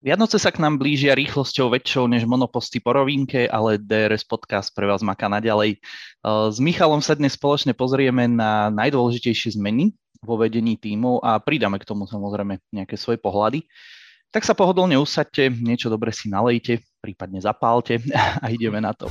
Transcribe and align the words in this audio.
Vianoce 0.00 0.40
sa 0.40 0.48
k 0.48 0.64
nám 0.64 0.80
blížia 0.80 1.12
rýchlosťou 1.12 1.76
väčšou 1.76 2.08
než 2.08 2.24
monoposty 2.24 2.80
po 2.80 2.96
rovinke, 2.96 3.44
ale 3.44 3.76
DRS 3.76 4.24
podcast 4.24 4.72
pre 4.72 4.88
vás 4.88 5.04
maká 5.04 5.28
naďalej. 5.28 5.76
S 6.24 6.56
Michalom 6.56 7.04
sa 7.04 7.12
dnes 7.12 7.36
spoločne 7.36 7.76
pozrieme 7.76 8.24
na 8.24 8.72
najdôležitejšie 8.72 9.60
zmeny 9.60 9.92
vo 10.24 10.40
vedení 10.40 10.80
tímov 10.80 11.20
a 11.20 11.36
pridáme 11.36 11.76
k 11.76 11.84
tomu 11.84 12.08
samozrejme 12.08 12.64
nejaké 12.72 12.96
svoje 12.96 13.20
pohľady. 13.20 13.68
Tak 14.32 14.48
sa 14.48 14.56
pohodlne 14.56 14.96
usadte, 14.96 15.52
niečo 15.52 15.92
dobre 15.92 16.16
si 16.16 16.32
nalejte, 16.32 16.80
prípadne 17.04 17.44
zapálte 17.44 18.00
a 18.40 18.48
ideme 18.48 18.80
na 18.80 18.96
to. 18.96 19.04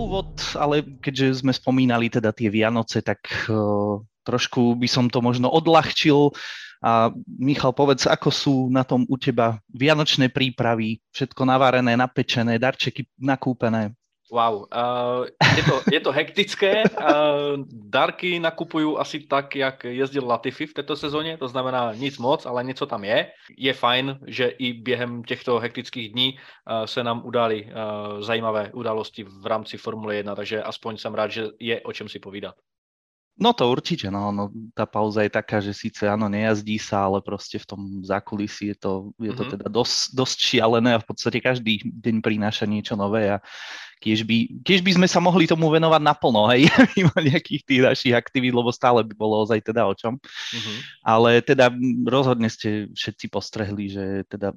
Úvod, 0.00 0.30
ale 0.56 0.80
keďže 1.04 1.44
sme 1.44 1.52
spomínali 1.52 2.08
teda 2.08 2.32
tie 2.32 2.48
Vianoce, 2.48 3.04
tak 3.04 3.20
uh, 3.52 4.00
trošku 4.24 4.78
by 4.80 4.88
som 4.88 5.12
to 5.12 5.20
možno 5.20 5.52
odľahčil. 5.52 6.32
A 6.80 7.12
Michal, 7.36 7.76
povedz, 7.76 8.08
ako 8.08 8.28
sú 8.32 8.54
na 8.72 8.80
tom 8.88 9.04
u 9.04 9.20
teba 9.20 9.60
vianočné 9.68 10.32
prípravy, 10.32 10.96
všetko 11.12 11.44
navarené, 11.44 11.92
napečené, 11.92 12.56
darčeky 12.56 13.04
nakúpené? 13.20 13.92
Wow, 14.30 14.54
uh, 14.54 15.26
je, 15.56 15.62
to, 15.62 15.82
je 15.92 16.00
to 16.00 16.12
hektické. 16.12 16.82
Uh, 16.86 17.66
darky 17.66 18.38
nakupujú 18.38 18.94
asi 18.94 19.26
tak, 19.26 19.58
jak 19.58 19.84
jezdil 19.84 20.22
Latifi 20.22 20.66
v 20.66 20.74
této 20.74 20.96
sezóně, 20.96 21.36
to 21.36 21.48
znamená 21.48 21.94
nic 21.94 22.18
moc, 22.18 22.46
ale 22.46 22.64
něco 22.64 22.86
tam 22.86 23.04
je. 23.04 23.26
Je 23.58 23.72
fajn, 23.72 24.18
že 24.26 24.46
i 24.48 24.72
během 24.72 25.22
těchto 25.22 25.58
hektických 25.58 26.12
dní 26.12 26.38
uh, 26.38 26.86
se 26.86 27.04
nám 27.04 27.26
udali 27.26 27.64
uh, 27.64 28.22
zajímavé 28.22 28.70
události 28.72 29.24
v 29.24 29.46
rámci 29.46 29.76
Formule 29.76 30.16
1, 30.16 30.34
takže 30.34 30.62
aspoň 30.62 30.96
jsem 30.96 31.14
rád, 31.14 31.30
že 31.30 31.46
je 31.60 31.80
o 31.80 31.92
čem 31.92 32.08
si 32.08 32.18
povídat. 32.18 32.54
No 33.40 33.56
to 33.56 33.72
určite, 33.72 34.12
no, 34.12 34.28
no 34.28 34.52
tá 34.76 34.84
pauza 34.84 35.24
je 35.24 35.32
taká, 35.32 35.64
že 35.64 35.72
síce 35.72 36.04
áno, 36.04 36.28
nejazdí 36.28 36.76
sa, 36.76 37.08
ale 37.08 37.24
proste 37.24 37.56
v 37.56 37.64
tom 37.64 37.80
zákulisí 38.04 38.76
je 38.76 38.76
to, 38.76 38.92
je 39.16 39.32
to 39.32 39.48
mm-hmm. 39.48 39.52
teda 39.56 39.66
dosť, 39.72 40.12
dosť 40.12 40.38
šialené 40.44 40.90
a 40.92 41.00
v 41.00 41.08
podstate 41.08 41.40
každý 41.40 41.80
deň 41.80 42.20
prináša 42.20 42.68
niečo 42.68 43.00
nové 43.00 43.32
a 43.32 43.40
keď 43.96 44.28
by, 44.28 44.36
keď 44.60 44.78
by 44.84 44.90
sme 44.92 45.08
sa 45.08 45.24
mohli 45.24 45.48
tomu 45.48 45.72
venovať 45.72 46.04
naplno, 46.04 46.52
hej, 46.52 46.68
mimo 47.00 47.16
nejakých 47.16 47.62
tých 47.64 47.80
našich 47.80 48.12
aktivít, 48.12 48.52
lebo 48.52 48.68
stále 48.68 49.00
by 49.00 49.14
bolo 49.16 49.40
ozaj 49.40 49.64
teda 49.64 49.88
o 49.88 49.96
čom. 49.96 50.20
Mm-hmm. 50.20 50.76
Ale 51.00 51.40
teda 51.40 51.72
rozhodne 52.04 52.52
ste 52.52 52.92
všetci 52.92 53.32
postrehli, 53.32 53.88
že 53.88 54.04
teda 54.28 54.52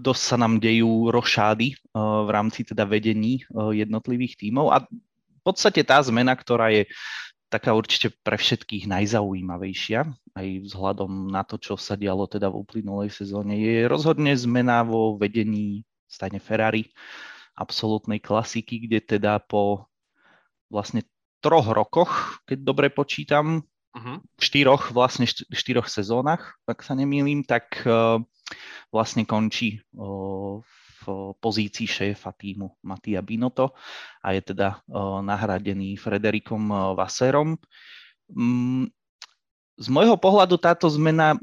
dosť 0.00 0.22
sa 0.24 0.36
nám 0.40 0.56
dejú 0.56 1.12
rošády 1.12 1.76
uh, 1.92 2.24
v 2.24 2.30
rámci 2.32 2.64
teda 2.64 2.88
vedení 2.88 3.44
uh, 3.52 3.76
jednotlivých 3.76 4.40
tímov 4.40 4.72
a 4.72 4.80
v 4.88 5.42
podstate 5.44 5.82
tá 5.84 5.98
zmena, 6.00 6.32
ktorá 6.32 6.70
je 6.70 6.88
taká 7.52 7.76
určite 7.76 8.08
pre 8.24 8.40
všetkých 8.40 8.88
najzaujímavejšia, 8.88 10.08
aj 10.32 10.46
vzhľadom 10.64 11.28
na 11.28 11.44
to, 11.44 11.60
čo 11.60 11.76
sa 11.76 12.00
dialo 12.00 12.24
teda 12.24 12.48
v 12.48 12.64
uplynulej 12.64 13.12
sezóne, 13.12 13.60
je 13.60 13.84
rozhodne 13.84 14.32
zmena 14.32 14.80
vo 14.80 15.20
vedení 15.20 15.84
stane 16.08 16.40
Ferrari, 16.40 16.88
absolútnej 17.52 18.24
klasiky, 18.24 18.88
kde 18.88 19.04
teda 19.04 19.36
po 19.44 19.84
vlastne 20.72 21.04
troch 21.44 21.68
rokoch, 21.68 22.40
keď 22.48 22.58
dobre 22.64 22.88
počítam, 22.88 23.60
uh-huh. 23.92 24.16
štyroch, 24.40 24.96
vlastne 24.96 25.28
štyroch 25.28 25.92
sezónach, 25.92 26.56
ak 26.64 26.80
sa 26.80 26.96
nemýlim, 26.96 27.44
tak 27.44 27.84
uh, 27.84 28.16
vlastne 28.88 29.28
končí 29.28 29.84
uh, 29.92 30.64
v 31.02 31.34
pozícii 31.42 31.86
šéfa 31.86 32.30
týmu 32.32 32.78
Matia 32.86 33.20
Binotto 33.20 33.74
a 34.22 34.32
je 34.32 34.42
teda 34.54 34.80
nahradený 35.22 35.98
Frederikom 35.98 36.94
Vaserom. 36.94 37.58
Mm, 38.30 38.88
z 39.76 39.86
môjho 39.90 40.14
pohľadu 40.16 40.56
táto 40.62 40.86
zmena 40.86 41.34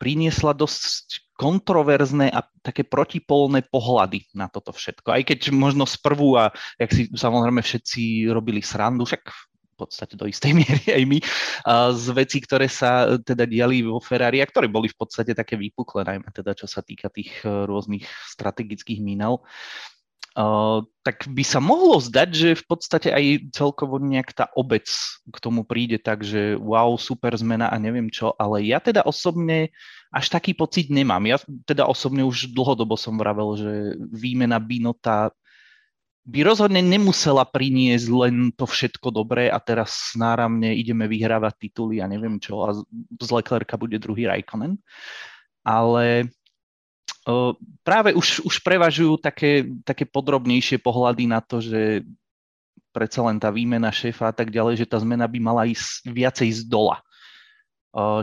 priniesla 0.00 0.56
dosť 0.56 1.28
kontroverzné 1.36 2.32
a 2.32 2.44
také 2.60 2.84
protipolné 2.84 3.64
pohľady 3.64 4.28
na 4.36 4.48
toto 4.48 4.72
všetko. 4.76 5.08
Aj 5.12 5.22
keď 5.24 5.52
možno 5.52 5.88
sprvu 5.88 6.36
a 6.36 6.52
jak 6.76 6.90
si 6.92 7.08
samozrejme 7.12 7.64
všetci 7.64 8.28
robili 8.28 8.60
srandu, 8.60 9.08
však 9.08 9.28
podstate 9.80 10.14
do 10.20 10.28
istej 10.28 10.52
miery 10.60 10.86
aj 10.92 11.04
my, 11.08 11.18
z 11.96 12.06
vecí, 12.12 12.38
ktoré 12.44 12.68
sa 12.68 13.08
e, 13.08 13.24
teda 13.24 13.48
diali 13.48 13.80
vo 13.80 13.98
Ferrari 13.98 14.44
a 14.44 14.50
ktoré 14.50 14.68
boli 14.68 14.92
v 14.92 14.98
podstate 15.00 15.32
také 15.32 15.56
vypuklé, 15.56 16.04
najmä 16.04 16.28
teda 16.28 16.52
čo 16.52 16.68
sa 16.68 16.84
týka 16.84 17.08
tých 17.08 17.40
e, 17.42 17.64
rôznych 17.64 18.04
strategických 18.36 19.00
mínel. 19.00 19.40
Uh, 20.30 20.86
tak 21.02 21.26
by 21.26 21.42
sa 21.42 21.58
mohlo 21.58 21.98
zdať, 21.98 22.28
že 22.30 22.50
v 22.54 22.64
podstate 22.70 23.10
aj 23.10 23.50
celkovo 23.50 23.98
nejak 23.98 24.30
tá 24.30 24.46
obec 24.54 24.86
k 25.26 25.36
tomu 25.42 25.66
príde 25.66 25.98
tak, 25.98 26.22
že 26.22 26.54
wow, 26.54 26.94
super 26.94 27.34
zmena 27.34 27.66
a 27.66 27.74
neviem 27.82 28.06
čo, 28.06 28.30
ale 28.38 28.62
ja 28.62 28.78
teda 28.78 29.02
osobne 29.02 29.74
až 30.14 30.30
taký 30.30 30.54
pocit 30.54 30.86
nemám. 30.86 31.26
Ja 31.26 31.42
teda 31.66 31.82
osobne 31.90 32.22
už 32.22 32.54
dlhodobo 32.54 32.94
som 32.94 33.18
vravel, 33.18 33.58
že 33.58 33.72
výmena 33.98 34.62
Binota 34.62 35.34
by 36.28 36.40
rozhodne 36.44 36.84
nemusela 36.84 37.48
priniesť 37.48 38.08
len 38.12 38.52
to 38.52 38.68
všetko 38.68 39.08
dobré 39.08 39.48
a 39.48 39.56
teraz 39.56 40.12
náramne 40.14 40.76
ideme 40.76 41.08
vyhrávať 41.08 41.68
tituly 41.68 41.98
a 41.98 42.06
neviem 42.06 42.36
čo 42.36 42.60
a 42.64 42.76
z 43.16 43.28
Leclerca 43.32 43.80
bude 43.80 43.96
druhý 43.96 44.28
Raikkonen. 44.28 44.76
Ale 45.64 46.28
práve 47.84 48.16
už, 48.16 48.44
už 48.44 48.64
prevažujú 48.64 49.20
také, 49.20 49.68
také 49.84 50.04
podrobnejšie 50.08 50.80
pohľady 50.80 51.24
na 51.28 51.40
to, 51.40 51.60
že 51.60 52.04
predsa 52.90 53.22
len 53.22 53.38
tá 53.38 53.52
výmena 53.54 53.92
šéfa 53.92 54.32
a 54.32 54.34
tak 54.34 54.50
ďalej, 54.50 54.82
že 54.84 54.90
tá 54.90 54.98
zmena 54.98 55.28
by 55.30 55.38
mala 55.38 55.62
ísť 55.68 56.10
viacej 56.10 56.48
z 56.52 56.60
dola. 56.66 56.98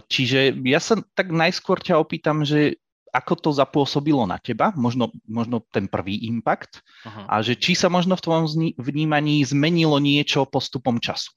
Čiže 0.08 0.56
ja 0.64 0.80
sa 0.80 1.00
tak 1.16 1.32
najskôr 1.32 1.80
ťa 1.84 2.00
opýtam, 2.00 2.44
že 2.44 2.80
ako 3.14 3.34
to 3.40 3.50
zapôsobilo 3.56 4.28
na 4.28 4.38
teba, 4.38 4.76
možno, 4.76 5.12
možno 5.28 5.64
ten 5.72 5.88
prvý 5.88 6.28
impact 6.28 6.84
uh-huh. 7.06 7.26
a 7.28 7.36
že 7.40 7.56
či 7.56 7.74
sa 7.74 7.88
možno 7.88 8.20
v 8.20 8.24
tvojom 8.24 8.46
vnímaní 8.78 9.42
zmenilo 9.48 9.98
niečo 9.98 10.48
postupom 10.48 11.00
času. 11.00 11.32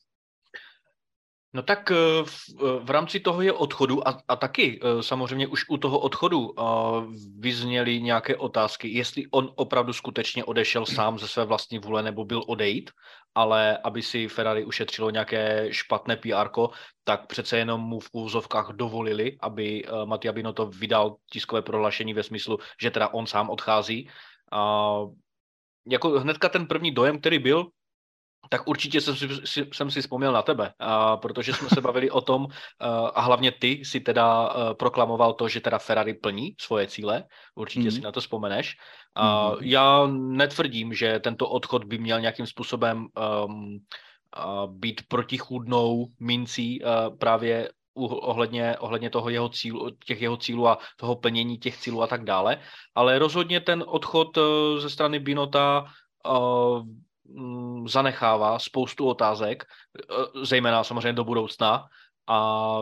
No 1.53 1.63
tak 1.63 1.91
eh, 1.91 1.95
v, 2.25 2.35
eh, 2.55 2.85
v 2.85 2.91
rámci 2.91 3.21
toho 3.21 3.43
je 3.43 3.53
odchodu 3.53 4.09
a, 4.09 4.23
a 4.29 4.37
taky 4.37 4.81
eh, 4.83 5.03
samozřejmě 5.03 5.47
už 5.47 5.65
u 5.69 5.77
toho 5.77 5.99
odchodu 5.99 6.55
vyzněly 7.39 8.03
nějaké 8.03 8.37
otázky, 8.37 8.89
jestli 8.89 9.27
on 9.31 9.53
opravdu 9.55 9.93
skutečně 9.93 10.45
odešel 10.45 10.87
sám 10.87 11.19
ze 11.19 11.29
své 11.29 11.45
vlastní 11.45 11.79
vůle 11.79 12.03
nebo 12.03 12.25
byl 12.25 12.43
odejít, 12.47 12.91
ale 13.35 13.79
aby 13.79 14.03
si 14.03 14.29
Ferrari 14.29 14.65
ušetřilo 14.65 15.11
nějaké 15.11 15.69
špatné 15.71 16.17
PR, 16.17 16.49
tak 17.05 17.27
přece 17.27 17.59
jenom 17.59 17.81
mu 17.81 18.01
v 18.01 18.09
úzovkách 18.13 18.69
dovolili, 18.73 19.37
aby 19.41 19.85
Mattia 20.05 20.33
Binotto 20.33 20.67
vydal 20.67 21.17
tiskové 21.33 21.63
prohlášení 21.63 22.15
ve 22.15 22.23
smyslu, 22.23 22.59
že 22.83 22.91
teda 22.91 23.09
on 23.09 23.27
sám 23.27 23.51
odchází. 23.51 24.09
A 24.53 24.93
jako 25.89 26.21
hnedka 26.21 26.49
ten 26.49 26.67
první 26.67 26.91
dojem, 26.91 27.19
který 27.21 27.39
byl, 27.39 27.67
tak 28.51 28.69
určitě 28.69 29.01
jsem 29.01 29.17
si, 29.17 29.29
jsem 29.73 29.91
si 29.91 30.01
vzpomněl 30.03 30.33
na 30.33 30.43
tebe, 30.43 30.73
a, 30.79 31.17
protože 31.17 31.53
jsme 31.53 31.69
se 31.69 31.81
bavili 31.81 32.11
o 32.11 32.21
tom 32.21 32.47
a, 32.81 33.07
a 33.07 33.21
hlavně 33.21 33.53
ty 33.53 33.85
si 33.85 34.01
teda 34.01 34.27
a, 34.27 34.75
proklamoval 34.75 35.33
to, 35.33 35.49
že 35.49 35.61
teda 35.61 35.79
Ferrari 35.79 36.15
plní 36.15 36.55
svoje 36.61 36.87
cíle, 36.87 37.25
určitě 37.55 37.85
mm. 37.85 37.91
si 37.91 38.01
na 38.01 38.13
to 38.13 38.21
vzpomeneš. 38.21 38.75
A, 39.15 39.51
mm. 39.51 39.57
Já 39.61 40.07
netvrdím, 40.11 40.95
že 40.95 41.21
tento 41.21 41.49
odchod 41.49 41.85
by 41.85 41.99
měl 41.99 42.21
nějakým 42.21 42.47
způsobem 42.47 43.07
um, 43.47 43.79
být 44.67 45.03
protichůdnou 45.09 46.07
mincí 46.21 46.85
a, 46.85 47.11
právě 47.11 47.71
ohledně, 47.95 48.79
ohledně 48.79 49.11
toho 49.11 49.31
jeho 49.31 49.49
cílu, 49.49 49.91
těch 50.07 50.23
jeho 50.23 50.37
cílů 50.37 50.69
a 50.69 50.79
toho 50.97 51.17
plnění 51.17 51.59
těch 51.59 51.77
cílů 51.79 52.03
a 52.03 52.07
tak 52.07 52.25
dále. 52.25 52.59
Ale 52.95 53.19
rozhodně 53.19 53.61
ten 53.61 53.85
odchod 53.87 54.39
ze 54.79 54.91
strany 54.91 55.19
Binota 55.19 55.85
uh, 56.27 56.83
zanechává 57.87 58.59
spoustu 58.59 59.07
otázek, 59.07 59.65
e, 59.65 60.47
zejména 60.47 60.85
samozřejmě 60.85 61.13
do 61.13 61.25
budoucna 61.25 61.87
a 62.27 62.79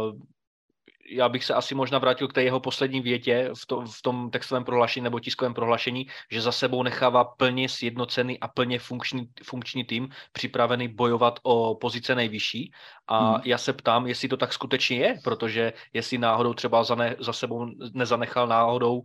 já 1.11 1.29
bych 1.29 1.45
se 1.45 1.55
asi 1.55 1.75
možná 1.75 1.99
vrátil 1.99 2.29
k 2.29 2.33
té 2.33 2.43
jeho 2.43 2.61
poslední 2.61 3.01
větě 3.01 3.51
v, 3.55 3.67
to, 3.67 3.81
v 3.81 4.03
tom 4.03 4.31
textovém 4.31 4.65
prohlášení 4.65 5.05
nebo 5.05 5.21
tiskovém 5.21 5.55
prohlášení, 5.55 6.07
že 6.31 6.41
za 6.41 6.53
sebou 6.53 6.83
nechává 6.83 7.25
plně 7.25 7.69
sjednocený 7.69 8.41
a 8.41 8.49
plně 8.49 8.79
funkční, 8.79 9.29
funkční 9.43 9.85
tým, 9.85 10.09
připravený 10.33 10.89
bojovat 10.89 11.41
o 11.43 11.75
pozice 11.75 12.15
nejvyšší. 12.15 12.73
A 13.07 13.31
hmm. 13.31 13.41
já 13.45 13.59
se 13.59 13.73
ptám, 13.73 14.07
jestli 14.07 14.29
to 14.29 14.37
tak 14.37 14.53
skutečně 14.53 14.97
je, 14.97 15.19
protože 15.25 15.73
jestli 15.93 16.19
náhodou 16.19 16.55
třeba 16.55 16.85
za, 16.85 16.95
ne, 16.95 17.17
za 17.19 17.33
sebou 17.33 17.67
nezanechal 17.93 18.47
náhodou 18.47 18.99
uh, 18.99 19.05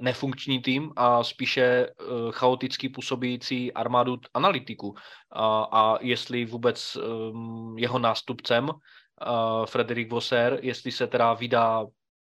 nefunkční 0.00 0.62
tým 0.62 0.92
a 0.96 1.24
spíše 1.24 1.86
uh, 1.86 2.32
chaoticky 2.32 2.88
působící 2.88 3.72
armádu 3.72 4.16
analytiku. 4.34 4.88
Uh, 4.88 4.96
a 5.72 5.98
jestli 6.00 6.44
vůbec 6.44 6.96
um, 6.96 7.78
jeho 7.78 7.98
nástupcem 7.98 8.70
uh, 9.26 9.66
Frederik 9.66 10.10
Vosser, 10.10 10.58
jestli 10.62 10.92
se 10.92 11.06
teda 11.06 11.34
vydá 11.34 11.86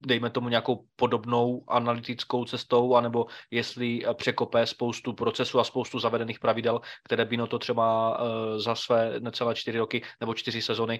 dejme 0.05 0.29
tomu 0.29 0.49
nějakou 0.49 0.85
podobnou 0.95 1.63
analytickou 1.67 2.45
cestou, 2.45 2.95
anebo 2.95 3.25
jestli 3.51 4.01
překopé 4.13 4.65
spoustu 4.65 5.13
procesů 5.13 5.59
a 5.59 5.63
spoustu 5.63 5.99
zavedených 5.99 6.39
pravidel, 6.39 6.81
které 7.03 7.25
by 7.25 7.37
no 7.37 7.47
to 7.47 7.59
třeba 7.59 8.17
za 8.57 8.75
své 8.75 9.19
necelé 9.19 9.55
čtyři 9.55 9.77
roky 9.77 10.01
nebo 10.19 10.33
čtyři 10.33 10.61
sezony 10.61 10.99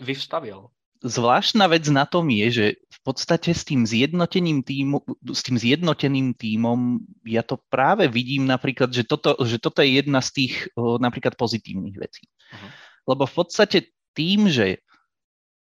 vyvstavil 0.00 0.66
zvláštna 1.02 1.66
vec 1.66 1.84
na 1.90 2.06
tom 2.06 2.30
je, 2.30 2.46
že 2.50 2.66
v 2.78 2.98
podstate 3.02 3.50
s 3.50 3.66
tým 3.66 3.82
zjednoteným 3.82 4.62
týmu, 4.62 5.02
s 5.34 5.42
tým 5.42 5.58
zjednoteným 5.58 6.34
týmom 6.38 7.02
ja 7.26 7.42
to 7.42 7.58
práve 7.66 8.06
vidím 8.06 8.46
napríklad, 8.46 8.94
že 8.94 9.02
toto, 9.02 9.34
že 9.42 9.58
toto 9.58 9.82
je 9.82 9.98
jedna 9.98 10.22
z 10.22 10.30
tých 10.30 10.54
napríklad 10.78 11.34
pozitívnych 11.34 11.98
vecí. 11.98 12.22
Uh-huh. 12.54 12.70
Lebo 13.08 13.26
v 13.26 13.34
podstate 13.34 13.90
tým, 14.14 14.46
že 14.46 14.78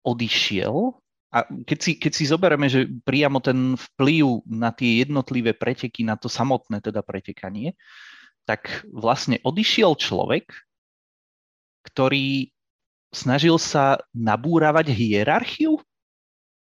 odišiel, 0.06 0.94
a 1.34 1.44
keď 1.68 1.78
si, 1.82 1.92
keď 1.98 2.12
si 2.14 2.24
zoberieme, 2.30 2.70
že 2.70 2.88
priamo 3.04 3.42
ten 3.42 3.74
vplyv 3.76 4.46
na 4.48 4.72
tie 4.72 5.04
jednotlivé 5.04 5.52
preteky, 5.52 6.06
na 6.06 6.16
to 6.16 6.30
samotné 6.30 6.80
teda 6.80 7.02
pretekanie, 7.04 7.76
tak 8.46 8.86
vlastne 8.88 9.42
odišiel 9.42 9.98
človek, 9.98 10.48
ktorý 11.82 12.54
snažil 13.10 13.58
sa 13.58 13.98
nabúravať 14.14 14.94
hierarchiu? 14.94 15.82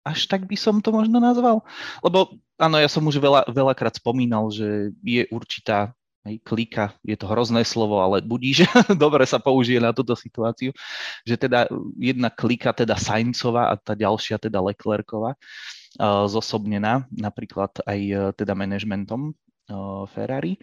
Až 0.05 0.29
tak 0.29 0.47
by 0.47 0.55
som 0.55 0.79
to 0.79 0.93
možno 0.93 1.19
nazval. 1.19 1.65
Lebo 1.99 2.39
áno, 2.61 2.77
ja 2.79 2.87
som 2.87 3.03
už 3.03 3.19
veľa, 3.19 3.49
veľakrát 3.51 3.99
spomínal, 3.99 4.53
že 4.53 4.93
je 5.03 5.27
určitá 5.33 5.97
hej, 6.25 6.41
klika, 6.41 6.97
je 7.05 7.13
to 7.13 7.29
hrozné 7.29 7.61
slovo, 7.61 8.01
ale 8.01 8.25
budí, 8.25 8.51
že 8.51 8.65
dobre 8.97 9.23
sa 9.29 9.37
použije 9.37 9.77
na 9.77 9.93
túto 9.93 10.17
situáciu, 10.17 10.73
že 11.21 11.37
teda 11.37 11.69
jedna 11.95 12.33
klika, 12.33 12.73
teda 12.73 12.97
Saincová 12.97 13.69
a 13.69 13.77
tá 13.77 13.93
ďalšia, 13.93 14.41
teda 14.41 14.59
Leclercová, 14.59 15.37
uh, 15.37 16.25
zosobnená 16.25 17.05
napríklad 17.13 17.77
aj 17.85 17.99
uh, 18.11 18.19
teda 18.33 18.57
manažmentom 18.57 19.31
uh, 19.31 20.03
Ferrari. 20.09 20.57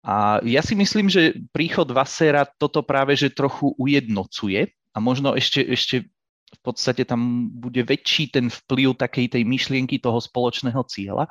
A 0.00 0.40
ja 0.42 0.64
si 0.64 0.72
myslím, 0.74 1.12
že 1.12 1.36
príchod 1.52 1.84
Vassera 1.92 2.48
toto 2.48 2.80
práve 2.80 3.14
že 3.14 3.30
trochu 3.30 3.76
ujednocuje, 3.76 4.72
a 4.90 4.98
možno 4.98 5.38
ešte, 5.38 5.62
ešte 5.62 6.10
v 6.50 6.60
podstate 6.60 7.06
tam 7.06 7.46
bude 7.48 7.86
väčší 7.86 8.34
ten 8.34 8.50
vplyv 8.50 8.98
takej 8.98 9.38
tej 9.38 9.42
myšlienky 9.46 10.02
toho 10.02 10.18
spoločného 10.18 10.82
cieľa 10.90 11.30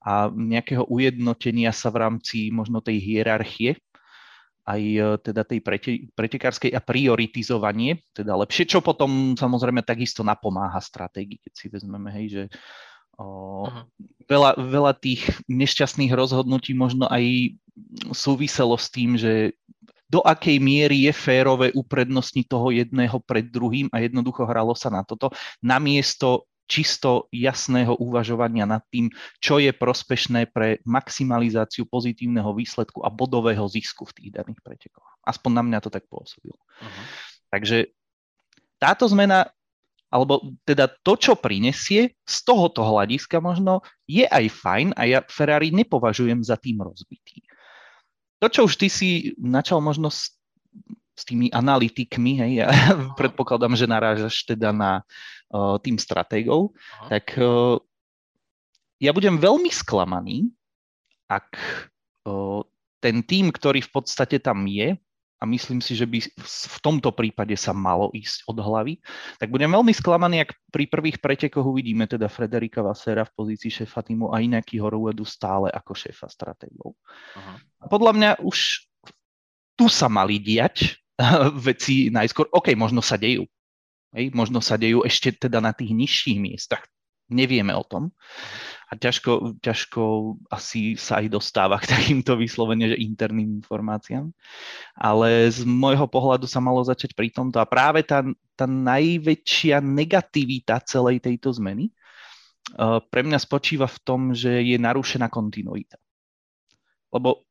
a 0.00 0.30
nejakého 0.30 0.86
ujednotenia 0.86 1.74
sa 1.74 1.90
v 1.90 2.06
rámci 2.06 2.48
možno 2.54 2.80
tej 2.80 3.02
hierarchie 3.02 3.76
aj 4.70 4.80
e, 4.80 5.02
teda 5.20 5.42
tej 5.42 5.60
prete, 5.60 5.92
pretekárskej 6.14 6.70
a 6.70 6.80
prioritizovanie, 6.80 8.04
teda 8.14 8.38
lepšie, 8.38 8.68
čo 8.70 8.78
potom 8.84 9.34
samozrejme 9.34 9.82
takisto 9.82 10.22
napomáha 10.22 10.78
stratégii, 10.78 11.42
keď 11.42 11.52
si 11.52 11.66
vezmeme, 11.66 12.08
hej, 12.14 12.26
že 12.30 12.42
o, 13.18 13.66
uh-huh. 13.66 13.84
veľa, 14.30 14.60
veľa 14.60 14.92
tých 15.00 15.26
nešťastných 15.50 16.14
rozhodnutí 16.14 16.76
možno 16.76 17.10
aj 17.10 17.56
súviselo 18.14 18.76
s 18.76 18.92
tým, 18.92 19.16
že 19.16 19.56
do 20.10 20.26
akej 20.26 20.58
miery 20.58 21.06
je 21.06 21.14
férové 21.14 21.70
uprednostniť 21.70 22.44
toho 22.50 22.74
jedného 22.74 23.22
pred 23.22 23.46
druhým 23.46 23.86
a 23.94 24.02
jednoducho 24.02 24.42
hralo 24.42 24.74
sa 24.74 24.90
na 24.90 25.06
toto, 25.06 25.30
namiesto 25.62 26.50
čisto 26.70 27.26
jasného 27.34 27.98
uvažovania 27.98 28.62
nad 28.62 28.82
tým, 28.94 29.10
čo 29.42 29.58
je 29.58 29.74
prospešné 29.74 30.54
pre 30.54 30.78
maximalizáciu 30.86 31.86
pozitívneho 31.86 32.54
výsledku 32.54 33.02
a 33.02 33.10
bodového 33.10 33.66
zisku 33.66 34.06
v 34.06 34.14
tých 34.14 34.30
daných 34.38 34.62
pretekoch. 34.62 35.18
Aspoň 35.26 35.50
na 35.50 35.62
mňa 35.66 35.78
to 35.82 35.90
tak 35.90 36.06
pôsobilo. 36.06 36.54
Uh-huh. 36.54 37.04
Takže 37.50 37.90
táto 38.78 39.10
zmena, 39.10 39.50
alebo 40.14 40.54
teda 40.62 40.86
to, 41.02 41.18
čo 41.18 41.34
prinesie, 41.34 42.14
z 42.22 42.36
tohoto 42.46 42.86
hľadiska 42.86 43.42
možno 43.42 43.82
je 44.06 44.22
aj 44.30 44.46
fajn 44.54 44.86
a 44.94 45.10
ja 45.10 45.18
Ferrari 45.26 45.74
nepovažujem 45.74 46.38
za 46.46 46.54
tým 46.54 46.86
rozbitý 46.86 47.42
to, 48.40 48.46
čo 48.48 48.60
už 48.64 48.74
ty 48.80 48.88
si 48.88 49.36
načal 49.36 49.84
možno 49.84 50.08
s, 50.08 50.32
s 51.12 51.22
tými 51.28 51.52
analytikmi, 51.52 52.40
hej, 52.40 52.52
ja 52.64 52.68
predpokladám, 53.20 53.76
že 53.76 53.86
narážaš 53.86 54.48
teda 54.48 54.72
na 54.72 55.04
uh, 55.52 55.76
tým 55.78 56.00
stratégov, 56.00 56.72
Aha. 57.04 57.20
tak 57.20 57.36
uh, 57.36 57.76
ja 58.96 59.12
budem 59.12 59.36
veľmi 59.36 59.68
sklamaný, 59.68 60.48
ak 61.28 61.52
uh, 62.26 62.64
ten 63.00 63.20
tým, 63.24 63.52
ktorý 63.52 63.84
v 63.84 63.90
podstate 63.92 64.40
tam 64.40 64.64
je, 64.64 64.96
a 65.40 65.48
myslím 65.48 65.80
si, 65.80 65.96
že 65.96 66.04
by 66.04 66.20
v 66.36 66.78
tomto 66.84 67.16
prípade 67.16 67.56
sa 67.56 67.72
malo 67.72 68.12
ísť 68.12 68.44
od 68.44 68.60
hlavy, 68.60 69.00
tak 69.40 69.48
budem 69.48 69.72
veľmi 69.72 69.88
sklamaný, 69.96 70.44
ak 70.44 70.52
pri 70.68 70.84
prvých 70.84 71.18
pretekoch 71.24 71.64
uvidíme 71.64 72.04
teda 72.04 72.28
Frederika 72.28 72.84
Vassera 72.84 73.24
v 73.24 73.32
pozícii 73.32 73.72
šéfa 73.72 74.04
týmu 74.04 74.28
a 74.36 74.44
Inaky 74.44 74.76
Horuedu 74.76 75.24
stále 75.24 75.72
ako 75.72 75.96
šéfa 75.96 76.28
stratégov. 76.28 76.92
Aha. 77.40 77.56
A 77.80 77.84
podľa 77.88 78.12
mňa 78.12 78.30
už 78.44 78.84
tu 79.80 79.88
sa 79.88 80.12
mali 80.12 80.36
diať 80.36 81.00
veci 81.66 82.12
najskôr. 82.12 82.52
OK, 82.52 82.76
možno 82.76 83.00
sa 83.00 83.16
dejú. 83.16 83.48
Hej, 84.12 84.36
možno 84.36 84.60
sa 84.60 84.76
dejú 84.76 85.06
ešte 85.08 85.48
teda 85.48 85.64
na 85.64 85.72
tých 85.72 85.96
nižších 85.96 86.36
miestach. 86.36 86.84
Nevieme 87.30 87.72
o 87.72 87.86
tom 87.86 88.10
a 88.90 88.98
ťažko, 88.98 89.62
ťažko 89.62 90.02
asi 90.50 90.98
sa 90.98 91.22
aj 91.22 91.30
dostáva 91.30 91.78
k 91.78 91.86
takýmto 91.94 92.34
vyslovene 92.34 92.90
že 92.90 92.98
interným 92.98 93.62
informáciám. 93.62 94.34
Ale 94.98 95.46
z 95.46 95.62
môjho 95.62 96.10
pohľadu 96.10 96.50
sa 96.50 96.58
malo 96.58 96.82
začať 96.82 97.14
pri 97.14 97.30
tomto 97.30 97.62
a 97.62 97.70
práve 97.70 98.02
tá, 98.02 98.26
tá 98.58 98.66
najväčšia 98.66 99.78
negativita 99.78 100.82
celej 100.82 101.22
tejto 101.22 101.54
zmeny 101.54 101.94
uh, 102.74 102.98
pre 102.98 103.22
mňa 103.22 103.38
spočíva 103.38 103.86
v 103.86 103.98
tom, 104.02 104.20
že 104.34 104.58
je 104.58 104.74
narušená 104.74 105.30
kontinuita. 105.30 105.94
Lebo 107.14 107.46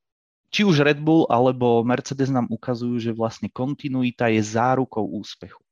či 0.51 0.67
už 0.67 0.83
Red 0.83 0.99
Bull 0.99 1.23
alebo 1.31 1.87
Mercedes 1.87 2.27
nám 2.27 2.51
ukazujú, 2.51 2.99
že 2.99 3.15
vlastne 3.15 3.47
kontinuita 3.47 4.27
je 4.27 4.43
zárukou 4.43 5.07
úspechu. 5.07 5.63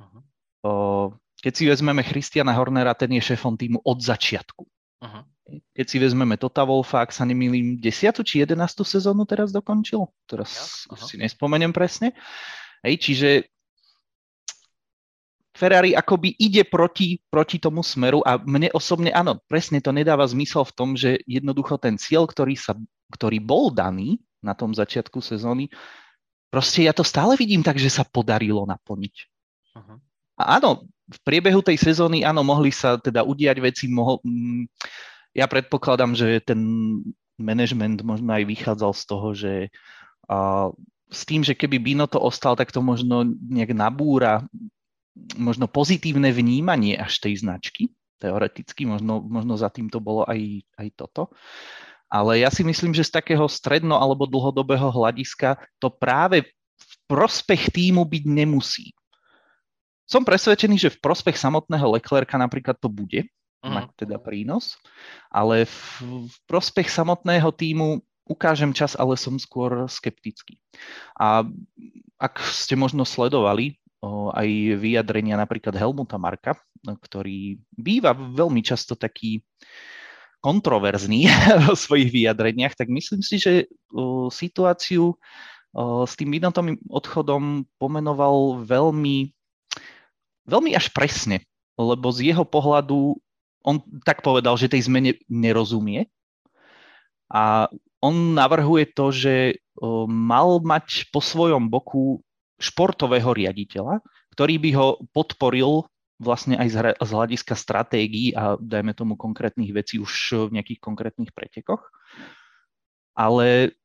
Uh-huh. 0.00 0.22
Uh, 0.64 1.06
keď 1.40 1.52
si 1.56 1.64
vezmeme 1.64 2.04
Christiana 2.04 2.52
Hornera, 2.52 2.92
ten 2.92 3.10
je 3.16 3.22
šéfom 3.24 3.56
týmu 3.56 3.80
od 3.80 3.98
začiatku. 4.00 4.62
Uh-huh. 5.00 5.24
Keď 5.72 5.86
si 5.88 5.96
vezmeme 5.96 6.36
Tota 6.36 6.62
Wolfa, 6.62 7.02
ak 7.02 7.10
sa 7.10 7.24
nemýlim, 7.24 7.80
10. 7.80 8.20
či 8.22 8.44
11. 8.44 8.60
sezónu 8.84 9.24
teraz 9.24 9.50
dokončil. 9.50 10.04
Teraz 10.28 10.52
ja, 10.52 10.94
uh-huh. 10.94 11.08
si 11.08 11.16
nespomeniem 11.16 11.72
presne. 11.72 12.12
Hej, 12.84 12.94
čiže 13.00 13.28
Ferrari 15.56 15.92
akoby 15.92 16.40
ide 16.40 16.64
proti, 16.64 17.20
proti 17.28 17.60
tomu 17.60 17.84
smeru 17.84 18.24
a 18.24 18.40
mne 18.40 18.72
osobne, 18.72 19.12
áno, 19.12 19.36
presne 19.44 19.82
to 19.84 19.92
nedáva 19.92 20.24
zmysel 20.24 20.64
v 20.64 20.72
tom, 20.72 20.88
že 20.96 21.20
jednoducho 21.28 21.76
ten 21.76 22.00
cieľ, 22.00 22.24
ktorý, 22.24 22.56
sa, 22.56 22.72
ktorý 23.12 23.42
bol 23.44 23.68
daný 23.68 24.22
na 24.40 24.56
tom 24.56 24.72
začiatku 24.72 25.20
sezóny, 25.20 25.68
proste 26.48 26.88
ja 26.88 26.96
to 26.96 27.04
stále 27.04 27.36
vidím 27.36 27.60
tak, 27.60 27.76
že 27.76 27.92
sa 27.92 28.08
podarilo 28.08 28.64
naplniť. 28.64 29.14
Uh-huh. 29.76 29.96
A 30.40 30.42
áno, 30.56 30.88
v 31.10 31.18
priebehu 31.26 31.60
tej 31.60 31.76
sezóny, 31.76 32.22
áno, 32.22 32.46
mohli 32.46 32.70
sa 32.70 32.96
teda 32.96 33.26
udiať 33.26 33.58
veci, 33.58 33.90
mohol, 33.90 34.22
ja 35.34 35.50
predpokladám, 35.50 36.14
že 36.14 36.38
ten 36.42 36.60
management 37.36 38.06
možno 38.06 38.30
aj 38.30 38.44
vychádzal 38.46 38.92
z 38.94 39.02
toho, 39.04 39.28
že 39.34 39.54
a, 40.30 40.70
s 41.10 41.20
tým, 41.26 41.42
že 41.42 41.58
keby 41.58 41.82
Bino 41.82 42.06
to 42.06 42.22
ostal, 42.22 42.54
tak 42.54 42.70
to 42.70 42.78
možno 42.78 43.26
nejak 43.26 43.74
nabúra 43.74 44.46
možno 45.34 45.66
pozitívne 45.66 46.30
vnímanie 46.30 46.94
až 46.94 47.18
tej 47.18 47.42
značky, 47.42 47.90
teoreticky, 48.22 48.86
možno, 48.86 49.18
možno 49.20 49.58
za 49.58 49.68
tým 49.68 49.90
to 49.90 49.98
bolo 49.98 50.22
aj, 50.24 50.62
aj 50.78 50.88
toto. 50.94 51.34
Ale 52.10 52.42
ja 52.42 52.50
si 52.50 52.62
myslím, 52.66 52.94
že 52.94 53.06
z 53.06 53.14
takého 53.22 53.46
stredno- 53.50 53.98
alebo 53.98 54.26
dlhodobého 54.26 54.90
hľadiska 54.90 55.58
to 55.82 55.90
práve 55.90 56.46
v 56.78 56.94
prospech 57.10 57.74
týmu 57.74 58.06
byť 58.06 58.24
nemusí 58.26 58.94
som 60.10 60.26
presvedčený, 60.26 60.76
že 60.76 60.90
v 60.90 60.98
prospech 60.98 61.38
samotného 61.38 61.94
Leclerca 61.94 62.34
napríklad 62.34 62.74
to 62.82 62.90
bude, 62.90 63.30
uh-huh. 63.62 63.70
mať 63.70 63.86
teda 63.94 64.18
prínos, 64.18 64.74
ale 65.30 65.70
v, 65.70 65.78
v 66.26 66.36
prospech 66.50 66.90
samotného 66.90 67.54
týmu 67.54 68.02
ukážem 68.26 68.74
čas, 68.74 68.98
ale 68.98 69.14
som 69.14 69.38
skôr 69.38 69.86
skeptický. 69.86 70.58
A 71.14 71.46
ak 72.18 72.42
ste 72.42 72.74
možno 72.74 73.06
sledovali 73.06 73.78
o, 74.02 74.34
aj 74.34 74.78
vyjadrenia 74.82 75.38
napríklad 75.38 75.74
Helmuta 75.78 76.18
Marka, 76.18 76.58
ktorý 76.82 77.58
býva 77.74 78.14
veľmi 78.14 78.62
často 78.66 78.98
taký 78.98 79.42
kontroverzný 80.42 81.26
vo 81.70 81.74
svojich 81.78 82.10
vyjadreniach, 82.10 82.74
tak 82.74 82.90
myslím 82.90 83.22
si, 83.22 83.38
že 83.38 83.52
o, 83.94 84.30
situáciu 84.30 85.14
o, 85.14 85.16
s 86.06 86.14
tým 86.14 86.34
minutovým 86.34 86.78
odchodom 86.86 87.66
pomenoval 87.82 88.62
veľmi 88.62 89.34
veľmi 90.48 90.76
až 90.76 90.92
presne, 90.92 91.44
lebo 91.76 92.12
z 92.12 92.32
jeho 92.32 92.44
pohľadu 92.44 93.16
on 93.60 93.76
tak 94.04 94.24
povedal, 94.24 94.56
že 94.56 94.72
tej 94.72 94.88
zmene 94.88 95.20
nerozumie 95.28 96.08
a 97.28 97.68
on 98.00 98.32
navrhuje 98.32 98.88
to, 98.96 99.12
že 99.12 99.34
mal 100.08 100.60
mať 100.64 101.12
po 101.12 101.20
svojom 101.20 101.68
boku 101.68 102.24
športového 102.60 103.32
riaditeľa, 103.36 104.00
ktorý 104.32 104.54
by 104.60 104.70
ho 104.76 104.88
podporil 105.12 105.84
vlastne 106.20 106.56
aj 106.60 106.96
z 107.00 107.10
hľadiska 107.12 107.56
stratégií 107.56 108.36
a 108.36 108.60
dajme 108.60 108.92
tomu 108.92 109.16
konkrétnych 109.16 109.72
vecí 109.72 109.96
už 109.96 110.48
v 110.52 110.60
nejakých 110.60 110.80
konkrétnych 110.80 111.32
pretekoch. 111.32 111.80
Ale 113.16 113.76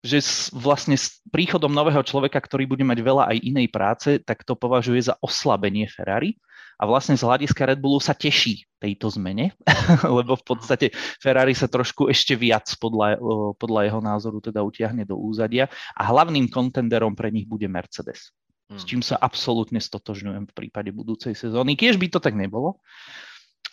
že 0.00 0.24
vlastne 0.56 0.96
s 0.96 1.20
príchodom 1.28 1.68
nového 1.68 2.00
človeka, 2.00 2.40
ktorý 2.40 2.64
bude 2.64 2.84
mať 2.84 2.98
veľa 3.04 3.24
aj 3.30 3.36
inej 3.44 3.68
práce, 3.68 4.10
tak 4.24 4.48
to 4.48 4.56
považuje 4.56 5.12
za 5.12 5.14
oslabenie 5.20 5.84
Ferrari. 5.88 6.40
A 6.80 6.88
vlastne 6.88 7.12
z 7.12 7.28
hľadiska 7.28 7.68
Red 7.68 7.76
Bullu 7.76 8.00
sa 8.00 8.16
teší 8.16 8.64
tejto 8.80 9.12
zmene, 9.12 9.52
lebo 10.16 10.32
v 10.32 10.44
podstate 10.48 10.88
Ferrari 11.20 11.52
sa 11.52 11.68
trošku 11.68 12.08
ešte 12.08 12.32
viac 12.32 12.72
podľa, 12.80 13.20
podľa 13.60 13.80
jeho 13.84 14.00
názoru 14.00 14.40
teda 14.40 14.64
utiahne 14.64 15.04
do 15.04 15.20
úzadia 15.20 15.68
a 15.92 16.08
hlavným 16.08 16.48
kontenderom 16.48 17.12
pre 17.12 17.28
nich 17.28 17.44
bude 17.44 17.68
Mercedes. 17.68 18.32
S 18.70 18.86
čím 18.86 19.02
sa 19.02 19.18
absolútne 19.18 19.82
stotožňujem 19.82 20.46
v 20.46 20.54
prípade 20.54 20.94
budúcej 20.94 21.34
sezóny. 21.34 21.74
Kiež 21.74 21.98
by 21.98 22.06
to 22.06 22.22
tak 22.22 22.38
nebolo, 22.38 22.78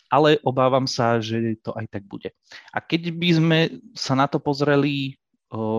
ale 0.10 0.42
obávam 0.42 0.90
sa, 0.90 1.22
že 1.22 1.62
to 1.62 1.70
aj 1.78 1.86
tak 1.86 2.04
bude. 2.10 2.34
A 2.74 2.82
keď 2.82 3.14
by 3.14 3.30
sme 3.30 3.60
sa 3.94 4.18
na 4.18 4.26
to 4.26 4.42
pozreli 4.42 5.22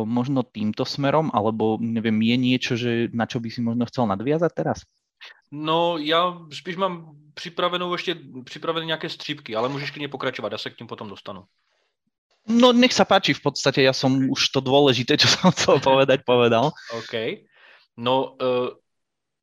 možno 0.04 0.42
týmto 0.42 0.84
smerom, 0.88 1.28
alebo 1.34 1.76
neviem, 1.80 2.16
je 2.24 2.36
niečo, 2.36 2.72
že 2.76 3.12
na 3.12 3.28
čo 3.28 3.40
by 3.40 3.48
si 3.52 3.60
možno 3.60 3.84
chcel 3.84 4.08
nadviazať 4.08 4.52
teraz? 4.56 4.78
No, 5.50 5.98
já 5.98 6.38
spíš 6.52 6.76
mám 6.76 7.16
připravenou 7.34 7.92
ještě 7.92 8.16
připravené 8.44 8.86
nějaké 8.86 9.08
střípky, 9.08 9.56
ale 9.56 9.68
můžeš 9.68 9.90
klidně 9.90 10.08
pokračovat, 10.08 10.52
já 10.52 10.58
se 10.58 10.70
k 10.70 10.76
tím 10.76 10.86
potom 10.86 11.08
dostanu. 11.08 11.44
No, 12.48 12.72
nech 12.72 12.96
sa 12.96 13.04
páči, 13.04 13.36
v 13.36 13.44
podstate 13.44 13.84
ja 13.84 13.92
som 13.92 14.32
už 14.32 14.48
to 14.48 14.64
dôležité, 14.64 15.20
čo 15.20 15.28
som 15.28 15.50
chcel 15.52 15.84
povedať, 15.84 16.24
povedal. 16.24 16.72
OK. 16.96 17.44
No, 18.00 18.40
uh, 18.40 18.72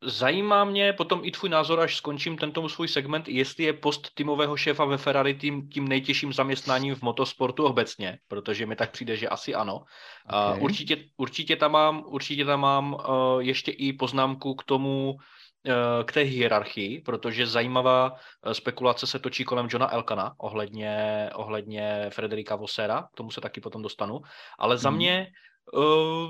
Zajímá 0.05 0.63
mě 0.63 0.93
potom 0.93 1.19
i 1.23 1.31
tvůj 1.31 1.49
názor, 1.49 1.79
až 1.79 1.97
skončím 1.97 2.37
tento 2.37 2.69
svůj 2.69 2.87
segment, 2.87 3.27
jestli 3.27 3.63
je 3.63 3.73
post 3.73 4.13
týmového 4.13 4.57
šéfa 4.57 4.85
ve 4.85 4.97
Ferrari 4.97 5.33
tím, 5.33 5.69
tím 5.69 5.87
nejtěžším 5.87 6.33
zaměstnáním 6.33 6.95
v 6.95 7.01
motosportu 7.01 7.65
obecně, 7.65 8.19
protože 8.27 8.65
mi 8.65 8.75
tak 8.75 8.91
přijde, 8.91 9.15
že 9.15 9.29
asi 9.29 9.55
ano. 9.55 9.81
Okay. 10.29 10.57
Uh, 10.57 10.63
určitě, 10.63 10.97
určitě 11.17 11.55
tam 11.55 11.71
mám, 11.71 12.03
určitě 12.05 12.45
tam 12.45 12.59
mám 12.59 12.93
uh, 12.93 13.39
ještě 13.39 13.71
i 13.71 13.93
poznámku 13.93 14.55
k 14.55 14.63
tomu, 14.63 15.13
uh, 15.13 16.03
k 16.05 16.11
té 16.11 16.21
hierarchii, 16.21 17.01
protože 17.01 17.47
zajímavá 17.47 18.11
uh, 18.11 18.51
spekulace 18.51 19.07
se 19.07 19.19
točí 19.19 19.43
kolem 19.43 19.67
Johna 19.69 19.93
Elkana 19.93 20.33
ohledně, 20.37 21.29
ohledně 21.35 22.09
Frederika 22.09 22.55
Vossera, 22.55 23.07
k 23.13 23.15
tomu 23.17 23.31
se 23.31 23.41
taky 23.41 23.61
potom 23.61 23.81
dostanu, 23.81 24.21
ale 24.59 24.77
za 24.77 24.89
mm. 24.89 24.95
mě 24.95 25.27
Eh, 25.27 25.54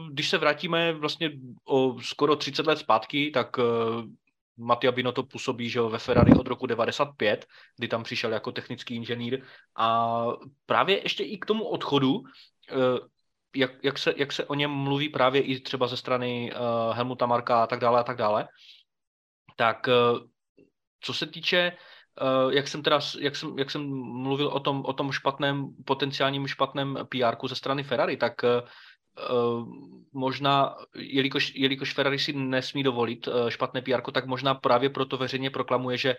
když 0.09 0.29
se 0.29 0.37
vrátíme 0.37 0.93
vlastně 0.93 1.31
o 1.65 2.01
skoro 2.01 2.35
30 2.35 2.67
let 2.67 2.79
zpátky, 2.79 3.31
tak 3.31 3.59
eh, 3.59 3.63
Mattia 4.57 4.91
Binotto 4.91 5.23
působí 5.23 5.69
že 5.69 5.81
ve 5.81 5.99
Ferrari 5.99 6.33
od 6.33 6.47
roku 6.47 6.65
95, 6.65 7.45
kdy 7.77 7.87
tam 7.87 8.03
přišel 8.03 8.33
jako 8.33 8.51
technický 8.51 8.95
inženýr. 8.95 9.43
A 9.75 10.25
právě 10.65 11.03
ještě 11.03 11.23
i 11.23 11.37
k 11.37 11.45
tomu 11.45 11.65
odchodu, 11.65 12.23
eh, 12.71 12.75
jak, 13.55 13.71
jak, 13.83 13.97
se, 13.97 14.13
jak 14.17 14.31
se 14.31 14.45
o 14.45 14.53
něm 14.53 14.71
mluví 14.71 15.09
právě 15.09 15.41
i 15.41 15.59
třeba 15.59 15.87
ze 15.87 15.97
strany 15.97 16.51
Helmuta 16.91 17.25
Marka 17.25 17.63
a 17.63 17.67
tak 17.67 17.79
dále 17.79 17.99
a 17.99 18.03
tak 18.03 18.17
dále, 18.17 18.47
tak 19.55 19.89
co 21.01 21.13
se 21.13 21.27
týče 21.27 21.71
jak 22.49 22.67
jsem 22.67 22.83
teda, 22.83 22.99
jak 23.19 23.35
jsem, 23.35 23.59
jak 23.59 23.71
jsem 23.71 23.81
mluvil 23.97 24.47
o 24.47 24.59
tom, 24.59 24.85
o 24.85 24.93
tom 24.93 25.11
špatném, 25.11 25.75
potenciálním 25.85 26.47
špatném 26.47 26.97
PR 27.09 27.47
ze 27.47 27.55
strany 27.55 27.83
Ferrari, 27.83 28.17
tak 28.17 28.43
Eh, 28.43 28.61
možná, 30.15 30.75
jelikož, 30.95 31.55
jelikož 31.55 31.93
Ferrari 31.93 32.19
si 32.19 32.33
nesmí 32.33 32.83
dovolit 32.83 33.27
eh, 33.27 33.51
špatné 33.51 33.81
PR, 33.81 34.01
tak 34.11 34.25
možná 34.25 34.55
právě 34.55 34.89
proto 34.89 35.17
veřejně 35.17 35.49
proklamuje, 35.49 35.97
že 35.97 36.09
eh, 36.09 36.17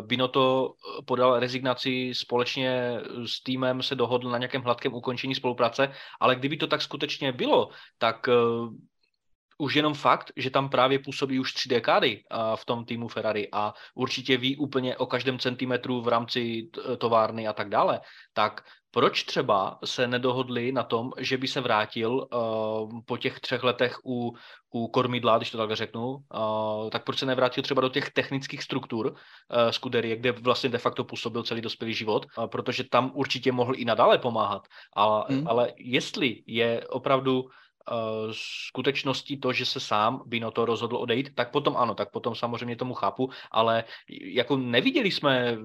Binotto 0.00 0.74
podal 1.04 1.40
rezignaci 1.40 2.12
společně 2.14 3.00
s 3.26 3.42
týmem, 3.42 3.82
se 3.82 3.94
dohodl 3.94 4.30
na 4.30 4.38
nějakém 4.38 4.62
hladkém 4.62 4.94
ukončení 4.94 5.34
spolupráce, 5.34 5.92
ale 6.20 6.36
kdyby 6.36 6.56
to 6.56 6.66
tak 6.66 6.82
skutečně 6.82 7.32
bylo, 7.32 7.68
tak 7.98 8.28
už 9.58 9.74
jenom 9.74 9.94
fakt, 9.94 10.32
že 10.36 10.50
tam 10.50 10.68
právě 10.68 10.98
působí 10.98 11.40
už 11.40 11.52
tři 11.52 11.68
dekády 11.68 12.22
v 12.54 12.64
tom 12.64 12.84
týmu 12.84 13.08
Ferrari 13.08 13.48
a 13.52 13.74
určitě 13.94 14.36
ví 14.36 14.56
úplně 14.56 14.96
o 14.96 15.06
každém 15.06 15.38
centimetru 15.38 16.00
v 16.02 16.08
rámci 16.08 16.68
továrny 16.98 17.48
a 17.48 17.52
tak 17.52 17.68
dále, 17.68 18.00
tak 18.32 18.62
proč 18.90 19.24
třeba 19.24 19.78
se 19.84 20.06
nedohodli 20.06 20.72
na 20.72 20.82
tom, 20.82 21.12
že 21.18 21.38
by 21.38 21.48
se 21.48 21.60
vrátil 21.60 22.12
uh, 22.12 23.00
po 23.04 23.16
těch 23.16 23.40
třech 23.40 23.62
letech 23.62 23.98
u, 24.04 24.34
u 24.74 24.88
kormidla, 24.88 25.36
když 25.36 25.50
to 25.50 25.58
takhle 25.58 25.76
řeknu, 25.76 26.08
uh, 26.08 26.90
tak 26.90 27.04
proč 27.04 27.18
se 27.18 27.26
nevrátil 27.26 27.62
třeba 27.62 27.80
do 27.80 27.88
těch 27.88 28.10
technických 28.10 28.62
struktur 28.62 29.06
uh, 29.06 29.14
Scuderie, 29.70 30.16
kde 30.16 30.32
vlastně 30.32 30.70
de 30.70 30.78
facto 30.78 31.04
působil 31.04 31.42
celý 31.42 31.60
dospělý 31.60 31.94
život, 31.94 32.26
uh, 32.38 32.46
protože 32.46 32.84
tam 32.84 33.10
určitě 33.14 33.52
mohl 33.52 33.72
i 33.76 33.84
nadále 33.84 34.18
pomáhat. 34.18 34.62
A, 34.96 35.32
hmm. 35.32 35.48
Ale 35.48 35.72
jestli 35.76 36.42
je 36.46 36.86
opravdu 36.88 37.44
skutečností 38.32 39.40
to, 39.40 39.52
že 39.52 39.66
se 39.66 39.80
sám 39.80 40.22
Bino 40.26 40.50
to 40.50 40.64
rozhodl 40.64 40.96
odejít, 40.96 41.34
tak 41.34 41.50
potom 41.50 41.76
ano, 41.76 41.94
tak 41.94 42.10
potom 42.10 42.34
samozřejmě 42.34 42.76
tomu 42.76 42.94
chápu, 42.94 43.30
ale 43.50 43.84
jako 44.20 44.56
neviděli 44.56 45.10
jsme 45.10 45.56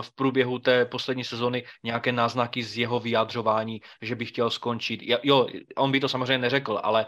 v 0.00 0.14
průběhu 0.14 0.58
té 0.58 0.84
poslední 0.84 1.24
sezony 1.24 1.64
nějaké 1.84 2.12
náznaky 2.12 2.62
z 2.62 2.78
jeho 2.78 3.00
vyjádřování, 3.00 3.80
že 4.02 4.14
by 4.14 4.24
chtěl 4.24 4.50
skončit. 4.50 5.00
Jo, 5.22 5.46
on 5.76 5.92
by 5.92 6.00
to 6.00 6.08
samozřejmě 6.08 6.38
neřekl, 6.38 6.80
ale 6.82 7.06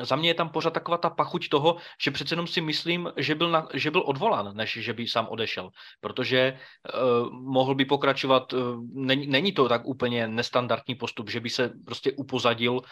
za 0.00 0.16
mě 0.16 0.30
je 0.30 0.34
tam 0.34 0.48
pořád 0.48 0.72
taková 0.72 0.96
ta 0.96 1.10
pachuť 1.10 1.48
toho, 1.48 1.76
že 2.04 2.10
přece 2.10 2.32
jenom 2.32 2.46
si 2.46 2.60
myslím, 2.60 3.12
že 3.16 3.34
byl, 3.34 3.50
na, 3.50 3.68
že 3.74 3.90
byl 3.90 4.02
odvolán, 4.06 4.56
než 4.56 4.78
že 4.80 4.92
by 4.92 5.06
sám 5.06 5.26
odešel. 5.28 5.70
Protože 6.00 6.58
uh, 6.58 7.32
mohl 7.32 7.74
by 7.74 7.84
pokračovat, 7.84 8.52
uh, 8.52 8.60
není, 8.94 9.26
není 9.26 9.52
to 9.52 9.68
tak 9.68 9.84
úplně 9.84 10.28
nestandardní 10.28 10.94
postup, 10.94 11.30
že 11.30 11.40
by 11.40 11.50
se 11.50 11.72
prostě 11.84 12.12
upozadil 12.12 12.72
uh, 12.72 12.82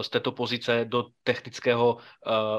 z 0.00 0.08
této 0.08 0.32
pozice 0.32 0.84
do 0.84 1.04
technického 1.22 1.94
uh, 1.94 2.00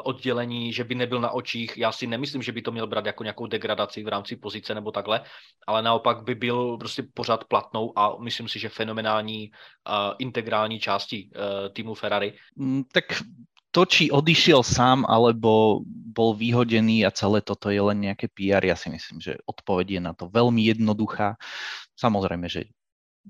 oddělení, 0.03 0.73
že 0.73 0.83
by 0.83 0.95
nebyl 0.95 1.21
na 1.21 1.31
očích. 1.31 1.77
Já 1.77 1.91
si 1.91 2.07
nemyslím, 2.07 2.41
že 2.41 2.51
by 2.51 2.61
to 2.61 2.71
měl 2.71 2.87
brát 2.87 3.05
jako 3.05 3.23
nějakou 3.23 3.47
degradaci 3.47 4.03
v 4.03 4.07
rámci 4.07 4.35
pozice 4.35 4.75
nebo 4.75 4.91
takhle, 4.91 5.21
ale 5.67 5.81
naopak 5.81 6.23
by 6.23 6.35
byl 6.35 6.77
prostě 6.77 7.03
pořád 7.13 7.43
platnou 7.43 7.93
a 7.95 8.15
myslím 8.19 8.47
si, 8.47 8.59
že 8.59 8.69
fenomenální 8.69 9.49
uh, 9.49 10.13
integrální 10.19 10.79
části 10.79 11.29
uh, 11.35 11.73
týmu 11.73 11.93
Ferrari. 11.93 12.33
Mm, 12.55 12.83
tak 12.93 13.03
to, 13.77 13.85
či 13.85 14.09
odišiel 14.09 14.65
sám, 14.65 15.05
alebo 15.05 15.85
bol 15.85 16.33
vyhodený 16.33 17.05
a 17.05 17.13
celé 17.13 17.45
toto 17.45 17.69
je 17.69 17.77
len 17.77 18.09
nejaké 18.09 18.25
PR, 18.25 18.65
ja 18.65 18.73
si 18.73 18.89
myslím, 18.89 19.21
že 19.21 19.37
odpoveď 19.45 19.87
je 19.93 20.01
na 20.01 20.17
to 20.17 20.25
veľmi 20.33 20.65
jednoduchá. 20.73 21.37
Samozrejme, 21.93 22.49
že 22.49 22.73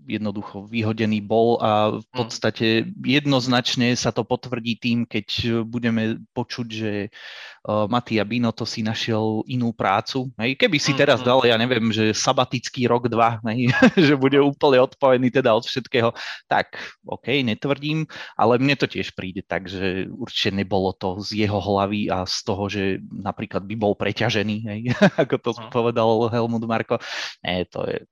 jednoducho 0.05 0.69
vyhodený 0.69 1.25
bol 1.25 1.57
a 1.57 1.97
v 1.97 2.05
hm. 2.05 2.13
podstate 2.13 2.67
jednoznačne 3.01 3.95
sa 3.97 4.13
to 4.13 4.21
potvrdí 4.21 4.77
tým, 4.77 5.09
keď 5.09 5.59
budeme 5.65 6.21
počuť, 6.31 6.67
že 6.67 6.91
uh, 7.67 7.89
Matia 7.89 8.23
Bino 8.23 8.53
to 8.53 8.63
si 8.63 8.85
našiel 8.85 9.41
inú 9.49 9.73
prácu. 9.73 10.29
Hej. 10.37 10.59
Keby 10.59 10.77
si 10.77 10.93
teraz 10.93 11.19
hm, 11.19 11.25
hm. 11.25 11.29
dal, 11.29 11.39
ja 11.47 11.55
neviem, 11.57 11.87
že 11.89 12.15
sabatický 12.15 12.85
rok, 12.87 13.09
dva, 13.09 13.41
hej, 13.51 13.71
že 14.11 14.13
bude 14.13 14.37
úplne 14.39 14.83
odpojený 14.85 15.33
teda 15.33 15.51
od 15.55 15.65
všetkého, 15.67 16.13
tak 16.45 16.77
OK, 17.03 17.43
netvrdím, 17.43 18.05
ale 18.39 18.61
mne 18.61 18.75
to 18.77 18.85
tiež 18.85 19.11
príde 19.17 19.43
tak, 19.43 19.67
že 19.67 20.07
určite 20.11 20.55
nebolo 20.55 20.95
to 20.95 21.19
z 21.23 21.47
jeho 21.47 21.59
hlavy 21.59 22.11
a 22.11 22.23
z 22.27 22.37
toho, 22.43 22.63
že 22.67 22.83
napríklad 23.07 23.63
by 23.67 23.75
bol 23.75 23.93
preťažený, 23.95 24.57
hej, 24.67 24.81
ako 25.21 25.35
to 25.41 25.51
povedal 25.71 26.29
Helmut 26.29 26.63
Marko. 26.67 26.99
Nie, 27.43 27.67
to 27.67 27.87
je, 27.87 28.03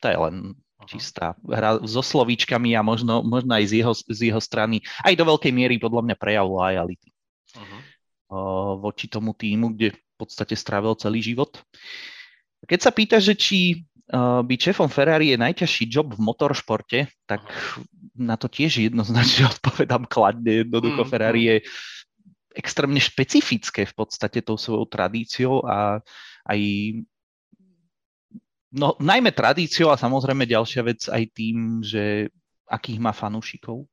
to 0.00 0.06
je 0.12 0.16
len 0.16 0.56
čistá 0.86 1.34
hra 1.42 1.82
so 1.82 2.00
slovíčkami 2.00 2.78
a 2.78 2.80
možno, 2.80 3.20
možno 3.26 3.52
aj 3.52 3.64
z 3.68 3.72
jeho, 3.82 3.92
z 3.94 4.20
jeho 4.32 4.40
strany 4.40 4.80
aj 5.02 5.14
do 5.18 5.24
veľkej 5.26 5.52
miery 5.52 5.76
podľa 5.82 6.02
mňa 6.06 6.16
prejav 6.16 6.46
lojality 6.46 7.10
uh-huh. 7.52 7.80
voči 8.80 9.10
tomu 9.10 9.34
týmu, 9.34 9.74
kde 9.74 9.92
v 9.92 10.14
podstate 10.16 10.56
strávil 10.56 10.96
celý 10.96 11.20
život. 11.20 11.60
Keď 12.64 12.80
sa 12.80 12.90
pýta, 12.94 13.20
že 13.20 13.36
či 13.36 13.84
byť 14.46 14.58
šéfom 14.70 14.86
Ferrari 14.86 15.34
je 15.34 15.42
najťažší 15.42 15.90
job 15.90 16.14
v 16.14 16.22
motoršporte, 16.22 17.10
tak 17.26 17.42
na 18.14 18.38
to 18.38 18.46
tiež 18.46 18.78
jednoznačne 18.78 19.46
odpovedám 19.58 20.06
kladne. 20.06 20.62
Jednoducho 20.62 21.02
mm, 21.02 21.10
Ferrari 21.10 21.42
je 21.50 21.56
extrémne 22.54 23.02
špecifické 23.02 23.84
v 23.84 23.94
podstate 23.94 24.40
tou 24.40 24.56
svojou 24.56 24.86
tradíciou 24.86 25.66
a 25.66 26.00
aj 26.46 26.58
No 28.74 28.98
najmä 28.98 29.30
tradíciou 29.30 29.94
a 29.94 30.00
samozrejme 30.00 30.48
ďalšia 30.48 30.82
vec 30.82 31.06
aj 31.06 31.22
tým, 31.30 31.84
že 31.86 32.32
akých 32.66 32.98
má 32.98 33.14
fanúšikov. 33.14 33.86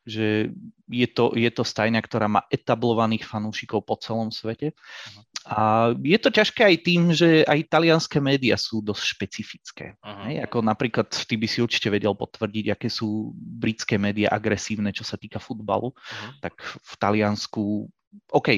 Že 0.00 0.56
je 0.88 1.08
to, 1.12 1.36
je 1.36 1.50
to 1.52 1.60
stajňa, 1.60 2.00
ktorá 2.00 2.24
má 2.24 2.40
etablovaných 2.48 3.28
fanúšikov 3.28 3.84
po 3.84 4.00
celom 4.00 4.32
svete. 4.32 4.72
Uh-huh. 4.72 5.22
A 5.44 5.58
je 5.92 6.18
to 6.18 6.32
ťažké 6.32 6.64
aj 6.64 6.76
tým, 6.80 7.02
že 7.12 7.44
aj 7.44 7.68
talianské 7.68 8.16
médiá 8.16 8.56
sú 8.56 8.80
dosť 8.80 9.04
špecifické. 9.04 9.86
Uh-huh. 10.00 10.24
Hej, 10.26 10.40
ako 10.48 10.64
napríklad, 10.64 11.12
ty 11.12 11.36
by 11.36 11.44
si 11.44 11.60
určite 11.60 11.92
vedel 11.92 12.16
potvrdiť, 12.16 12.72
aké 12.72 12.88
sú 12.88 13.36
britské 13.36 14.00
médiá 14.00 14.32
agresívne, 14.32 14.88
čo 14.90 15.04
sa 15.04 15.20
týka 15.20 15.36
futbalu. 15.36 15.92
Uh-huh. 15.92 16.32
Tak 16.40 16.56
v 16.64 16.92
Taliansku, 16.96 17.86
OK, 18.32 18.48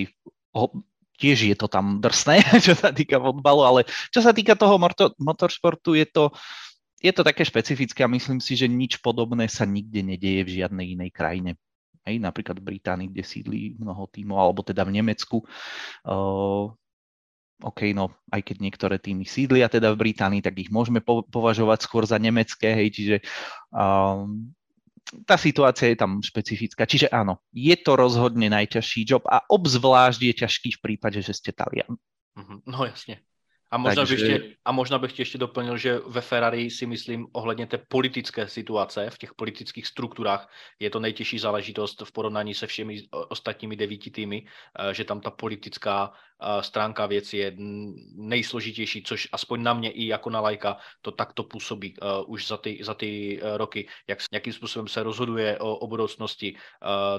tiež 1.21 1.53
je 1.53 1.57
to 1.57 1.67
tam 1.69 2.01
drsné, 2.01 2.41
čo 2.67 2.77
sa 2.77 2.95
týka 2.95 3.21
fotbalu, 3.21 3.63
ale 3.65 3.81
čo 4.13 4.21
sa 4.25 4.33
týka 4.33 4.57
toho 4.57 4.77
motor, 4.81 5.13
motoršportu, 5.21 5.97
je 5.97 6.07
to, 6.09 6.25
je 7.03 7.13
to 7.13 7.23
také 7.27 7.43
špecifické 7.43 8.07
a 8.07 8.13
myslím 8.13 8.39
si, 8.39 8.55
že 8.55 8.71
nič 8.71 9.03
podobné 9.03 9.51
sa 9.51 9.67
nikde 9.67 10.01
nedieje 10.03 10.43
v 10.47 10.55
žiadnej 10.63 10.87
inej 10.99 11.11
krajine. 11.11 11.53
Hej, 12.03 12.19
napríklad 12.19 12.59
v 12.59 12.67
Británii, 12.75 13.09
kde 13.15 13.23
sídlí 13.23 13.79
mnoho 13.79 14.11
tímov, 14.11 14.35
alebo 14.35 14.67
teda 14.67 14.83
v 14.83 14.99
Nemecku. 14.99 15.47
Uh, 16.03 16.75
OK, 17.63 17.95
no 17.95 18.11
aj 18.35 18.43
keď 18.43 18.57
niektoré 18.59 18.97
týmy 18.99 19.23
sídlia 19.23 19.71
teda 19.71 19.95
v 19.95 20.11
Británii, 20.11 20.43
tak 20.43 20.59
ich 20.59 20.71
môžeme 20.75 20.99
po- 20.99 21.23
považovať 21.23 21.87
skôr 21.87 22.03
za 22.03 22.19
nemecké, 22.19 22.75
hej, 22.75 22.89
čiže 22.91 23.17
um, 23.71 24.51
tá 25.29 25.37
situácia 25.37 25.93
je 25.93 25.99
tam 26.01 26.25
špecifická. 26.25 26.89
Čiže 26.89 27.13
áno, 27.13 27.45
je 27.53 27.77
to 27.77 27.97
rozhodne 27.97 28.49
najťažší 28.49 29.05
job 29.05 29.25
a 29.29 29.45
obzvlášť 29.49 30.21
je 30.25 30.35
ťažký 30.45 30.69
v 30.79 30.83
prípade, 30.83 31.21
že 31.21 31.37
ste 31.37 31.53
Talian. 31.53 32.01
Mhm, 32.37 32.65
no 32.65 32.89
jasne. 32.89 33.21
A 33.73 33.77
možná, 33.77 34.03
Takže... 34.03 34.15
bych 34.15 34.25
ještě, 34.25 34.57
a 34.65 34.73
možná 34.73 34.99
bych 34.99 35.19
ještě 35.19 35.39
doplnil, 35.39 35.77
že 35.77 35.99
ve 36.07 36.21
Ferrari 36.21 36.71
si 36.71 36.87
myslím 36.87 37.27
ohledně 37.33 37.67
té 37.67 37.79
politické 37.79 38.49
situace, 38.49 39.11
v 39.11 39.19
těch 39.19 39.35
politických 39.35 39.87
strukturách 39.87 40.49
je 40.79 40.91
to 40.91 41.01
nejtěžší 41.01 41.39
záležitost 41.39 42.03
v 42.05 42.13
porovnání 42.13 42.55
se 42.55 42.67
všemi 42.67 43.03
ostatními 43.29 43.77
devíti 43.77 44.11
týmy, 44.11 44.45
eh, 44.45 44.95
že 44.95 45.05
tam 45.05 45.21
ta 45.21 45.31
politická 45.31 46.13
stránka 46.61 47.07
věci 47.07 47.37
je 47.37 47.53
nejsložitější, 48.15 49.03
což 49.03 49.29
aspoň 49.33 49.63
na 49.63 49.75
mě 49.75 49.91
i 49.91 50.07
jako 50.07 50.31
na 50.31 50.41
lajka 50.41 50.77
to 51.03 51.11
takto 51.11 51.43
působí 51.43 51.95
už 52.27 52.47
za 52.47 52.57
ty, 52.57 52.79
za 52.83 52.95
ty 52.95 53.43
uh, 53.43 53.57
roky, 53.57 53.89
jak, 54.09 54.19
jakým 54.33 54.53
způsobem 54.53 54.89
se 54.89 55.03
rozhoduje 55.03 55.59
o, 55.59 55.77
o 55.77 55.87
budoucnosti. 55.87 56.57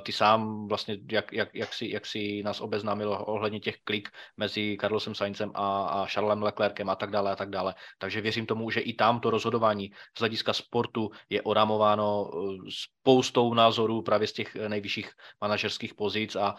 Ty 0.04 0.12
sám 0.12 0.68
vlastně, 0.68 0.98
jak, 1.12 1.34
jak, 1.34 1.50
jak, 1.56 1.74
si, 1.74 1.90
jak 1.90 2.06
si 2.06 2.44
nás 2.44 2.62
obeznámil 2.62 3.18
ohledně 3.20 3.60
těch 3.60 3.78
klik 3.84 4.10
mezi 4.38 4.78
Carlosem 4.82 5.16
Saincem 5.16 5.52
a, 5.56 5.86
a 5.86 6.06
Charlesem 6.06 6.44
Leclerkem 6.44 6.90
a 6.90 6.96
tak 6.96 7.12
dále 7.12 7.32
a 7.32 7.36
tak 7.36 7.50
dále. 7.50 7.76
Takže 7.98 8.22
věřím 8.22 8.46
tomu, 8.46 8.70
že 8.70 8.80
i 8.80 8.94
tam 8.94 9.20
to 9.20 9.30
rozhodování 9.30 9.92
z 10.18 10.20
hlediska 10.20 10.54
sportu 10.54 11.12
je 11.30 11.42
oramováno 11.42 12.30
eh, 12.34 12.72
spoustou 13.02 13.54
názorů 13.54 14.02
právě 14.02 14.28
z 14.28 14.34
těch 14.34 14.56
nejvyšších 14.56 15.12
manažerských 15.42 15.94
pozic 15.94 16.36
a 16.36 16.56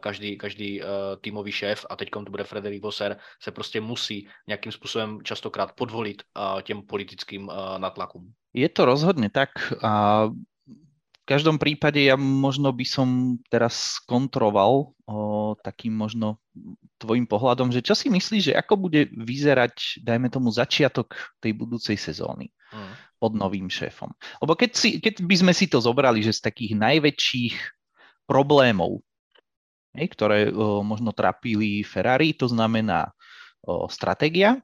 každý, 0.00 0.38
každý 0.38 0.80
týmový 1.20 1.52
šéf, 1.52 1.86
a 1.90 1.96
teď 1.96 2.03
to 2.10 2.30
bude 2.30 2.44
Frederik 2.44 2.82
Vosser, 2.82 3.16
se 3.42 3.50
prostě 3.50 3.80
musí 3.80 4.28
nějakým 4.48 4.72
způsobem 4.72 5.18
častokrát 5.22 5.72
podvolit 5.72 6.22
těm 6.62 6.82
politickým 6.82 7.50
natlakům. 7.78 8.32
Je 8.54 8.68
to 8.68 8.84
rozhodne 8.84 9.30
tak. 9.30 9.50
A 9.82 10.26
v 11.24 11.26
každom 11.26 11.56
prípade 11.56 12.04
ja 12.04 12.20
možno 12.20 12.68
by 12.68 12.84
som 12.84 13.40
teraz 13.48 13.96
kontroval 14.04 14.92
o, 15.08 15.56
takým 15.64 15.96
možno 15.96 16.36
tvojim 17.00 17.24
pohľadom, 17.24 17.72
že 17.72 17.80
čo 17.80 17.96
si 17.96 18.12
myslíš, 18.12 18.52
že 18.52 18.54
ako 18.54 18.76
bude 18.76 19.08
vyzerať, 19.08 20.04
dajme 20.04 20.28
tomu, 20.28 20.52
začiatok 20.52 21.16
tej 21.40 21.56
budúcej 21.56 21.96
sezóny 21.96 22.52
mm. 22.76 22.92
pod 23.16 23.32
novým 23.40 23.72
šéfom. 23.72 24.12
Lebo 24.44 24.52
keď, 24.52 24.70
si, 24.76 25.00
keď 25.00 25.24
by 25.24 25.36
sme 25.40 25.52
si 25.56 25.64
to 25.64 25.80
zobrali, 25.80 26.20
že 26.20 26.36
z 26.36 26.44
takých 26.44 26.76
najväčších 26.76 27.56
problémov, 28.28 29.00
ktoré 29.94 30.50
o, 30.50 30.82
možno 30.82 31.14
trapili 31.14 31.86
Ferrari, 31.86 32.34
to 32.34 32.50
znamená 32.50 33.14
o, 33.62 33.86
stratégia, 33.86 34.58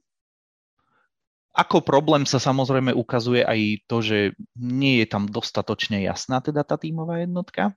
ako 1.50 1.82
problém 1.82 2.22
sa 2.24 2.38
samozrejme 2.38 2.94
ukazuje 2.94 3.42
aj 3.42 3.60
to, 3.90 3.96
že 3.98 4.18
nie 4.54 5.02
je 5.02 5.06
tam 5.10 5.26
dostatočne 5.26 5.98
jasná 5.98 6.38
teda 6.38 6.62
tá 6.62 6.78
tímová 6.78 7.18
jednotka. 7.18 7.74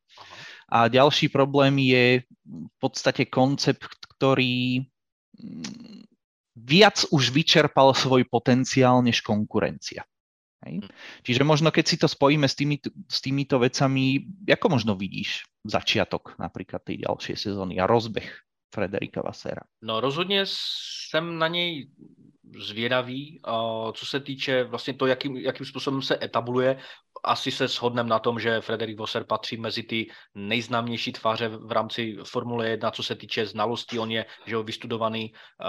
A 0.70 0.86
ďalší 0.86 1.34
problém 1.34 1.82
je 1.82 2.22
v 2.46 2.76
podstate 2.78 3.26
koncept, 3.26 3.90
ktorý 4.18 4.86
mm, 5.38 6.06
viac 6.54 7.02
už 7.10 7.34
vyčerpal 7.34 7.98
svoj 7.98 8.30
potenciál 8.30 9.02
než 9.02 9.26
konkurencia. 9.26 10.06
Hej? 10.66 10.84
Hm. 10.84 10.90
Čiže 11.24 11.42
možno 11.44 11.70
keď 11.72 11.86
si 11.88 11.98
to 12.00 12.08
spojíme 12.08 12.48
s, 12.48 12.56
tými, 12.56 12.80
s 13.08 13.20
týmito 13.22 13.60
vecami, 13.60 14.24
ako 14.48 14.68
možno 14.70 14.94
vidíš 14.96 15.46
začiatok 15.64 16.36
napríklad 16.40 16.84
tej 16.84 17.08
ďalšej 17.08 17.36
sezóny 17.36 17.80
a 17.80 17.88
rozbeh 17.88 18.28
Frederika 18.74 19.22
Vasera? 19.22 19.62
No 19.82 20.02
rozhodně 20.02 20.44
jsem 20.46 21.38
na 21.38 21.48
něj 21.48 21.90
zvědavý, 22.58 23.42
co 23.94 24.06
se 24.06 24.20
týče 24.20 24.64
vlastně 24.64 24.94
to, 24.94 25.06
jakým, 25.06 25.38
jakým 25.38 25.66
způsobem 25.66 26.02
se 26.02 26.20
etabluje. 26.24 26.78
Asi 27.24 27.52
se 27.52 27.68
shodneme 27.68 28.10
na 28.10 28.20
tom, 28.20 28.40
že 28.40 28.62
Frederik 28.62 29.00
Vosser 29.00 29.24
patří 29.24 29.58
mezi 29.58 29.84
ty 29.84 30.08
nejznámější 30.36 31.12
tváře 31.12 31.48
v 31.48 31.72
rámci 31.72 32.18
Formule 32.24 32.70
1, 32.70 32.92
co 32.92 33.04
se 33.04 33.16
týče 33.16 33.46
znalostí. 33.46 34.00
On 34.00 34.12
je 34.12 34.26
že 34.46 34.58
vystudovaný 34.58 35.32
uh, 35.32 35.68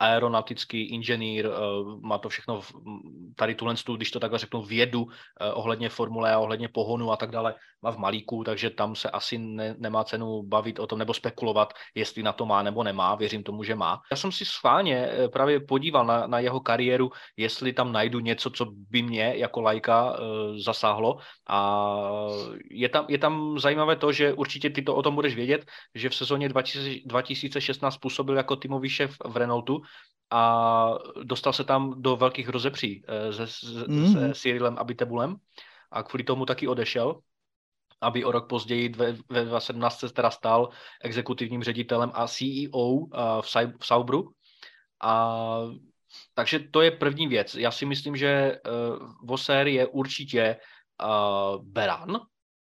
aeronautický 0.00 0.90
inženýr, 0.90 1.46
uh, 1.46 2.00
má 2.00 2.18
to 2.18 2.28
všechno 2.28 2.60
v, 2.60 2.72
tady 3.36 3.54
tuhle, 3.54 3.74
když 3.96 4.10
to 4.10 4.20
takhle 4.20 4.38
řeknu, 4.38 4.62
vědu 4.62 5.02
uh, 5.02 5.08
ohledně 5.52 5.88
Formule 5.88 6.32
a 6.32 6.38
ohledně 6.38 6.68
pohonu 6.68 7.12
a 7.12 7.16
tak 7.16 7.30
dále, 7.30 7.54
má 7.82 7.92
v 7.92 7.98
malíku, 7.98 8.44
takže 8.44 8.70
tam 8.70 8.94
se 8.94 9.10
asi 9.10 9.38
ne, 9.38 9.74
nemá 9.78 10.04
cenu 10.04 10.42
bavit 10.42 10.78
o 10.78 10.86
tom 10.86 10.98
nebo 10.98 11.14
spekulovat, 11.14 11.72
jestli 11.94 12.22
na 12.22 12.32
to 12.32 12.46
má 12.46 12.62
nebo 12.62 12.82
nemá. 12.82 13.14
Věřím 13.14 13.42
tomu, 13.42 13.62
že 13.62 13.74
má. 13.74 14.00
Já 14.10 14.16
jsem 14.16 14.32
si 14.32 14.44
schválně 14.44 15.08
právě 15.32 15.60
podíval 15.60 16.06
na 16.06 16.26
na, 16.26 16.38
jeho 16.38 16.60
kariéru, 16.60 17.10
jestli 17.36 17.72
tam 17.72 17.92
najdu 17.92 18.20
něco, 18.20 18.50
co 18.50 18.66
by 18.90 19.02
mě 19.02 19.32
jako 19.36 19.60
lajka 19.60 20.18
uh, 20.18 20.56
zasáhlo. 20.56 20.85
A 21.48 21.86
je 22.70 22.88
tam, 22.88 23.06
je 23.08 23.18
tam 23.18 23.58
zajímavé 23.58 23.96
to, 23.96 24.12
že 24.12 24.32
určitě 24.32 24.70
ty 24.70 24.82
to 24.82 24.94
o 24.94 25.02
tom 25.02 25.14
budeš 25.14 25.34
vědět, 25.34 25.66
že 25.94 26.08
v 26.08 26.14
sezóně 26.14 26.48
2016 26.48 27.96
působil 27.96 28.36
jako 28.36 28.56
týmový 28.56 28.88
šéf 28.88 29.16
v 29.24 29.36
Renaultu 29.36 29.82
a 30.30 30.92
dostal 31.22 31.52
se 31.52 31.64
tam 31.64 32.02
do 32.02 32.16
velkých 32.16 32.48
rozepří 32.48 33.04
uh, 33.04 33.44
se, 33.44 33.66
mm. 33.88 34.12
se 34.12 34.34
Cyrilem 34.34 34.78
Abitebulem 34.78 35.36
a 35.90 36.02
kvůli 36.02 36.24
tomu 36.24 36.46
taky 36.46 36.68
odešel 36.68 37.20
aby 38.00 38.24
o 38.24 38.32
rok 38.32 38.48
později 38.48 38.88
ve, 38.88 39.12
ve 39.12 39.44
2017 39.44 39.98
se 39.98 40.08
teda 40.12 40.30
stal 40.30 40.68
exekutivním 41.02 41.62
ředitelem 41.62 42.10
a 42.14 42.26
CEO 42.26 42.88
uh, 42.88 43.08
v, 43.40 43.86
Saubru. 43.86 44.30
A 45.02 45.60
takže 46.34 46.58
to 46.58 46.82
je 46.82 46.90
první 46.90 47.28
věc. 47.28 47.54
Já 47.54 47.70
si 47.70 47.86
myslím, 47.86 48.16
že 48.16 48.60
uh, 48.66 49.10
Voser 49.22 49.66
je 49.66 49.86
určitě 49.86 50.56
uh, 51.02 51.64
beran, 51.64 52.20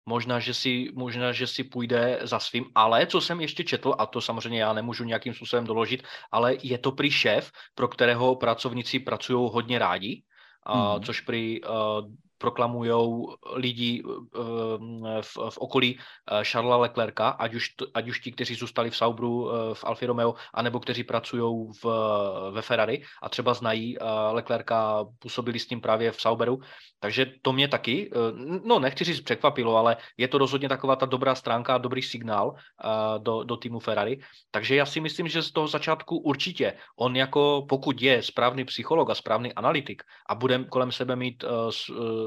možná 0.08 0.38
že, 0.38 0.54
si, 0.54 0.88
možná, 0.94 1.32
že 1.32 1.46
si 1.46 1.64
půjde 1.64 2.18
za 2.22 2.38
svým, 2.38 2.64
ale 2.74 3.06
co 3.06 3.20
jsem 3.20 3.40
ještě 3.40 3.64
četl, 3.64 3.94
a 3.98 4.06
to 4.06 4.20
samozřejmě 4.20 4.60
já 4.60 4.72
nemůžu 4.72 5.04
nějakým 5.04 5.34
způsobem 5.34 5.64
doložit, 5.64 6.02
ale 6.32 6.56
je 6.62 6.78
to 6.78 6.92
prý 6.92 7.10
šéf, 7.10 7.50
pro 7.74 7.88
kterého 7.88 8.36
pracovníci 8.36 8.98
pracují 8.98 9.50
hodně 9.52 9.78
rádi, 9.78 10.22
hmm. 10.66 11.02
což 11.02 11.20
prý 11.20 11.60
uh, 11.62 11.70
proklamují 12.38 12.90
lidi 13.52 14.02
eh, 14.04 15.22
v, 15.22 15.36
v 15.50 15.58
okolí 15.58 15.98
Charlesa 16.42 16.76
eh, 16.76 16.80
Leclerca, 16.80 17.28
ať 17.28 17.54
už, 17.54 17.64
ať 17.94 18.08
už 18.08 18.20
ti, 18.20 18.32
kteří 18.32 18.54
zůstali 18.54 18.90
v 18.90 18.96
Saubru, 18.96 19.50
eh, 19.50 19.74
v 19.74 19.84
Alfa 19.84 20.06
Romeo, 20.06 20.34
anebo 20.54 20.80
kteří 20.80 21.04
pracují 21.04 21.70
ve 22.50 22.62
Ferrari 22.62 23.02
a 23.22 23.28
třeba 23.28 23.54
znají 23.54 23.96
Leclerca, 24.32 25.04
působili 25.18 25.58
s 25.58 25.70
ním 25.70 25.80
právě 25.80 26.12
v 26.12 26.20
Sauberu. 26.20 26.60
Takže 27.00 27.26
to 27.42 27.52
mě 27.52 27.68
taky, 27.68 28.10
no 28.64 28.78
nechci 28.78 29.04
říct 29.04 29.20
překvapilo, 29.20 29.76
ale 29.76 29.96
je 30.16 30.28
to 30.28 30.38
rozhodně 30.38 30.68
taková 30.68 30.96
ta 30.96 31.06
dobrá 31.06 31.34
stránka 31.34 31.74
a 31.74 31.78
dobrý 31.78 32.02
signál 32.02 32.54
do, 33.18 33.42
do 33.42 33.56
týmu 33.56 33.78
Ferrari. 33.80 34.18
Takže 34.50 34.76
já 34.76 34.86
si 34.86 35.00
myslím, 35.00 35.28
že 35.28 35.42
z 35.42 35.52
toho 35.52 35.68
začátku 35.68 36.18
určitě 36.18 36.74
on 36.98 37.16
jako, 37.16 37.66
pokud 37.68 38.02
je 38.02 38.22
správný 38.22 38.64
psycholog 38.64 39.10
a 39.10 39.14
správný 39.14 39.52
analytik 39.52 40.02
a 40.28 40.34
bude 40.34 40.64
kolem 40.64 40.92
sebe 40.92 41.16
mít 41.16 41.44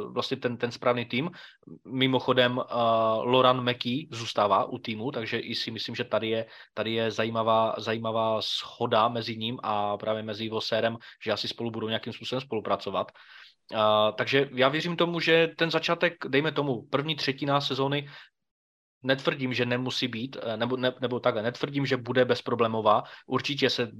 vlastně 0.07 0.37
ten, 0.37 0.57
ten 0.57 0.71
správný 0.71 1.05
tým. 1.05 1.31
Mimochodem 1.85 2.57
uh, 2.57 2.63
Loran 3.23 3.61
Meky 3.61 4.07
zůstává 4.11 4.65
u 4.65 4.77
týmu, 4.77 5.11
takže 5.11 5.39
i 5.39 5.55
si 5.55 5.71
myslím, 5.71 5.95
že 5.95 6.03
tady 6.03 6.29
je, 6.29 6.45
tady 6.73 6.93
je 6.93 7.11
zajímavá, 7.11 7.75
zajímavá 7.77 8.41
schoda 8.41 9.07
mezi 9.07 9.37
ním 9.37 9.59
a 9.63 9.97
právě 9.97 10.23
mezi 10.23 10.49
Vosérem, 10.49 10.97
že 11.23 11.31
asi 11.31 11.47
spolu 11.47 11.71
budou 11.71 11.87
nějakým 11.87 12.13
způsobem 12.13 12.41
spolupracovat. 12.41 13.11
Uh, 13.73 13.79
takže 14.15 14.49
já 14.53 14.69
věřím 14.69 14.95
tomu, 14.95 15.19
že 15.19 15.47
ten 15.57 15.71
začátek, 15.71 16.13
dejme 16.27 16.51
tomu, 16.51 16.81
první 16.81 17.15
třetina 17.15 17.61
sezóny 17.61 18.09
netvrdím, 19.03 19.53
že 19.53 19.65
nemusí 19.65 20.07
být, 20.07 20.37
eh, 20.41 20.57
nebo, 20.57 20.77
ne, 20.77 20.93
nebo 21.01 21.19
takhle, 21.19 21.43
netvrdím, 21.43 21.85
že 21.85 21.97
bude 21.97 22.25
bezproblémová. 22.25 23.03
Určitě 23.27 23.69
se, 23.69 23.91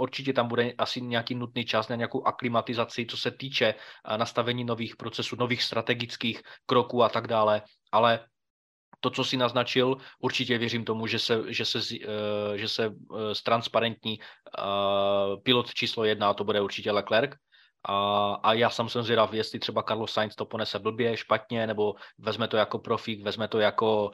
určitě 0.00 0.32
tam 0.32 0.48
bude 0.48 0.72
asi 0.78 1.00
nějaký 1.00 1.34
nutný 1.34 1.64
čas 1.64 1.88
na 1.88 1.96
nějakou 1.96 2.24
aklimatizaci, 2.24 3.06
co 3.06 3.16
se 3.16 3.30
týče 3.30 3.74
eh, 3.74 4.18
nastavení 4.18 4.64
nových 4.64 4.96
procesů, 4.96 5.36
nových 5.36 5.62
strategických 5.62 6.42
kroků 6.66 7.02
a 7.02 7.08
tak 7.08 7.26
dále, 7.26 7.62
ale 7.92 8.26
to, 9.00 9.10
co 9.10 9.24
si 9.24 9.36
naznačil, 9.36 9.96
určitě 10.20 10.58
věřím 10.58 10.84
tomu, 10.84 11.06
že 11.06 11.18
se, 11.18 11.52
že 11.52 11.64
se, 11.64 11.78
eh, 11.78 12.58
že 12.58 12.68
se 12.68 12.90
transparentní 13.44 14.18
pilot 15.42 15.74
číslo 15.74 16.04
jedna, 16.04 16.30
a 16.30 16.34
to 16.34 16.44
bude 16.44 16.60
určitě 16.60 16.92
Leclerc, 16.92 17.30
a, 17.88 18.32
a 18.44 18.52
já 18.52 18.70
sám 18.70 18.88
jsem 18.88 19.02
zvědav, 19.02 19.32
jestli 19.32 19.58
třeba 19.58 19.82
Carlos 19.82 20.12
Sainz 20.12 20.36
to 20.36 20.44
ponese 20.44 20.78
blbě, 20.78 21.16
špatně, 21.16 21.66
nebo 21.66 21.94
vezme 22.18 22.48
to 22.48 22.56
jako 22.56 22.78
profík, 22.78 23.24
vezme 23.24 23.48
to 23.48 23.58
jako, 23.58 24.10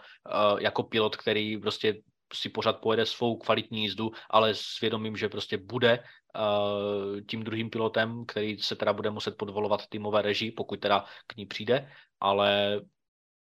jako 0.58 0.82
pilot, 0.82 1.16
který 1.16 1.58
prostě 1.58 1.98
si 2.32 2.48
pořád 2.48 2.80
pojede 2.80 3.06
svou 3.06 3.36
kvalitní 3.36 3.82
jízdu, 3.82 4.10
ale 4.30 4.54
s 4.54 4.80
vědomím, 4.80 5.16
že 5.16 5.28
prostě 5.28 5.56
bude 5.56 5.98
uh, 5.98 7.20
tím 7.28 7.42
druhým 7.42 7.70
pilotem, 7.70 8.26
který 8.26 8.58
se 8.58 8.76
teda 8.76 8.92
bude 8.92 9.10
muset 9.10 9.36
podvolovat 9.36 9.86
týmové 9.86 10.22
režii, 10.22 10.50
pokud 10.52 10.80
teda 10.80 11.04
k 11.26 11.36
ní 11.36 11.46
přijde, 11.46 11.92
ale 12.20 12.80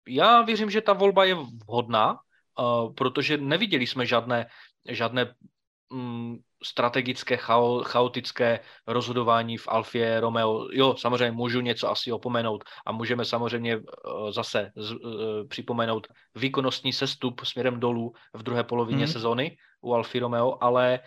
já 0.08 0.42
věřím, 0.42 0.70
že 0.70 0.82
ta 0.82 0.94
volba 0.94 1.26
je 1.26 1.36
vhodná, 1.68 2.12
uh, 2.60 2.94
protože 2.94 3.38
neviděli 3.38 3.88
jsme 3.88 4.06
žádné, 4.06 4.48
žádné 4.90 5.36
um, 5.90 6.40
strategické, 6.66 7.38
chao, 7.38 7.84
chaotické 7.84 8.60
rozhodování 8.88 9.58
v 9.58 9.68
Alfie 9.68 10.20
Romeo. 10.20 10.68
Jo, 10.72 10.96
samozřejmě 10.98 11.32
můžu 11.32 11.62
něco 11.62 11.92
asi 11.92 12.12
opomenout 12.12 12.64
a 12.86 12.92
můžeme 12.92 13.26
samozřejmě 13.26 13.78
uh, 13.78 13.84
zase 14.32 14.72
z, 14.76 14.92
uh, 14.92 15.00
připomenout 15.48 16.08
výkonnostní 16.36 16.94
sestup 16.94 17.46
směrem 17.46 17.80
dolů 17.80 18.14
v 18.34 18.44
druhé 18.44 18.64
polovině 18.64 19.06
mm. 19.06 19.12
sezóny 19.12 19.58
u 19.82 19.94
Alfie 19.94 20.22
Romeo, 20.22 20.58
ale 20.62 21.00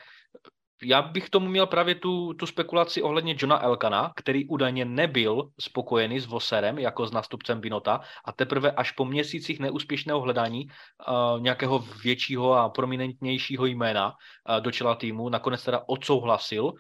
já 0.82 1.02
bych 1.02 1.30
tomu 1.30 1.48
měl 1.48 1.66
právě 1.66 1.94
tu, 1.94 2.34
tu 2.34 2.46
spekulaci 2.46 3.02
ohledně 3.02 3.34
Johna 3.38 3.62
Elkana, 3.62 4.12
který 4.16 4.48
údajně 4.48 4.84
nebyl 4.84 5.50
spokojený 5.60 6.20
s 6.20 6.26
Voserem 6.26 6.78
jako 6.78 7.06
s 7.06 7.12
nástupcem 7.12 7.60
Binota 7.60 8.00
a 8.24 8.32
teprve 8.32 8.70
až 8.70 8.92
po 8.92 9.04
měsících 9.04 9.60
neúspěšného 9.60 10.20
hledání 10.20 10.66
uh, 10.66 11.40
nějakého 11.40 11.78
většího 11.78 12.52
a 12.54 12.68
prominentnějšího 12.68 13.66
jména 13.66 14.06
uh, 14.08 14.60
do 14.60 14.70
čela 14.70 14.94
týmu 14.94 15.28
nakonec 15.28 15.64
teda 15.64 15.82
odsouhlasil 15.86 16.64
uh, 16.64 16.72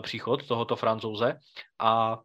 příchod 0.00 0.46
tohoto 0.46 0.76
francouze 0.76 1.34
a 1.78 2.18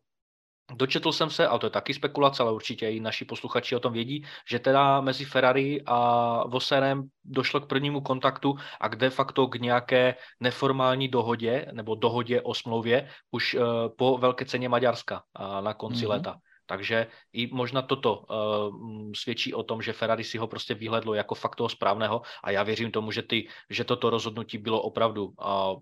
Dočetl 0.76 1.12
jsem 1.12 1.30
se, 1.30 1.48
ale 1.48 1.60
to 1.60 1.66
je 1.66 1.70
taky 1.70 1.94
spekulace, 1.94 2.44
ale 2.44 2.52
určitě 2.52 2.90
i 2.90 3.00
naši 3.00 3.26
posluchači 3.26 3.76
o 3.76 3.80
tom 3.80 3.94
vědí, 3.94 4.26
že 4.50 4.60
teda 4.60 5.02
mezi 5.02 5.26
Ferrari 5.26 5.82
a 5.86 6.48
Vosserem 6.48 7.04
došlo 7.26 7.60
k 7.60 7.68
prvnímu 7.68 8.02
kontaktu 8.02 8.56
a 8.82 8.88
de 8.88 9.10
facto 9.10 9.48
k 9.48 9.56
nějaké 9.56 10.16
neformální 10.40 11.08
dohodě 11.08 11.66
nebo 11.72 11.96
dohodě 11.96 12.42
o 12.42 12.54
smlouvě 12.54 13.10
už 13.32 13.54
uh, 13.54 13.64
po 13.98 14.18
velké 14.18 14.46
ceně 14.46 14.70
Maďarska 14.70 15.24
uh, 15.40 15.62
na 15.62 15.74
konci 15.74 16.06
mm-hmm. 16.06 16.10
léta. 16.10 16.36
Takže 16.66 17.08
i 17.34 17.48
možná 17.48 17.82
toto 17.82 18.18
uh, 18.18 19.12
svědčí 19.16 19.54
o 19.54 19.64
tom, 19.64 19.82
že 19.82 19.94
Ferrari 19.94 20.24
si 20.24 20.38
ho 20.38 20.48
prostě 20.48 20.74
vyhledlo 20.74 21.14
jako 21.14 21.36
fakt 21.36 21.56
toho 21.56 21.70
správného 21.70 22.22
a 22.44 22.52
já 22.52 22.64
věřím 22.64 22.92
tomu, 22.92 23.12
že, 23.12 23.22
ty, 23.22 23.48
že 23.70 23.84
toto 23.84 24.10
rozhodnutí 24.10 24.58
bylo 24.58 24.82
opravdu 24.82 25.26
uh, 25.26 25.80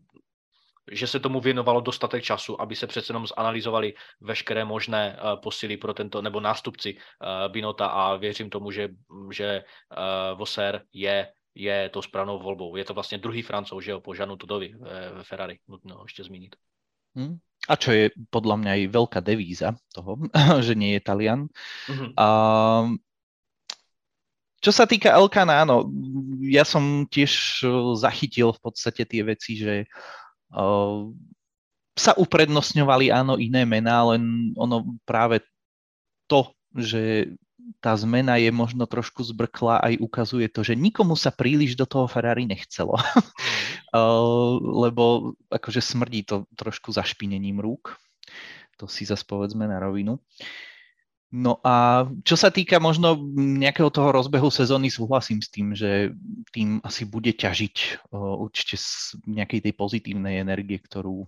že 0.91 1.07
se 1.07 1.19
tomu 1.19 1.39
věnovalo 1.41 1.81
dostatek 1.81 2.23
času, 2.23 2.61
aby 2.61 2.75
se 2.75 2.87
přece 2.87 3.11
jenom 3.11 3.27
zanalizovali 3.27 3.93
veškeré 4.21 4.65
možné 4.65 5.17
uh, 5.17 5.41
posily 5.41 5.77
pro 5.77 5.93
tento, 5.93 6.21
nebo 6.21 6.39
nástupci 6.39 6.93
uh, 6.95 7.51
Binota 7.51 7.87
a 7.87 8.15
věřím 8.15 8.49
tomu, 8.49 8.71
že, 8.71 8.89
že 9.31 9.63
uh, 9.91 10.37
Vosser 10.37 10.81
je 10.93 11.27
je 11.55 11.89
to 11.89 12.01
správnou 12.01 12.39
volbou. 12.39 12.75
Je 12.75 12.85
to 12.85 12.93
vlastně 12.93 13.17
druhý 13.17 13.41
francouz, 13.41 13.83
že 13.83 13.91
jo, 13.91 14.01
po 14.01 14.13
Žanu 14.13 14.35
Tudovi 14.35 14.75
ve, 14.79 15.23
Ferrari, 15.23 15.59
nutno 15.67 16.03
ještě 16.03 16.23
zmínit. 16.23 16.55
Hmm. 17.15 17.39
A 17.69 17.79
čo 17.79 17.95
je 17.95 18.13
podľa 18.29 18.61
mňa 18.61 18.71
aj 18.77 18.93
veľká 18.93 19.19
devíza 19.25 19.73
toho, 19.89 20.21
že 20.65 20.77
nie 20.77 20.99
je 20.99 21.01
Talian. 21.01 21.49
Mm-hmm. 21.89 22.11
A, 22.13 22.27
čo 24.61 24.71
sa 24.75 24.85
týka 24.85 25.09
Elkana, 25.15 25.65
áno, 25.65 25.89
ja 26.45 26.61
som 26.61 27.09
tiež 27.09 27.63
zachytil 27.97 28.53
v 28.53 28.61
podstate 28.61 29.07
tie 29.07 29.21
veci, 29.25 29.57
že 29.57 29.89
sa 31.95 32.11
uprednostňovali 32.15 33.11
áno 33.11 33.39
iné 33.39 33.63
mená, 33.63 34.03
len 34.15 34.51
ono 34.59 34.99
práve 35.07 35.43
to, 36.27 36.51
že 36.75 37.31
tá 37.81 37.95
zmena 37.97 38.37
je 38.37 38.51
možno 38.53 38.85
trošku 38.85 39.25
zbrkla, 39.25 39.81
aj 39.81 39.93
ukazuje 40.03 40.45
to, 40.51 40.61
že 40.61 40.77
nikomu 40.77 41.17
sa 41.17 41.33
príliš 41.33 41.73
do 41.73 41.87
toho 41.87 42.05
Ferrari 42.05 42.45
nechcelo. 42.45 42.99
Lebo 44.85 45.33
akože 45.49 45.81
smrdí 45.81 46.27
to 46.27 46.45
trošku 46.53 46.93
zašpinením 46.93 47.57
rúk. 47.57 47.97
To 48.77 48.91
si 48.91 49.07
zase 49.07 49.23
povedzme 49.23 49.65
na 49.65 49.79
rovinu. 49.79 50.19
Uh, 50.19 50.74
No 51.35 51.59
a 51.67 52.07
čo 52.23 52.39
sa 52.39 52.47
týka 52.47 52.79
možno 52.79 53.19
nejakého 53.35 53.91
toho 53.91 54.15
rozbehu 54.15 54.47
sezóny, 54.47 54.87
súhlasím 54.87 55.43
s 55.43 55.51
tým, 55.51 55.75
že 55.75 56.15
tým 56.55 56.79
asi 56.79 57.03
bude 57.03 57.35
ťažiť 57.35 58.07
určite 58.15 58.79
z 58.79 59.19
nejakej 59.27 59.67
tej 59.67 59.73
pozitívnej 59.75 60.39
energie, 60.39 60.79
ktorú 60.79 61.27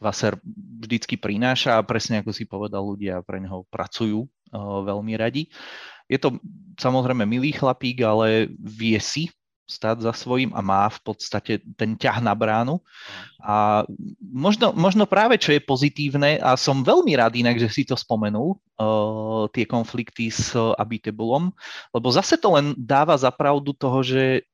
Vaser 0.00 0.40
vždycky 0.80 1.20
prináša 1.20 1.76
a 1.76 1.84
presne 1.84 2.24
ako 2.24 2.32
si 2.32 2.48
povedal, 2.48 2.80
ľudia 2.80 3.20
pre 3.20 3.44
neho 3.44 3.68
pracujú 3.68 4.24
veľmi 4.56 5.20
radi. 5.20 5.52
Je 6.08 6.16
to 6.16 6.40
samozrejme 6.80 7.28
milý 7.28 7.52
chlapík, 7.52 8.00
ale 8.00 8.48
vie 8.56 8.96
si 9.04 9.28
stať 9.72 10.04
za 10.04 10.12
svojím 10.12 10.52
a 10.52 10.60
má 10.60 10.84
v 10.92 11.00
podstate 11.00 11.64
ten 11.80 11.96
ťah 11.96 12.20
na 12.20 12.36
bránu. 12.36 12.84
A 13.40 13.88
možno, 14.20 14.76
možno 14.76 15.08
práve, 15.08 15.40
čo 15.40 15.56
je 15.56 15.64
pozitívne, 15.64 16.36
a 16.36 16.52
som 16.60 16.84
veľmi 16.84 17.16
rád 17.16 17.32
inak, 17.40 17.56
že 17.56 17.72
si 17.72 17.82
to 17.88 17.96
spomenul, 17.96 18.60
uh, 18.76 19.48
tie 19.56 19.64
konflikty 19.64 20.28
s 20.28 20.52
Abitebulom, 20.54 21.48
lebo 21.96 22.08
zase 22.12 22.36
to 22.36 22.52
len 22.52 22.76
dáva 22.76 23.16
zapravdu 23.16 23.72
toho, 23.72 24.04
že 24.04 24.44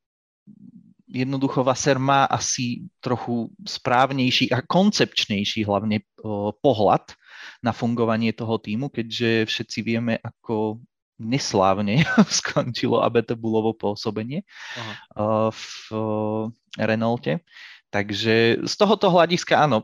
jednoducho 1.08 1.64
Vaser 1.64 1.98
má 1.98 2.28
asi 2.28 2.84
trochu 3.02 3.48
správnejší 3.64 4.52
a 4.52 4.62
koncepčnejší 4.62 5.66
hlavne 5.66 6.04
uh, 6.22 6.54
pohľad 6.62 7.16
na 7.58 7.74
fungovanie 7.74 8.30
toho 8.30 8.60
týmu, 8.60 8.92
keďže 8.92 9.50
všetci 9.50 9.78
vieme, 9.82 10.14
ako 10.22 10.78
neslávne 11.18 12.06
skončilo 12.40 13.02
Abetebulovo 13.02 13.74
pôsobenie 13.74 14.46
Aha. 14.78 14.92
Eh, 14.94 15.50
v 15.50 15.66
eh, 15.92 16.44
Renaulte. 16.78 17.42
Takže 17.88 18.62
z 18.68 18.74
tohoto 18.76 19.08
hľadiska 19.08 19.64
áno, 19.64 19.82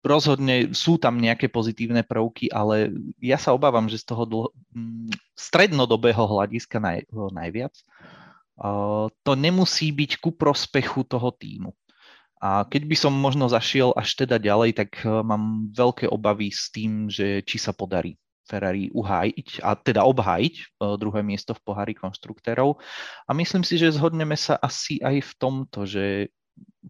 rozhodne 0.00 0.72
sú 0.72 0.96
tam 0.96 1.20
nejaké 1.20 1.50
pozitívne 1.50 2.06
prvky, 2.06 2.48
ale 2.48 2.94
ja 3.20 3.36
sa 3.36 3.52
obávam, 3.52 3.90
že 3.90 4.00
z 4.00 4.14
toho 4.14 4.24
dlho, 4.24 4.48
mm, 4.72 5.12
strednodobého 5.34 6.22
hľadiska 6.24 6.78
naj, 6.80 7.10
najviac 7.10 7.74
uh, 8.62 9.10
to 9.26 9.32
nemusí 9.34 9.90
byť 9.90 10.22
ku 10.22 10.30
prospechu 10.32 11.02
toho 11.02 11.34
týmu. 11.34 11.74
A 12.40 12.64
keď 12.64 12.82
by 12.88 12.96
som 12.96 13.12
možno 13.12 13.50
zašiel 13.50 13.92
až 13.92 14.24
teda 14.24 14.40
ďalej, 14.40 14.72
tak 14.72 15.04
mám 15.04 15.68
veľké 15.76 16.08
obavy 16.08 16.48
s 16.48 16.72
tým, 16.72 17.12
že 17.12 17.44
či 17.44 17.60
sa 17.60 17.76
podarí 17.76 18.16
Ferrari 18.50 18.90
uhájiť 18.90 19.62
a 19.62 19.78
teda 19.78 20.02
obhájiť 20.02 20.54
e, 20.58 20.64
druhé 20.98 21.22
miesto 21.22 21.54
v 21.54 21.62
pohári 21.62 21.94
konštruktérov. 21.94 22.82
A 23.24 23.30
myslím 23.38 23.62
si, 23.62 23.78
že 23.78 23.94
zhodneme 23.94 24.34
sa 24.34 24.58
asi 24.58 24.98
aj 24.98 25.22
v 25.22 25.32
tomto, 25.38 25.86
že 25.86 26.34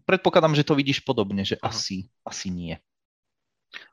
predpokladám, 0.09 0.57
že 0.57 0.65
to 0.65 0.73
vidíš 0.73 1.05
podobne, 1.05 1.45
že 1.45 1.61
asi, 1.61 2.09
asi 2.25 2.49
nie. 2.49 2.75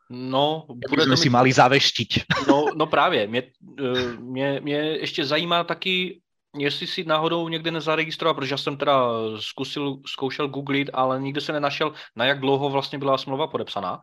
No, 0.09 0.64
bude 0.88 1.04
to 1.04 1.20
si 1.20 1.28
mali 1.28 1.52
zaveštiť. 1.52 2.33
No, 2.48 2.72
no 2.72 2.87
právě, 2.88 3.28
mě, 3.28 3.42
e, 3.78 4.16
mě, 4.16 4.61
mě 4.64 4.78
ještě 5.04 5.24
zajímá 5.24 5.64
taky, 5.64 6.20
jestli 6.57 6.87
si 6.87 7.04
náhodou 7.04 7.48
někde 7.48 7.70
nezaregistroval, 7.70 8.35
protože 8.35 8.52
já 8.52 8.59
jsem 8.59 8.76
teda 8.76 8.96
zkusil, 9.40 10.00
zkoušel 10.07 10.48
googlit, 10.48 10.90
ale 10.92 11.20
nikde 11.20 11.40
se 11.40 11.52
nenašel, 11.52 11.92
na 12.16 12.24
jak 12.24 12.40
dlouho 12.40 12.70
vlastně 12.70 12.98
byla 12.98 13.18
smlouva 13.18 13.46
podepsaná 13.46 14.00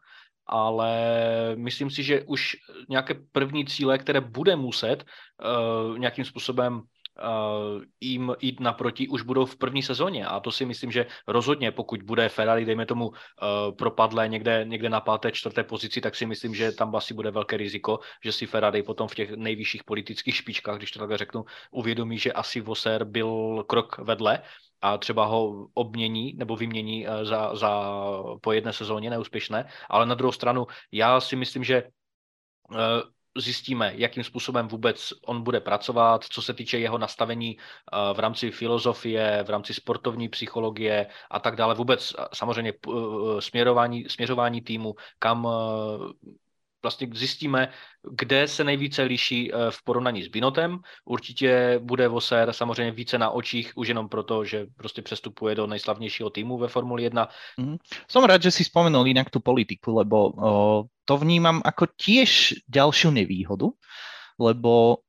ale 0.48 0.92
myslím 1.56 1.90
si, 1.90 2.04
že 2.04 2.24
už 2.24 2.56
nějaké 2.90 3.14
první 3.32 3.66
cíle, 3.66 3.98
které 3.98 4.22
bude 4.22 4.56
muset 4.56 5.04
uh, 5.04 5.98
nějakým 6.00 6.26
způsobem 6.26 6.82
jim 8.02 8.36
jít 8.42 8.60
naproti, 8.60 9.08
už 9.08 9.22
budou 9.22 9.46
v 9.46 9.56
první 9.56 9.84
sezóně. 9.84 10.26
A 10.26 10.40
to 10.40 10.52
si 10.52 10.66
myslím, 10.66 10.92
že 10.92 11.06
rozhodně, 11.28 11.72
pokud 11.72 12.04
bude 12.04 12.30
Ferrari, 12.30 12.66
dejme 12.66 12.86
tomu, 12.86 13.08
uh, 13.08 13.16
propadlé 13.78 14.28
někde, 14.28 14.66
někde 14.68 14.90
na 14.90 15.02
páté, 15.02 15.32
čtvrté 15.32 15.64
pozici, 15.64 16.02
tak 16.02 16.16
si 16.16 16.26
myslím, 16.26 16.56
že 16.56 16.72
tam 16.72 16.96
asi 16.96 17.14
bude 17.14 17.32
velké 17.32 17.58
riziko, 17.58 18.00
že 18.24 18.32
si 18.32 18.46
Ferrari 18.46 18.84
potom 18.84 19.08
v 19.08 19.16
těch 19.16 19.32
nejvyšších 19.32 19.84
politických 19.84 20.36
špičkách, 20.36 20.78
když 20.78 20.92
to 20.92 21.00
takhle 21.00 21.18
řeknu, 21.18 21.46
uvědomí, 21.72 22.20
že 22.20 22.34
asi 22.34 22.62
Voser 22.62 23.04
byl 23.04 23.64
krok 23.68 23.98
vedle 23.98 24.42
a 24.82 24.98
třeba 24.98 25.26
ho 25.26 25.68
obmění 25.74 26.34
nebo 26.34 26.56
vymění 26.56 27.08
eh, 27.08 27.26
za, 27.26 27.56
za 27.56 27.94
po 28.42 28.52
jedné 28.52 28.74
sezóně 28.74 29.10
neúspěšné, 29.10 29.70
ale 29.90 30.06
na 30.06 30.16
druhou 30.16 30.32
stranu 30.32 30.68
já 30.92 31.22
si 31.22 31.36
myslím, 31.36 31.64
že 31.64 31.76
eh, 31.76 33.15
zjistíme, 33.38 33.94
jakým 33.96 34.24
způsobem 34.24 34.68
vůbec 34.68 35.14
on 35.26 35.44
bude 35.44 35.60
pracovat, 35.60 36.24
co 36.24 36.42
se 36.42 36.54
týče 36.54 36.80
jeho 36.80 36.98
nastavení 36.98 37.58
eh, 37.58 38.14
v 38.14 38.20
rámci 38.20 38.52
filozofie, 38.52 39.44
v 39.44 39.50
rámci 39.50 39.74
sportovní 39.74 40.30
psychologie 40.30 41.08
a 41.32 41.40
tak 41.40 41.56
dále. 41.56 41.76
Vůbec 41.76 42.14
samozřejmě 42.34 42.74
směrování, 43.40 44.10
směřování 44.10 44.62
týmu, 44.62 44.96
kam 45.20 45.48
vlastně 46.86 47.10
zjistíme, 47.14 47.74
kde 48.06 48.48
se 48.48 48.64
nejvíce 48.64 49.02
liší 49.02 49.50
eh, 49.50 49.74
v 49.74 49.78
porovnaní 49.84 50.22
s 50.24 50.30
Binotem. 50.30 50.86
Určitě 51.06 51.82
bude 51.82 52.06
Voser 52.08 52.54
samozřejmě 52.54 52.92
více 52.94 53.18
na 53.18 53.34
očích, 53.34 53.74
už 53.74 53.88
jenom 53.88 54.06
proto, 54.06 54.46
že 54.46 54.70
prostě 54.78 55.02
přestupuje 55.02 55.56
do 55.56 55.68
nejslavnějšího 55.68 56.30
týmu 56.30 56.58
ve 56.58 56.68
Formuli 56.68 57.10
1. 57.10 57.28
Mm. 57.58 57.78
Som 58.06 58.30
rád, 58.30 58.46
že 58.46 58.54
si 58.54 58.64
spomenul 58.64 59.10
inak 59.10 59.34
tú 59.34 59.42
politiku, 59.42 59.98
lebo 59.98 60.18
o, 60.30 60.34
to 61.10 61.18
vnímam 61.18 61.66
ako 61.66 61.90
tiež 61.98 62.62
ďalšiu 62.70 63.10
nevýhodu, 63.10 63.74
lebo 64.38 65.02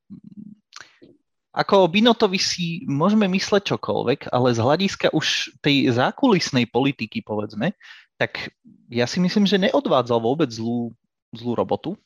ako 1.56 1.74
o 1.84 1.90
Binotovi 1.92 2.40
si 2.40 2.84
môžeme 2.84 3.28
mysleť 3.32 3.76
čokoľvek, 3.76 4.32
ale 4.32 4.48
z 4.52 4.60
hľadiska 4.60 5.06
už 5.16 5.56
tej 5.64 5.92
zákulisnej 5.92 6.68
politiky, 6.68 7.24
povedzme, 7.24 7.72
tak 8.20 8.52
ja 8.92 9.08
si 9.08 9.20
myslím, 9.20 9.44
že 9.48 9.60
neodvádzal 9.60 10.20
vôbec 10.20 10.48
zlú, 10.52 10.92
zlú 11.34 11.58
robotu. 11.58 11.98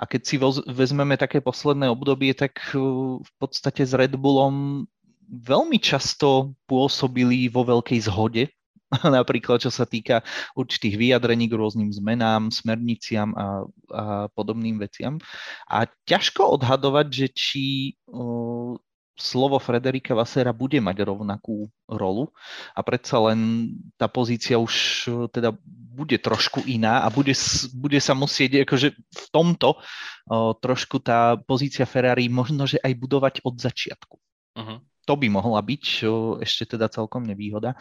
A 0.00 0.08
keď 0.08 0.20
si 0.24 0.36
vezmeme 0.68 1.18
také 1.20 1.44
posledné 1.44 1.92
obdobie, 1.92 2.32
tak 2.32 2.58
uh, 2.72 3.20
v 3.20 3.32
podstate 3.36 3.84
s 3.84 3.92
Red 3.92 4.16
Bullom 4.16 4.86
veľmi 5.28 5.76
často 5.76 6.56
pôsobili 6.64 7.52
vo 7.52 7.68
veľkej 7.68 8.00
zhode, 8.08 8.48
napríklad 9.04 9.60
čo 9.60 9.68
sa 9.68 9.84
týka 9.84 10.24
určitých 10.56 10.96
vyjadrení 10.96 11.52
k 11.52 11.58
rôznym 11.60 11.92
zmenám, 11.92 12.48
smerniciam 12.48 13.36
a, 13.36 13.68
a 13.92 14.04
podobným 14.32 14.80
veciam. 14.80 15.20
A 15.68 15.84
ťažko 16.08 16.56
odhadovať, 16.56 17.06
že 17.12 17.26
či 17.28 17.64
uh, 18.08 18.72
slovo 19.18 19.58
Frederika 19.58 20.14
Vasera 20.14 20.54
bude 20.54 20.78
mať 20.78 21.02
rovnakú 21.02 21.66
rolu 21.90 22.30
a 22.72 22.80
predsa 22.86 23.18
len 23.18 23.70
tá 23.98 24.06
pozícia 24.06 24.56
už 24.62 24.74
e, 25.10 25.10
teda 25.34 25.58
bude 25.98 26.14
trošku 26.22 26.62
iná 26.70 27.02
a 27.02 27.10
bude, 27.10 27.34
bude 27.74 27.98
sa 27.98 28.14
musieť 28.14 28.62
akože 28.62 28.88
v 28.94 29.24
tomto 29.34 29.74
o, 29.74 30.54
trošku 30.54 31.02
tá 31.02 31.34
pozícia 31.34 31.82
Ferrari 31.82 32.30
možno, 32.30 32.70
že 32.70 32.78
aj 32.78 32.94
budovať 32.94 33.34
od 33.42 33.58
začiatku. 33.58 34.16
Uh-huh. 34.54 34.78
To 35.10 35.14
by 35.18 35.26
mohla 35.26 35.58
byť 35.58 35.84
o, 36.06 36.38
ešte 36.38 36.78
teda 36.78 36.86
celkom 36.86 37.26
nevýhoda. 37.26 37.74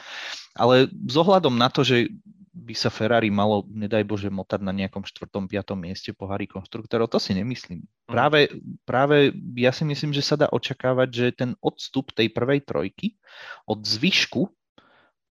Ale 0.58 0.90
s 0.90 1.16
ohľadom 1.16 1.54
na 1.54 1.70
to, 1.70 1.86
že 1.86 2.10
by 2.58 2.74
sa 2.74 2.90
Ferrari 2.90 3.30
malo, 3.30 3.70
nedaj 3.70 4.02
Bože, 4.02 4.34
motať 4.34 4.66
na 4.66 4.74
nejakom 4.74 5.06
4. 5.06 5.30
5. 5.30 5.78
mieste 5.78 6.10
pohári 6.10 6.50
konštruktorov, 6.50 7.14
to 7.14 7.22
si 7.22 7.38
nemyslím. 7.38 7.86
Mhm. 7.86 8.10
Práve, 8.10 8.40
práve 8.82 9.18
ja 9.54 9.70
si 9.70 9.86
myslím, 9.86 10.10
že 10.10 10.26
sa 10.26 10.34
dá 10.34 10.50
očakávať, 10.50 11.10
že 11.14 11.28
ten 11.38 11.54
odstup 11.62 12.10
tej 12.18 12.34
prvej 12.34 12.66
trojky 12.66 13.22
od 13.70 13.86
zvyšku 13.86 14.50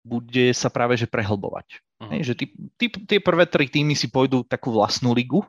bude 0.07 0.55
sa 0.55 0.71
práve 0.71 0.95
že 0.95 1.11
prehlbovať. 1.11 1.83
Uh-huh. 1.97 2.13
Hej, 2.13 2.33
že 2.33 2.35
tí, 2.37 2.47
tí, 2.77 2.87
tie 2.93 3.19
prvé 3.21 3.49
tri 3.49 3.67
týmy 3.69 3.97
si 3.97 4.13
pôjdu 4.13 4.45
takú 4.45 4.69
vlastnú 4.69 5.17
ligu 5.17 5.41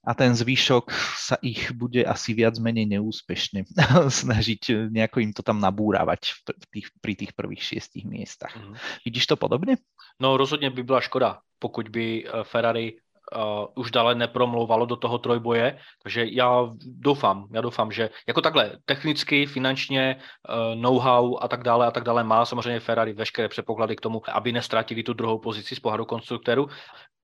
a 0.00 0.16
ten 0.16 0.32
zvyšok 0.32 0.90
sa 1.14 1.36
ich 1.44 1.70
bude 1.76 2.00
asi 2.08 2.32
viac 2.32 2.56
menej 2.56 2.88
neúspešne 2.88 3.68
snažiť 4.24 4.90
nejako 4.90 5.20
im 5.20 5.32
to 5.36 5.44
tam 5.44 5.60
nabúravať 5.60 6.22
v 6.32 6.66
tých, 6.72 6.86
pri 6.98 7.12
tých 7.14 7.32
prvých 7.36 7.62
šiestich 7.62 8.08
miestach. 8.08 8.56
Mm. 8.56 8.74
Vidíš 9.04 9.30
to 9.30 9.36
podobne? 9.36 9.76
No 10.20 10.36
rozhodně 10.36 10.70
by 10.70 10.82
byla 10.82 11.00
škoda, 11.00 11.38
pokud 11.58 11.88
by 11.88 12.24
eh, 12.24 12.30
Ferrari 12.42 12.96
uh, 13.36 13.66
už 13.74 13.90
dále 13.90 14.14
nepromlouvalo 14.14 14.86
do 14.86 14.96
toho 14.96 15.18
trojboje, 15.18 15.78
takže 16.02 16.26
já 16.30 16.68
doufám, 16.82 17.46
já 17.52 17.60
doufám, 17.60 17.92
že 17.92 18.10
jako 18.28 18.40
takhle 18.40 18.72
technicky, 18.84 19.46
finančně, 19.46 20.16
uh, 20.16 20.80
know-how 20.80 21.38
a 21.40 21.48
tak 21.48 21.62
dále 21.62 21.86
a 21.86 21.90
tak 21.90 22.04
dále 22.04 22.24
má 22.24 22.44
samozřejmě 22.44 22.80
Ferrari 22.80 23.12
veškeré 23.12 23.48
předpoklady 23.48 23.96
k 23.96 24.00
tomu, 24.00 24.22
aby 24.32 24.52
nestratili 24.52 25.02
tu 25.02 25.12
druhou 25.12 25.38
pozici 25.38 25.76
z 25.76 25.80
pohledu 25.80 26.04
konstruktéru 26.04 26.68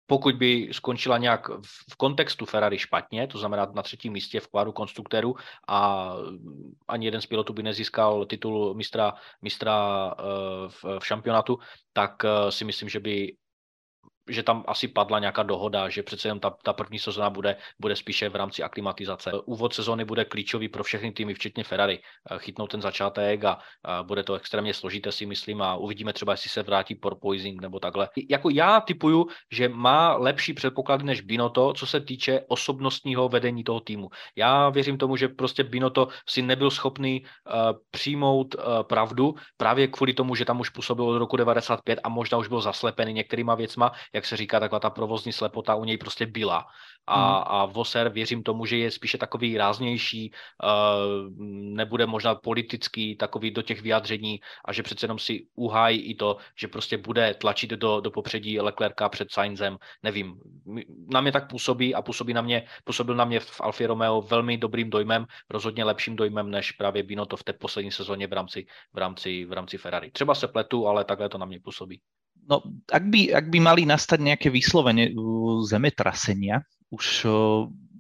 pokud 0.07 0.35
by 0.35 0.69
skončila 0.73 1.19
nějak 1.19 1.49
v 1.91 1.97
kontextu 1.97 2.47
Ferrari 2.47 2.79
špatně, 2.79 3.27
to 3.27 3.39
znamená 3.39 3.67
na 3.75 3.83
třetím 3.83 4.13
místě 4.13 4.41
v 4.41 4.47
kváru 4.47 4.73
konstruktérů 4.73 5.35
a 5.69 6.13
ani 6.89 7.07
jeden 7.07 7.21
z 7.21 7.27
pilotů 7.27 7.53
by 7.53 7.63
nezískal 7.63 8.25
titul 8.27 8.75
mistra, 8.75 9.15
mistra 9.43 10.15
eh, 10.19 10.23
v, 10.69 10.85
v 10.99 11.07
šampionátu, 11.07 11.59
tak 11.93 12.25
eh, 12.25 12.53
si 12.53 12.65
myslím, 12.65 12.89
že 12.89 13.01
by 13.01 13.33
že 14.29 14.43
tam 14.43 14.65
asi 14.67 14.89
padla 14.89 15.19
nějaká 15.19 15.43
dohoda, 15.43 15.89
že 15.89 16.03
přece 16.03 16.29
jen 16.29 16.41
ta, 16.41 16.51
ta 16.63 16.73
první 16.73 16.99
sezóna 16.99 17.31
bude, 17.31 17.57
bude 17.79 17.97
spíše 17.97 18.29
v 18.29 18.37
rámci 18.37 18.63
aklimatizace. 18.63 19.33
Úvod 19.45 19.75
sezóny 19.75 20.05
bude 20.05 20.25
klíčový 20.25 20.69
pro 20.69 20.85
všechny 20.85 21.13
týmy, 21.13 21.35
včetně 21.35 21.65
Ferrari. 21.65 22.01
Eh, 22.31 22.39
chytnout 22.39 22.71
ten 22.71 22.83
začátek 22.83 23.45
a, 23.45 23.59
a 23.85 24.03
bude 24.03 24.23
to 24.23 24.35
extrémně 24.35 24.75
složité, 24.75 25.13
si 25.13 25.27
myslím, 25.27 25.63
a 25.63 25.77
uvidíme 25.77 26.13
třeba, 26.13 26.33
jestli 26.33 26.51
se 26.51 26.63
vrátí 26.63 26.95
porpoising 26.95 27.61
nebo 27.61 27.81
takhle. 27.81 28.09
Jako 28.31 28.51
já 28.51 28.81
typuju, 28.81 29.27
že 29.53 29.69
má 29.69 30.17
lepší 30.17 30.55
předpoklady 30.55 31.05
než 31.05 31.21
Binoto, 31.21 31.73
co 31.73 31.87
se 31.87 32.01
týče 32.01 32.41
osobnostního 32.49 33.29
vedení 33.29 33.65
toho 33.65 33.81
týmu. 33.81 34.09
Já 34.37 34.69
věřím 34.69 34.99
tomu, 34.99 35.17
že 35.17 35.29
prostě 35.29 35.65
Binoto 35.65 36.09
si 36.29 36.43
nebyl 36.43 36.71
schopný 36.71 37.23
uh, 37.23 37.53
přijmout 37.91 38.55
uh, 38.55 38.63
pravdu 38.83 39.35
právě 39.57 39.89
kvůli 39.89 40.15
tomu, 40.15 40.35
že 40.35 40.45
tam 40.45 40.61
už 40.61 40.71
působil 40.71 41.05
od 41.09 41.19
roku 41.19 41.37
95 41.37 42.01
a 42.05 42.09
možná 42.09 42.39
už 42.39 42.49
byl 42.49 42.61
zaslepený 42.61 43.13
některýma 43.13 43.55
věcma, 43.55 43.93
jak 44.17 44.27
se 44.27 44.37
říká, 44.37 44.61
taková 44.61 44.81
ta 44.81 44.91
provozní 44.91 45.33
slepota 45.33 45.75
u 45.75 45.85
něj 45.85 45.99
prostě 45.99 46.27
byla. 46.27 46.67
A, 47.07 47.17
hmm. 47.17 47.45
a 47.47 47.65
Voser 47.65 48.09
věřím 48.09 48.43
tomu, 48.43 48.67
že 48.67 48.77
je 48.77 48.91
spíše 48.91 49.19
takový 49.19 49.57
ráznější, 49.57 50.33
uh, 50.33 51.31
nebude 51.77 52.07
možná 52.07 52.35
politický 52.35 53.17
takový 53.17 53.51
do 53.51 53.63
těch 53.63 53.83
vyjádření 53.83 54.41
a 54.65 54.73
že 54.73 54.83
přece 54.83 55.05
jenom 55.05 55.19
si 55.19 55.47
uhájí 55.55 56.01
i 56.01 56.15
to, 56.15 56.37
že 56.59 56.69
prostě 56.69 56.99
bude 56.99 57.35
tlačit 57.35 57.71
do, 57.71 58.01
do 58.01 58.11
popředí 58.11 58.61
Leclerca 58.61 59.09
před 59.09 59.31
Sainzem. 59.31 59.79
Nevím, 60.03 60.41
na 61.13 61.21
mě 61.21 61.33
tak 61.33 61.49
působí 61.51 61.95
a 61.95 62.03
působí 62.03 62.35
na 62.35 62.43
mě, 62.43 62.67
působil 62.85 63.15
na 63.15 63.25
mě 63.25 63.41
v 63.41 63.61
Alfa 63.61 63.87
Romeo 63.87 64.23
velmi 64.23 64.57
dobrým 64.59 64.91
dojmem, 64.91 65.27
rozhodně 65.51 65.85
lepším 65.85 66.17
dojmem 66.17 66.51
než 66.51 66.73
právě 66.73 67.03
Binotto 67.03 67.37
v 67.37 67.45
té 67.45 67.53
poslední 67.53 67.93
sezóně 67.93 68.27
v 68.27 68.33
rámci, 68.33 68.67
v 68.93 68.99
rámci, 68.99 69.45
v 69.45 69.53
rámci 69.53 69.79
Ferrari. 69.79 70.11
Třeba 70.11 70.35
se 70.35 70.49
pletu, 70.49 70.89
ale 70.89 71.05
takhle 71.05 71.29
to 71.29 71.39
na 71.39 71.47
mě 71.47 71.61
působí. 71.61 72.01
No, 72.47 72.63
ak 72.87 73.05
by, 73.11 73.35
ak 73.35 73.47
by 73.51 73.59
mali 73.59 73.83
nastať 73.83 74.23
nejaké 74.23 74.49
vyslovene 74.55 75.11
zemetrasenia, 75.67 76.63
už 76.95 77.27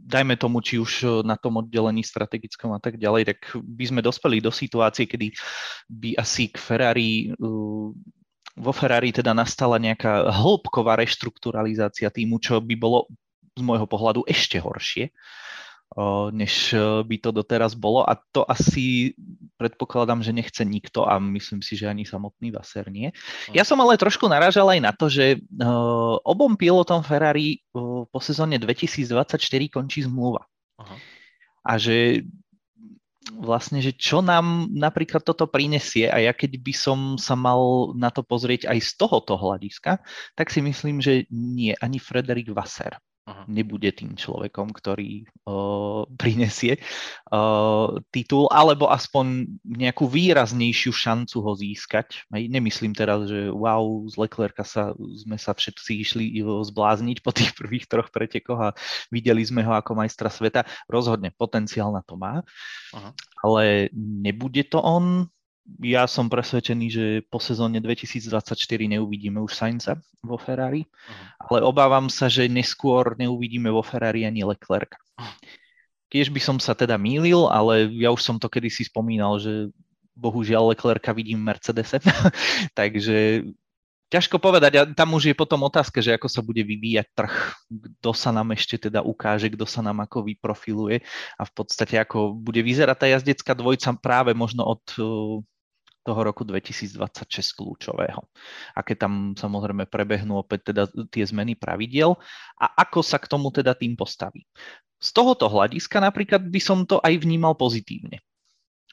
dajme 0.06 0.38
tomu, 0.38 0.62
či 0.62 0.78
už 0.78 1.22
na 1.26 1.34
tom 1.34 1.58
oddelení 1.58 2.06
strategickom 2.06 2.70
a 2.70 2.78
tak 2.78 2.94
ďalej, 2.94 3.34
tak 3.34 3.38
by 3.58 3.84
sme 3.90 4.00
dospeli 4.06 4.38
do 4.38 4.54
situácie, 4.54 5.10
kedy 5.10 5.34
by 5.90 6.14
asi 6.14 6.46
k 6.46 6.56
Ferrari 6.62 7.34
vo 8.56 8.72
Ferrari 8.72 9.12
teda 9.12 9.36
nastala 9.36 9.76
nejaká 9.76 10.32
hĺbková 10.32 10.96
reštrukturalizácia 10.96 12.08
týmu, 12.08 12.40
čo 12.40 12.62
by 12.62 12.72
bolo 12.78 13.04
z 13.52 13.60
môjho 13.60 13.84
pohľadu 13.84 14.24
ešte 14.24 14.56
horšie 14.56 15.12
než 16.34 16.74
by 17.06 17.16
to 17.22 17.30
doteraz 17.32 17.78
bolo 17.78 18.02
a 18.04 18.18
to 18.34 18.42
asi 18.44 19.14
predpokladám, 19.56 20.20
že 20.20 20.34
nechce 20.34 20.60
nikto 20.66 21.06
a 21.08 21.16
myslím 21.16 21.62
si, 21.62 21.78
že 21.78 21.88
ani 21.88 22.04
samotný 22.04 22.52
Vaser 22.52 22.90
nie. 22.92 23.14
Ja 23.54 23.64
som 23.64 23.80
ale 23.80 23.96
trošku 23.96 24.28
narážal 24.28 24.66
aj 24.76 24.80
na 24.82 24.92
to, 24.92 25.06
že 25.08 25.40
obom 26.26 26.58
pilotom 26.58 27.00
Ferrari 27.00 27.64
po 27.72 28.20
sezóne 28.20 28.60
2024 28.60 29.40
končí 29.72 30.04
zmluva. 30.04 30.44
Aha. 30.76 30.96
A 31.64 31.72
že 31.80 32.28
vlastne, 33.32 33.82
že 33.82 33.90
čo 33.90 34.22
nám 34.22 34.70
napríklad 34.70 35.24
toto 35.24 35.50
prinesie 35.50 36.06
a 36.06 36.22
ja 36.22 36.30
keď 36.30 36.62
by 36.62 36.74
som 36.76 36.98
sa 37.18 37.34
mal 37.34 37.90
na 37.96 38.12
to 38.12 38.22
pozrieť 38.22 38.70
aj 38.70 38.78
z 38.84 38.90
tohoto 39.00 39.34
hľadiska, 39.34 39.98
tak 40.38 40.52
si 40.52 40.62
myslím, 40.62 41.02
že 41.02 41.26
nie, 41.32 41.74
ani 41.78 41.98
Frederik 41.98 42.52
Vasser 42.54 43.00
uh-huh. 43.26 43.44
nebude 43.50 43.90
tým 43.90 44.14
človekom, 44.14 44.70
ktorý 44.70 45.26
uh, 45.44 46.06
prinesie 46.14 46.78
uh, 47.34 47.98
titul, 48.14 48.46
alebo 48.54 48.88
aspoň 48.88 49.50
nejakú 49.66 50.06
výraznejšiu 50.06 50.94
šancu 50.94 51.36
ho 51.42 51.52
získať. 51.58 52.24
Aj 52.30 52.42
nemyslím 52.46 52.94
teraz, 52.94 53.26
že 53.26 53.50
wow, 53.50 54.06
z 54.06 54.14
Leclerca 54.16 54.62
sa, 54.62 54.94
sme 54.96 55.36
sa 55.36 55.52
všetci 55.52 55.92
išli 56.06 56.24
zblázniť 56.40 57.20
po 57.20 57.34
tých 57.34 57.52
prvých 57.58 57.90
troch 57.90 58.08
pretekoch 58.14 58.60
a 58.62 58.74
videli 59.10 59.42
sme 59.42 59.66
ho 59.66 59.74
ako 59.74 59.98
majstra 59.98 60.30
sveta. 60.30 60.64
Rozhodne 60.86 61.34
potenciál 61.34 61.90
na 61.90 62.06
to 62.06 62.14
má, 62.14 62.40
uh-huh. 62.94 63.12
ale 63.42 63.90
nebude 63.96 64.62
to 64.70 64.78
on, 64.78 65.26
ja 65.82 66.06
som 66.06 66.30
presvedčený, 66.30 66.86
že 66.88 67.04
po 67.26 67.42
sezóne 67.42 67.82
2024 67.82 68.54
neuvidíme 68.86 69.42
už 69.42 69.52
Sainza 69.52 69.98
vo 70.22 70.38
Ferrari, 70.38 70.86
uh-huh. 70.86 71.50
ale 71.50 71.58
obávam 71.66 72.06
sa, 72.06 72.30
že 72.30 72.46
neskôr 72.46 73.18
neuvidíme 73.18 73.68
vo 73.68 73.82
Ferrari 73.82 74.22
ani 74.22 74.46
Leclerc. 74.46 74.94
Keď 76.06 76.30
by 76.30 76.40
som 76.40 76.56
sa 76.62 76.78
teda 76.78 76.94
mýlil, 76.94 77.50
ale 77.50 77.90
ja 77.98 78.14
už 78.14 78.22
som 78.22 78.36
to 78.38 78.46
kedysi 78.46 78.86
spomínal, 78.86 79.42
že 79.42 79.74
bohužiaľ 80.16 80.72
Leclerca 80.72 81.12
vidím 81.12 81.44
v 81.44 81.52
Mercedese, 81.52 81.98
takže 82.78 83.44
ťažko 84.08 84.38
povedať. 84.38 84.72
A 84.78 84.82
tam 84.94 85.18
už 85.18 85.34
je 85.34 85.36
potom 85.36 85.66
otázka, 85.66 85.98
že 85.98 86.14
ako 86.14 86.30
sa 86.30 86.40
bude 86.40 86.62
vyvíjať 86.62 87.06
trh, 87.12 87.34
kto 87.68 88.10
sa 88.14 88.30
nám 88.30 88.54
ešte 88.54 88.88
teda 88.88 89.02
ukáže, 89.02 89.50
kto 89.50 89.66
sa 89.66 89.82
nám 89.82 90.06
ako 90.06 90.24
vyprofiluje 90.30 91.02
a 91.36 91.42
v 91.42 91.52
podstate 91.52 91.98
ako 91.98 92.32
bude 92.32 92.62
vyzerať 92.62 92.96
tá 92.96 93.06
jazdecká 93.10 93.52
dvojca 93.52 93.92
práve 93.98 94.32
možno 94.32 94.64
od 94.64 94.82
toho 96.06 96.20
roku 96.22 96.46
2026 96.46 97.02
kľúčového. 97.58 98.22
Aké 98.78 98.94
tam 98.94 99.34
samozrejme 99.34 99.90
prebehnú 99.90 100.38
opäť 100.38 100.70
teda 100.70 100.86
tie 101.10 101.26
zmeny 101.26 101.58
pravidiel 101.58 102.14
a 102.54 102.66
ako 102.86 103.02
sa 103.02 103.18
k 103.18 103.26
tomu 103.26 103.50
teda 103.50 103.74
tým 103.74 103.98
postaví. 103.98 104.46
Z 105.02 105.10
tohoto 105.10 105.50
hľadiska 105.50 105.98
napríklad 105.98 106.46
by 106.46 106.60
som 106.62 106.86
to 106.86 107.02
aj 107.02 107.18
vnímal 107.18 107.58
pozitívne. 107.58 108.22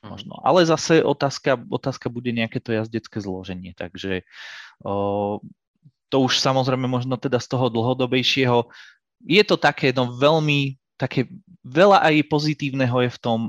Mhm. 0.02 0.10
Možno. 0.10 0.34
Ale 0.42 0.66
zase 0.66 1.06
otázka, 1.06 1.62
otázka 1.70 2.10
bude 2.10 2.34
nejaké 2.34 2.58
to 2.58 2.74
jazdecké 2.74 3.22
zloženie. 3.22 3.78
Takže 3.78 4.26
o, 4.82 5.40
to 6.10 6.18
už 6.26 6.42
samozrejme 6.42 6.90
možno 6.90 7.16
teda 7.16 7.38
z 7.38 7.48
toho 7.48 7.70
dlhodobejšieho 7.70 8.68
je 9.24 9.44
to 9.48 9.56
také 9.56 9.96
no 9.96 10.12
veľmi 10.12 10.76
také 11.00 11.32
veľa 11.64 12.04
aj 12.06 12.28
pozitívneho 12.30 13.08
je 13.08 13.12
v 13.12 13.20
tom, 13.20 13.40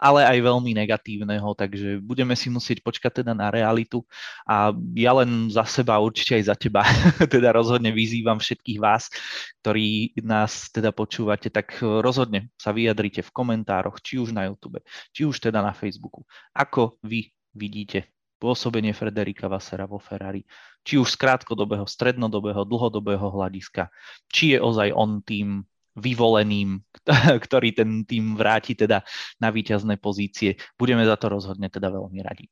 ale 0.00 0.24
aj 0.24 0.38
veľmi 0.40 0.72
negatívneho, 0.72 1.52
takže 1.52 2.00
budeme 2.00 2.32
si 2.32 2.48
musieť 2.48 2.80
počkať 2.80 3.20
teda 3.20 3.36
na 3.36 3.52
realitu. 3.52 4.00
A 4.48 4.72
ja 4.96 5.12
len 5.12 5.52
za 5.52 5.68
seba, 5.68 6.00
určite 6.00 6.40
aj 6.40 6.44
za 6.48 6.56
teba, 6.56 6.80
teda 7.34 7.52
rozhodne 7.52 7.92
vyzývam 7.92 8.40
všetkých 8.40 8.80
vás, 8.80 9.12
ktorí 9.60 10.16
nás 10.24 10.72
teda 10.72 10.96
počúvate, 10.96 11.52
tak 11.52 11.76
rozhodne 11.84 12.48
sa 12.56 12.72
vyjadrite 12.72 13.20
v 13.20 13.30
komentároch, 13.30 14.00
či 14.00 14.16
už 14.16 14.32
na 14.32 14.48
YouTube, 14.48 14.80
či 15.12 15.28
už 15.28 15.36
teda 15.36 15.60
na 15.60 15.76
Facebooku, 15.76 16.24
ako 16.56 16.96
vy 17.04 17.28
vidíte 17.52 18.08
pôsobenie 18.40 18.96
Frederika 18.96 19.52
Vassera 19.52 19.84
vo 19.84 20.00
Ferrari, 20.00 20.40
či 20.80 20.96
už 20.96 21.12
z 21.12 21.16
krátkodobého, 21.20 21.84
strednodobého, 21.84 22.64
dlhodobého 22.64 23.28
hľadiska, 23.28 23.92
či 24.32 24.56
je 24.56 24.58
ozaj 24.64 24.96
on 24.96 25.20
tým 25.20 25.60
vyvoleným, 25.96 26.80
ktorý 27.44 27.72
ten 27.72 28.04
tým 28.04 28.36
vráti 28.36 28.74
teda 28.74 29.02
na 29.40 29.48
víťazné 29.50 29.96
pozície. 29.98 30.54
Budeme 30.78 31.02
za 31.06 31.16
to 31.16 31.28
rozhodne 31.28 31.66
teda 31.70 31.90
veľmi 31.90 32.20
radi. 32.22 32.46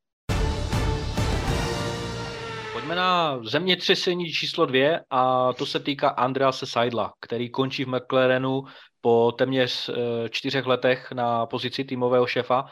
Pojďme 2.72 2.94
na 2.94 3.38
zemětřesení 3.44 4.32
číslo 4.32 4.66
dvě 4.66 5.00
a 5.10 5.52
to 5.52 5.66
se 5.66 5.80
týká 5.80 6.08
Andrease 6.08 6.66
Seidla, 6.66 7.12
který 7.20 7.50
končí 7.50 7.84
v 7.84 7.88
McLarenu 7.88 8.64
po 9.00 9.32
téměř 9.38 9.88
eh, 9.88 10.28
čtyřech 10.28 10.66
letech 10.66 11.12
na 11.12 11.46
pozici 11.46 11.84
týmového 11.84 12.26
šefa 12.26 12.64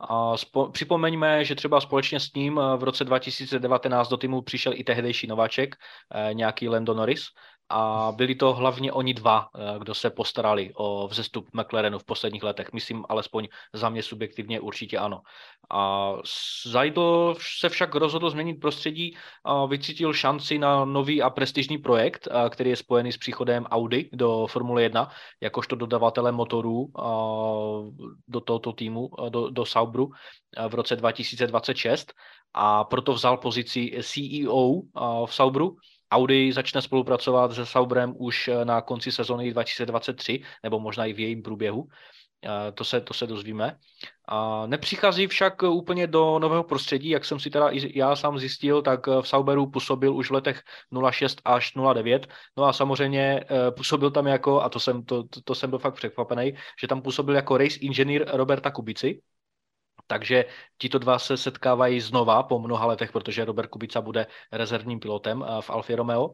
a 0.00 0.36
spo, 0.36 0.70
připomeňme, 0.70 1.44
že 1.44 1.54
třeba 1.54 1.80
společně 1.80 2.20
s 2.20 2.32
ním 2.34 2.58
eh, 2.58 2.76
v 2.76 2.82
roce 2.82 3.04
2019 3.04 4.08
do 4.08 4.16
týmu 4.16 4.42
přišel 4.42 4.72
i 4.76 4.84
tehdejší 4.84 5.26
nováček, 5.26 5.74
eh, 6.14 6.34
nějaký 6.34 6.68
Lando 6.68 6.94
Norris, 6.94 7.24
a 7.68 8.12
byli 8.16 8.34
to 8.34 8.54
hlavně 8.54 8.92
oni 8.92 9.14
dva, 9.14 9.48
eh, 9.54 9.78
kdo 9.78 9.94
se 9.94 10.10
postarali 10.10 10.72
o 10.74 11.08
vzestup 11.08 11.48
McLarenu 11.52 11.98
v 11.98 12.04
posledních 12.04 12.42
letech. 12.42 12.72
Myslím, 12.72 13.04
alespoň 13.08 13.48
za 13.72 13.88
mě 13.88 14.02
subjektivně 14.02 14.60
určitě 14.60 14.98
ano. 14.98 15.20
A 15.70 16.12
Zajdl 16.66 17.36
se 17.58 17.68
však 17.68 17.94
rozhodl 17.94 18.30
změnit 18.30 18.54
prostředí 18.54 19.16
a 19.44 19.66
vycítil 19.66 20.12
šanci 20.12 20.58
na 20.58 20.84
nový 20.84 21.22
a 21.22 21.30
prestižní 21.30 21.78
projekt, 21.78 22.28
eh, 22.30 22.50
který 22.50 22.70
je 22.70 22.76
spojený 22.76 23.12
s 23.12 23.18
příchodem 23.18 23.64
Audi 23.64 24.10
do 24.12 24.46
Formule 24.46 24.82
1, 24.82 25.10
jakožto 25.40 25.76
dodavatele 25.76 26.32
motorů 26.32 26.86
eh, 26.98 27.02
do 28.28 28.40
tohoto 28.40 28.72
týmu, 28.72 29.10
do, 29.28 29.50
do 29.50 29.64
Saubru 29.64 30.10
v 30.68 30.74
roce 30.74 30.96
2026 30.96 32.12
a 32.54 32.84
proto 32.84 33.12
vzal 33.12 33.36
pozici 33.36 33.98
CEO 34.02 34.72
v 35.26 35.34
Saubru 35.34 35.76
Audi 36.10 36.52
začne 36.52 36.82
spolupracovat 36.82 37.52
se 37.52 37.66
Saubrem 37.66 38.14
už 38.18 38.48
eh, 38.48 38.64
na 38.64 38.80
konci 38.80 39.12
sezóny 39.12 39.50
2023, 39.50 40.42
nebo 40.62 40.80
možná 40.80 41.06
i 41.06 41.12
v 41.12 41.20
jejím 41.20 41.42
průběhu. 41.42 41.88
Eh, 42.44 42.72
to 42.72 42.84
se, 42.84 43.00
to 43.00 43.14
se 43.14 43.26
dozvíme. 43.26 43.76
A 44.28 44.66
nepřichází 44.66 45.26
však 45.26 45.62
úplně 45.62 46.06
do 46.06 46.38
nového 46.38 46.64
prostředí, 46.64 47.08
jak 47.08 47.24
jsem 47.24 47.40
si 47.40 47.50
teda 47.50 47.68
i 47.70 47.98
já 47.98 48.16
sám 48.16 48.38
zjistil, 48.38 48.82
tak 48.82 49.08
eh, 49.08 49.22
v 49.22 49.28
Sauberu 49.28 49.70
působil 49.70 50.16
už 50.16 50.30
v 50.30 50.32
letech 50.32 50.62
06 51.10 51.40
až 51.44 51.72
09. 51.94 52.26
No 52.56 52.64
a 52.64 52.72
samozřejmě 52.72 53.44
působil 53.76 54.10
tam 54.10 54.26
jako, 54.26 54.60
a 54.60 54.68
to 54.68 54.80
jsem, 54.80 55.04
to, 55.04 55.24
to 55.44 55.54
jsem 55.54 55.70
byl 55.70 55.78
fakt 55.78 55.94
překvapený, 55.94 56.54
že 56.80 56.88
tam 56.88 57.02
působil 57.02 57.34
jako 57.34 57.56
race 57.56 57.78
inženýr 57.80 58.24
Roberta 58.32 58.70
Kubici, 58.70 59.20
takže 60.06 60.44
tito 60.78 60.98
dva 60.98 61.18
se 61.18 61.36
setkávají 61.36 62.00
znova 62.00 62.42
po 62.42 62.58
mnoha 62.58 62.86
letech, 62.86 63.12
protože 63.12 63.44
Robert 63.44 63.68
Kubica 63.68 64.00
bude 64.00 64.26
rezervním 64.52 65.00
pilotem 65.00 65.44
eh, 65.44 65.62
v 65.62 65.70
Alfa 65.70 65.96
Romeo. 65.96 66.30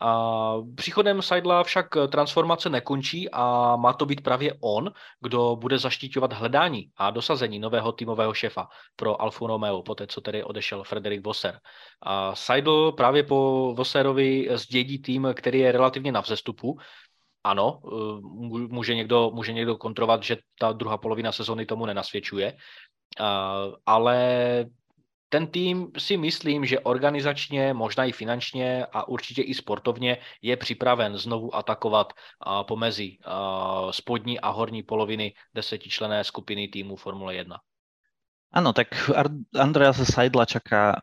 A 0.00 0.54
příchodem 0.76 1.22
Seidla 1.22 1.64
však 1.64 1.86
transformace 2.08 2.70
nekončí 2.70 3.30
a 3.32 3.76
má 3.76 3.92
to 3.92 4.06
být 4.06 4.20
právě 4.20 4.54
on, 4.60 4.92
kdo 5.20 5.56
bude 5.56 5.78
zaštiťovat 5.78 6.32
hledání 6.32 6.90
a 6.96 7.10
dosazení 7.10 7.58
nového 7.58 7.92
týmového 7.92 8.34
šefa 8.34 8.68
pro 8.96 9.22
Alfa 9.22 9.46
Romeo, 9.46 9.82
poté 9.82 10.06
co 10.06 10.20
tedy 10.20 10.44
odešel 10.44 10.84
Frederik 10.84 11.24
Vosser. 11.26 11.60
A 12.02 12.34
Seidl 12.34 12.92
právě 12.92 13.22
po 13.22 13.74
Vosserovi 13.76 14.48
zdědí 14.54 14.98
tým, 14.98 15.28
který 15.34 15.58
je 15.58 15.72
relativně 15.72 16.12
na 16.12 16.20
vzestupu, 16.20 16.78
ano, 17.44 17.80
eh, 17.86 18.20
může 18.68 18.94
někdo, 18.94 19.30
může 19.34 19.52
někdo 19.52 19.76
kontrovat, 19.76 20.22
že 20.22 20.36
ta 20.58 20.72
druhá 20.72 20.98
polovina 20.98 21.32
sezony 21.32 21.66
tomu 21.66 21.86
nenasvědčuje, 21.86 22.56
ale 23.86 24.18
ten 25.34 25.46
tým 25.46 25.90
si 25.98 26.16
myslím, 26.16 26.62
že 26.66 26.80
organizačně, 26.80 27.74
možná 27.74 28.04
i 28.04 28.12
finančně 28.12 28.86
a 28.86 29.08
určitě 29.08 29.42
i 29.42 29.54
sportovně 29.54 30.18
je 30.42 30.56
připraven 30.56 31.18
znovu 31.18 31.54
atakovat 31.54 32.12
uh, 32.12 32.62
pomezi 32.62 33.18
uh, 33.18 33.90
spodní 33.90 34.40
a 34.40 34.48
horní 34.48 34.82
poloviny 34.82 35.34
desetičlené 35.54 36.24
skupiny 36.24 36.68
týmu 36.68 36.96
Formule 36.96 37.34
1. 37.34 37.56
Áno, 38.54 38.70
tak 38.70 38.94
Andreasa 39.50 40.06
Seidla 40.06 40.46
čaká 40.46 41.02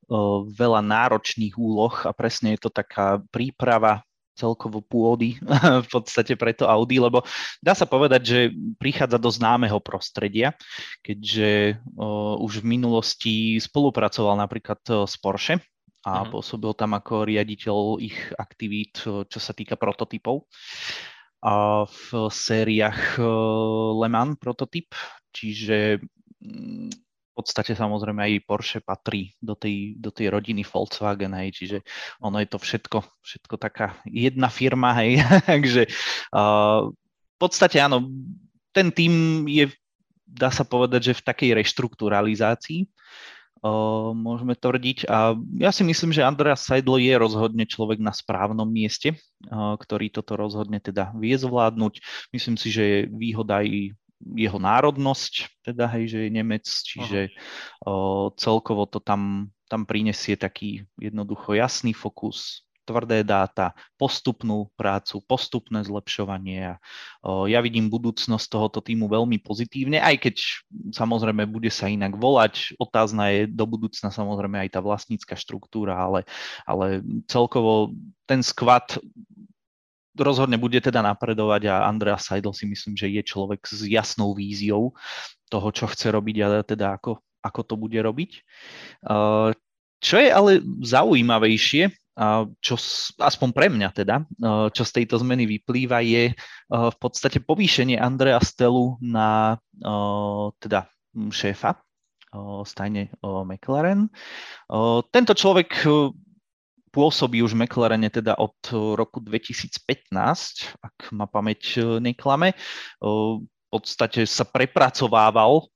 veľa 0.56 0.80
náročných 0.80 1.60
úloh 1.60 1.92
a 2.08 2.16
presne 2.16 2.56
je 2.56 2.64
to 2.64 2.72
taká 2.72 3.20
príprava 3.28 4.08
celkovo 4.36 4.80
pôdy 4.82 5.38
v 5.86 5.88
podstate 5.88 6.36
pre 6.40 6.56
to 6.56 6.66
Audi, 6.68 6.98
lebo 7.00 7.24
dá 7.60 7.76
sa 7.76 7.86
povedať, 7.86 8.22
že 8.24 8.40
prichádza 8.80 9.18
do 9.20 9.30
známeho 9.30 9.78
prostredia, 9.84 10.56
keďže 11.04 11.82
uh, 11.98 12.36
už 12.40 12.64
v 12.64 12.80
minulosti 12.80 13.36
spolupracoval 13.60 14.40
napríklad 14.40 14.82
s 15.06 15.16
Porsche 15.20 15.60
a 16.02 16.26
uh-huh. 16.26 16.34
pôsobil 16.34 16.74
tam 16.74 16.98
ako 16.98 17.30
riaditeľ 17.30 18.02
ich 18.02 18.18
aktivít, 18.34 19.06
čo 19.06 19.40
sa 19.40 19.54
týka 19.54 19.78
prototypov 19.78 20.50
a 21.42 21.86
v 21.90 22.30
sériách 22.30 23.18
Le 23.98 24.10
Mans 24.14 24.38
prototyp, 24.38 24.94
čiže 25.34 25.98
podstate 27.36 27.74
samozrejme 27.74 28.22
aj 28.22 28.46
Porsche 28.48 28.80
patrí 28.84 29.36
do 29.40 29.56
tej, 29.56 29.96
do 29.98 30.12
tej 30.12 30.32
rodiny 30.32 30.68
Volkswagen, 30.68 31.32
hej, 31.38 31.56
čiže 31.56 31.78
ono 32.20 32.38
je 32.44 32.48
to 32.52 32.60
všetko, 32.60 33.00
všetko 33.24 33.56
taká 33.56 33.96
jedna 34.08 34.52
firma, 34.52 34.92
hej, 35.00 35.24
takže 35.52 35.88
uh, 36.36 36.92
v 36.92 37.38
podstate 37.40 37.80
áno, 37.80 38.12
ten 38.76 38.92
tým 38.92 39.46
je, 39.48 39.72
dá 40.28 40.52
sa 40.52 40.68
povedať, 40.68 41.12
že 41.12 41.18
v 41.20 41.26
takej 41.28 41.52
reštrukturalizácii, 41.64 42.88
uh, 43.64 44.12
môžeme 44.12 44.58
tvrdiť. 44.58 45.08
A 45.08 45.36
ja 45.60 45.72
si 45.72 45.88
myslím, 45.88 46.12
že 46.12 46.26
Andreas 46.26 46.68
Seidlo 46.68 47.00
je 47.00 47.14
rozhodne 47.16 47.64
človek 47.64 48.00
na 48.02 48.12
správnom 48.12 48.68
mieste, 48.68 49.16
uh, 49.16 49.76
ktorý 49.80 50.12
toto 50.12 50.36
rozhodne 50.36 50.84
teda 50.84 51.16
vie 51.18 51.36
zvládnuť. 51.36 52.02
Myslím 52.36 52.56
si, 52.60 52.70
že 52.74 52.84
je 52.84 53.00
výhoda 53.10 53.64
aj 53.64 53.96
jeho 54.36 54.60
národnosť, 54.60 55.64
teda 55.66 55.86
hej, 55.98 56.14
že 56.14 56.20
je 56.28 56.30
Nemec, 56.32 56.66
čiže 56.66 57.20
o, 57.86 58.30
celkovo 58.38 58.86
to 58.86 59.02
tam, 59.02 59.54
tam 59.68 59.84
prinesie 59.84 60.38
taký 60.38 60.86
jednoducho 60.98 61.58
jasný 61.58 61.92
fokus, 61.92 62.64
tvrdé 62.86 63.22
dáta, 63.24 63.78
postupnú 63.96 64.68
prácu, 64.74 65.22
postupné 65.24 65.86
zlepšovanie. 65.86 66.76
O, 67.22 67.46
ja 67.46 67.62
vidím 67.62 67.88
budúcnosť 67.88 68.46
tohoto 68.50 68.80
týmu 68.82 69.08
veľmi 69.08 69.40
pozitívne, 69.40 70.02
aj 70.02 70.28
keď 70.28 70.36
samozrejme 70.92 71.48
bude 71.48 71.70
sa 71.70 71.88
inak 71.88 72.18
volať. 72.18 72.76
Otázna 72.82 73.32
je 73.32 73.42
do 73.48 73.66
budúcna 73.70 74.10
samozrejme 74.10 74.68
aj 74.68 74.70
tá 74.76 74.80
vlastnícka 74.84 75.38
štruktúra, 75.38 75.96
ale, 75.96 76.28
ale 76.66 77.06
celkovo 77.30 77.94
ten 78.26 78.42
skvat 78.42 78.98
rozhodne 80.18 80.60
bude 80.60 80.80
teda 80.84 81.00
napredovať 81.00 81.72
a 81.72 81.88
Andrea 81.88 82.20
Seidel 82.20 82.52
si 82.52 82.68
myslím, 82.68 83.00
že 83.00 83.08
je 83.08 83.24
človek 83.24 83.64
s 83.64 83.88
jasnou 83.88 84.36
víziou 84.36 84.92
toho, 85.48 85.68
čo 85.72 85.88
chce 85.88 86.12
robiť 86.12 86.36
a 86.44 86.48
teda 86.64 87.00
ako, 87.00 87.20
ako 87.44 87.62
to 87.64 87.76
bude 87.80 88.00
robiť. 88.00 88.32
Čo 90.02 90.16
je 90.18 90.30
ale 90.34 90.64
zaujímavejšie, 90.82 91.84
čo 92.60 92.76
aspoň 93.24 93.50
pre 93.56 93.68
mňa 93.72 93.90
teda, 93.96 94.16
čo 94.76 94.84
z 94.84 94.92
tejto 95.00 95.22
zmeny 95.24 95.48
vyplýva, 95.48 96.04
je 96.04 96.36
v 96.68 96.98
podstate 97.00 97.40
povýšenie 97.40 97.96
Andrea 97.96 98.40
Stelu 98.44 99.00
na 99.00 99.56
teda 100.60 100.92
šéfa 101.32 101.80
stajne 102.64 103.12
McLaren. 103.24 104.12
Tento 105.12 105.34
človek 105.36 105.88
pôsobí 106.92 107.40
už 107.40 107.56
v 107.56 107.66
McLarene 107.66 108.12
teda 108.12 108.36
od 108.38 108.56
eh, 108.70 108.76
roku 109.00 109.24
2015, 109.24 110.78
ak 110.84 111.16
ma 111.16 111.26
pamäť 111.26 111.80
eh, 111.80 111.84
neklame. 112.04 112.54
Eh, 112.54 113.34
v 113.42 113.68
podstate 113.72 114.28
sa 114.28 114.44
prepracovával 114.44 115.72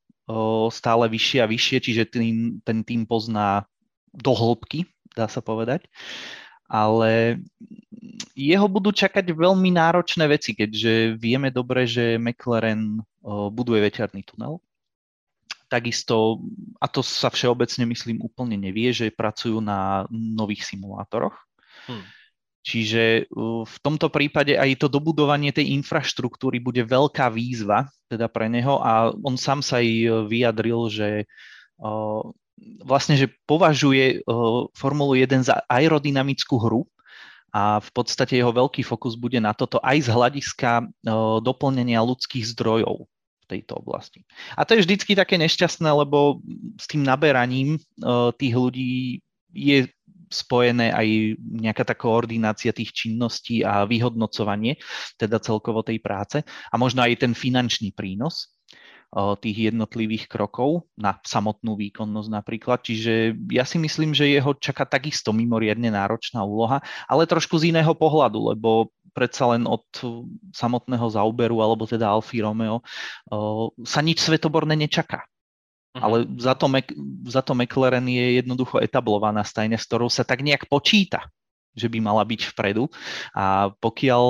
stále 0.74 1.06
vyššie 1.06 1.40
a 1.40 1.48
vyššie, 1.48 1.78
čiže 1.86 2.04
tým, 2.10 2.58
ten 2.66 2.82
tým 2.82 3.06
pozná 3.06 3.62
do 4.10 4.34
hĺbky, 4.34 4.90
dá 5.14 5.30
sa 5.30 5.38
povedať. 5.38 5.86
Ale 6.66 7.40
jeho 8.34 8.66
budú 8.66 8.90
čakať 8.90 9.22
veľmi 9.22 9.70
náročné 9.78 10.26
veci, 10.26 10.58
keďže 10.58 11.14
vieme 11.22 11.54
dobre, 11.54 11.86
že 11.86 12.18
McLaren 12.18 13.06
buduje 13.54 13.86
veterný 13.86 14.26
tunel, 14.26 14.65
Takisto, 15.66 16.46
a 16.78 16.86
to 16.86 17.02
sa 17.02 17.34
všeobecne 17.34 17.90
myslím 17.90 18.22
úplne 18.22 18.54
nevie, 18.54 18.94
že 18.94 19.10
pracujú 19.10 19.60
na 19.60 20.06
nových 20.14 20.62
simulátoroch. 20.70 21.34
Hmm. 21.90 22.06
Čiže 22.66 23.30
v 23.66 23.78
tomto 23.86 24.10
prípade 24.10 24.58
aj 24.58 24.82
to 24.82 24.90
dobudovanie 24.90 25.54
tej 25.54 25.70
infraštruktúry 25.78 26.58
bude 26.58 26.82
veľká 26.82 27.30
výzva 27.30 27.86
teda 28.10 28.26
pre 28.26 28.50
neho 28.50 28.82
a 28.82 29.14
on 29.14 29.38
sám 29.38 29.62
sa 29.62 29.86
aj 29.86 29.90
vyjadril, 30.26 30.90
že 30.90 31.30
vlastne, 32.82 33.22
že 33.22 33.30
považuje 33.46 34.26
Formulu 34.74 35.14
1 35.14 35.46
za 35.46 35.62
aerodynamickú 35.70 36.58
hru 36.58 36.90
a 37.54 37.78
v 37.78 37.90
podstate 37.94 38.42
jeho 38.42 38.50
veľký 38.50 38.82
fokus 38.82 39.14
bude 39.14 39.38
na 39.38 39.54
toto 39.54 39.78
aj 39.86 40.02
z 40.02 40.10
hľadiska 40.10 40.90
doplnenia 41.46 42.02
ľudských 42.02 42.50
zdrojov 42.50 43.06
v 43.46 43.62
tejto 43.62 43.78
oblasti. 43.78 44.26
A 44.58 44.66
to 44.66 44.74
je 44.74 44.84
vždycky 44.84 45.14
také 45.14 45.38
nešťastné, 45.38 45.86
lebo 45.86 46.42
s 46.82 46.90
tým 46.90 47.06
naberaním 47.06 47.78
tých 48.42 48.56
ľudí 48.58 49.22
je 49.54 49.88
spojené 50.34 50.90
aj 50.90 51.38
nejaká 51.40 51.86
tá 51.86 51.96
koordinácia 51.96 52.74
tých 52.74 52.92
činností 52.92 53.62
a 53.62 53.86
vyhodnocovanie 53.86 54.82
teda 55.22 55.38
celkovo 55.38 55.86
tej 55.86 56.02
práce 56.02 56.42
a 56.44 56.76
možno 56.76 57.06
aj 57.06 57.22
ten 57.22 57.34
finančný 57.38 57.94
prínos 57.94 58.55
tých 59.16 59.72
jednotlivých 59.72 60.28
krokov 60.28 60.92
na 61.00 61.16
samotnú 61.24 61.80
výkonnosť 61.80 62.28
napríklad. 62.28 62.84
Čiže 62.84 63.32
ja 63.48 63.64
si 63.64 63.80
myslím, 63.80 64.12
že 64.12 64.28
jeho 64.28 64.52
čaká 64.60 64.84
takisto 64.84 65.32
mimoriadne 65.32 65.88
náročná 65.88 66.44
úloha, 66.44 66.84
ale 67.08 67.24
trošku 67.24 67.56
z 67.56 67.72
iného 67.72 67.96
pohľadu, 67.96 68.52
lebo 68.52 68.92
predsa 69.16 69.56
len 69.56 69.64
od 69.64 69.88
samotného 70.52 71.08
Zauberu 71.08 71.64
alebo 71.64 71.88
teda 71.88 72.12
Alfie 72.12 72.44
Romeo 72.44 72.84
sa 73.88 74.04
nič 74.04 74.20
svetoborné 74.20 74.76
nečaká. 74.76 75.24
Uh-huh. 75.96 76.04
Ale 76.04 76.18
za 76.36 76.52
to, 76.52 76.68
za 77.32 77.40
to 77.40 77.56
McLaren 77.56 78.04
je 78.12 78.44
jednoducho 78.44 78.84
etablovaná 78.84 79.48
stajňa, 79.48 79.80
s 79.80 79.88
ktorou 79.88 80.12
sa 80.12 80.28
tak 80.28 80.44
nejak 80.44 80.68
počíta, 80.68 81.32
že 81.72 81.88
by 81.88 82.04
mala 82.04 82.28
byť 82.28 82.52
vpredu. 82.52 82.92
A 83.32 83.72
pokiaľ, 83.80 84.24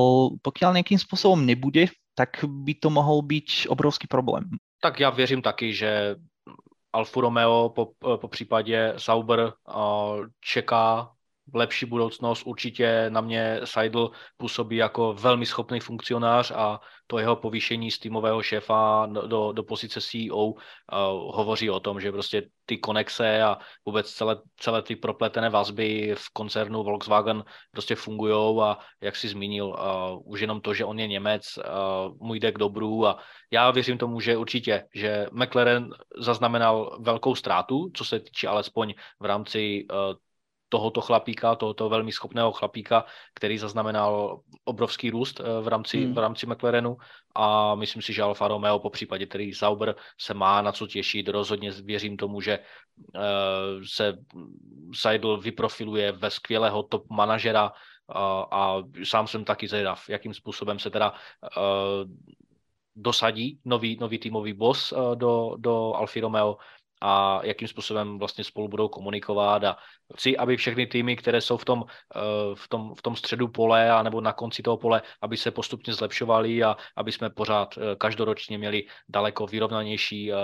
pokiaľ 0.45 0.77
nejakým 0.77 1.01
spôsobom 1.01 1.41
nebude, 1.41 1.89
tak 2.13 2.45
by 2.45 2.77
to 2.77 2.93
mohol 2.93 3.25
byť 3.25 3.65
obrovský 3.73 4.05
problém. 4.05 4.45
Tak 4.80 4.99
já 4.99 5.09
věřím 5.09 5.41
taky, 5.41 5.73
že 5.73 6.15
Alfa 6.93 7.21
Romeo 7.21 7.69
po, 7.69 7.91
po 8.17 8.28
případě 8.28 8.93
Sauber 8.97 9.53
čeká 10.39 11.14
lepší 11.53 11.85
budoucnost. 11.85 12.43
Určitě 12.45 13.05
na 13.09 13.21
mě 13.21 13.59
Seidl 13.63 14.11
působí 14.37 14.75
jako 14.75 15.13
velmi 15.13 15.45
schopný 15.45 15.79
funkcionář 15.79 16.51
a 16.55 16.79
to 17.07 17.19
jeho 17.19 17.35
povýšení 17.35 17.91
z 17.91 17.99
týmového 17.99 18.43
šéfa 18.43 19.07
do, 19.27 19.51
do 19.51 19.63
pozice 19.63 20.01
CEO 20.01 20.45
uh, 20.45 20.55
hovoří 21.35 21.69
o 21.69 21.79
tom, 21.79 22.01
že 22.01 22.11
prostě 22.11 22.49
ty 22.65 22.77
konexe 22.77 23.41
a 23.41 23.57
vůbec 23.85 24.11
celé, 24.11 24.37
celé 24.57 24.81
ty 24.81 24.95
propletené 24.95 25.49
vazby 25.49 26.15
v 26.17 26.29
koncernu 26.33 26.83
Volkswagen 26.83 27.43
prostě 27.71 27.95
fungují 27.95 28.61
a 28.61 28.77
jak 29.01 29.15
si 29.15 29.27
zmínil, 29.27 29.67
uh, 29.67 30.31
už 30.31 30.39
jenom 30.39 30.61
to, 30.61 30.73
že 30.73 30.85
on 30.85 30.99
je 30.99 31.07
Němec, 31.07 31.43
uh, 31.57 32.27
mu 32.27 32.33
jde 32.33 32.51
k 32.51 32.57
dobru 32.57 33.07
a 33.07 33.17
já 33.51 33.71
věřím 33.71 33.97
tomu, 33.97 34.19
že 34.19 34.37
určitě, 34.37 34.85
že 34.95 35.27
McLaren 35.31 35.89
zaznamenal 36.17 36.97
velkou 37.01 37.35
ztrátu, 37.35 37.91
co 37.93 38.05
se 38.05 38.19
týče 38.19 38.47
alespoň 38.47 38.93
v 39.19 39.25
rámci 39.25 39.85
uh, 39.91 39.97
tohoto 40.76 41.01
chlapíka, 41.01 41.55
tohoto 41.55 41.89
velmi 41.89 42.11
schopného 42.11 42.51
chlapíka, 42.51 43.05
který 43.34 43.57
zaznamenal 43.57 44.39
obrovský 44.67 45.09
růst 45.09 45.39
eh, 45.39 45.61
v 45.61 45.67
rámci, 45.67 46.03
hmm. 46.03 46.13
v 46.13 46.17
rámci 46.17 46.43
McLarenu 46.45 46.97
a 47.36 47.76
myslím 47.76 48.01
si, 48.01 48.11
že 48.13 48.21
Alfa 48.21 48.47
Romeo 48.47 48.80
po 48.80 48.89
případě, 48.89 49.26
který 49.26 49.53
Sauber 49.55 49.95
se 50.19 50.34
má 50.34 50.61
na 50.61 50.71
co 50.71 50.88
těšit. 50.88 51.32
Rozhodně 51.32 51.71
věřím 51.71 52.17
tomu, 52.17 52.41
že 52.41 52.59
uh, 52.59 53.84
se 53.88 54.19
Seidl 54.91 55.38
vyprofiluje 55.38 56.11
ve 56.11 56.30
skvělého 56.32 56.84
top 56.84 57.07
manažera 57.09 57.71
uh, 57.71 58.15
a 58.51 58.84
sám 59.03 59.28
jsem 59.28 59.45
taky 59.45 59.67
zvědav, 59.67 59.99
jakým 60.09 60.34
způsobem 60.34 60.80
se 60.80 60.89
teda 60.89 61.11
uh, 61.11 62.07
dosadí 62.95 63.59
nový, 63.65 63.97
nový 63.99 64.19
týmový 64.19 64.53
boss 64.53 64.93
do, 65.15 65.55
do 65.59 65.95
Alfa 65.95 66.19
Romeo 66.19 66.57
a 67.05 67.39
jakým 67.43 67.67
způsobem 67.67 68.19
vlastně 68.19 68.43
spolu 68.43 68.67
budou 68.67 68.87
komunikovat 68.87 69.63
a 69.63 69.77
chci, 70.15 70.37
aby 70.37 70.57
všechny 70.57 70.87
týmy, 70.87 71.15
které 71.15 71.41
jsou 71.41 71.57
v 71.57 71.65
tom, 71.65 71.83
eh, 72.15 72.19
v 72.55 72.67
tom, 72.67 72.95
v 72.95 73.01
tom 73.01 73.15
středu 73.15 73.47
pole 73.47 73.91
a 73.91 74.03
nebo 74.03 74.21
na 74.21 74.33
konci 74.33 74.63
toho 74.63 74.77
pole, 74.77 75.01
aby 75.21 75.37
se 75.37 75.51
postupně 75.51 75.93
zlepšovali 75.93 76.63
a 76.63 76.75
aby 76.95 77.11
jsme 77.11 77.29
pořád 77.29 77.77
eh, 77.77 77.95
každoročně 77.95 78.57
měli 78.57 78.83
daleko 79.09 79.45
vyrovnanější 79.45 80.33
eh, 80.33 80.35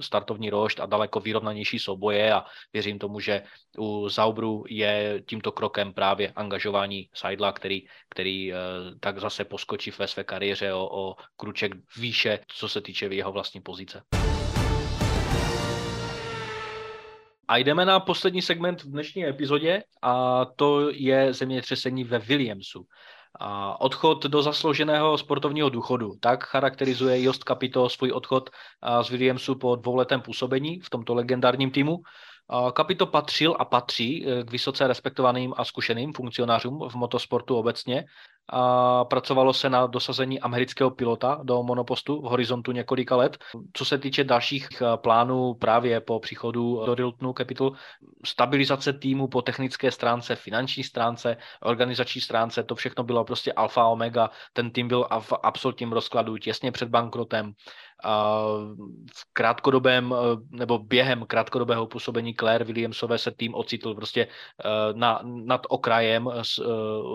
startovní 0.00 0.50
rošt 0.50 0.80
a 0.80 0.86
daleko 0.86 1.20
vyrovnanější 1.20 1.78
souboje 1.78 2.34
a 2.34 2.44
věřím 2.72 2.98
tomu, 2.98 3.20
že 3.20 3.42
u 3.78 4.08
Zaubru 4.08 4.64
je 4.68 5.22
tímto 5.28 5.52
krokem 5.52 5.92
právě 5.94 6.32
angažování 6.36 7.08
Seidla, 7.14 7.52
který, 7.52 7.86
který 8.10 8.52
tak 9.00 9.18
zase 9.18 9.44
poskočí 9.44 9.90
ve 9.98 10.08
své 10.08 10.24
kariéře 10.24 10.72
o, 10.72 10.88
o 10.90 11.14
kruček 11.36 11.72
výše, 11.96 12.38
co 12.48 12.68
se 12.68 12.80
týče 12.80 13.06
jeho 13.06 13.32
vlastní 13.32 13.60
pozice. 13.60 14.02
A 17.48 17.56
jdeme 17.56 17.84
na 17.84 18.00
poslední 18.00 18.42
segment 18.42 18.82
v 18.82 18.90
dnešní 18.90 19.26
epizodě 19.26 19.82
a 20.02 20.44
to 20.44 20.90
je 20.90 21.34
zemětřesení 21.34 22.04
ve 22.04 22.18
Williamsu. 22.18 22.86
A 23.40 23.80
odchod 23.80 24.26
do 24.26 24.42
zaslouženého 24.42 25.18
sportovního 25.18 25.68
důchodu. 25.68 26.12
Tak 26.20 26.44
charakterizuje 26.44 27.22
Jost 27.22 27.44
Capito 27.48 27.88
svůj 27.88 28.12
odchod 28.12 28.50
z 29.02 29.10
Williamsu 29.10 29.54
po 29.54 29.76
dvouletém 29.76 30.20
působení 30.20 30.80
v 30.80 30.90
tomto 30.90 31.14
legendárním 31.14 31.70
týmu. 31.70 31.96
Capito 32.76 33.06
patřil 33.06 33.56
a 33.58 33.64
patří 33.64 34.26
e, 34.26 34.44
k 34.44 34.50
vysoce 34.50 34.86
respektovaným 34.86 35.54
a 35.56 35.64
zkušeným 35.64 36.12
funkcionářům 36.12 36.88
v 36.88 36.94
motosportu 36.94 37.56
obecně 37.56 38.04
a 38.48 39.04
pracovalo 39.04 39.52
se 39.52 39.70
na 39.70 39.86
dosazení 39.86 40.40
amerického 40.40 40.90
pilota 40.90 41.40
do 41.42 41.62
monopostu 41.62 42.20
v 42.20 42.24
horizontu 42.24 42.72
několika 42.72 43.16
let. 43.16 43.38
Co 43.72 43.84
se 43.84 43.98
týče 43.98 44.24
dalších 44.24 44.68
eh, 44.82 44.96
plánů 44.96 45.54
právě 45.54 46.00
po 46.00 46.20
příchodu 46.20 46.82
do 46.86 46.94
Riltonu 46.94 47.32
Capital, 47.32 47.72
stabilizace 48.24 48.92
týmu 48.92 49.28
po 49.28 49.42
technické 49.42 49.90
stránce, 49.90 50.36
finanční 50.36 50.84
stránce, 50.84 51.36
organizační 51.62 52.20
stránce, 52.20 52.62
to 52.62 52.74
všechno 52.74 53.04
bylo 53.04 53.24
prostě 53.24 53.52
alfa 53.52 53.84
omega. 53.84 54.30
Ten 54.52 54.70
tým 54.70 54.88
byl 54.88 55.06
v 55.20 55.32
absolutním 55.42 55.92
rozkladu 55.92 56.36
těsně 56.36 56.72
před 56.72 56.88
bankrotem 56.88 57.54
v 59.14 59.32
krátkodobém 59.32 60.14
eh, 60.14 60.36
nebo 60.50 60.78
během 60.78 61.24
krátkodobého 61.26 61.86
působení 61.86 62.34
Claire 62.34 62.64
Williamsové 62.64 63.18
se 63.18 63.30
tým 63.30 63.54
ocitl 63.54 63.94
prostě 63.94 64.22
eh, 64.26 64.68
na, 64.92 65.20
nad 65.24 65.60
okrajem 65.68 66.30
z, 66.42 66.58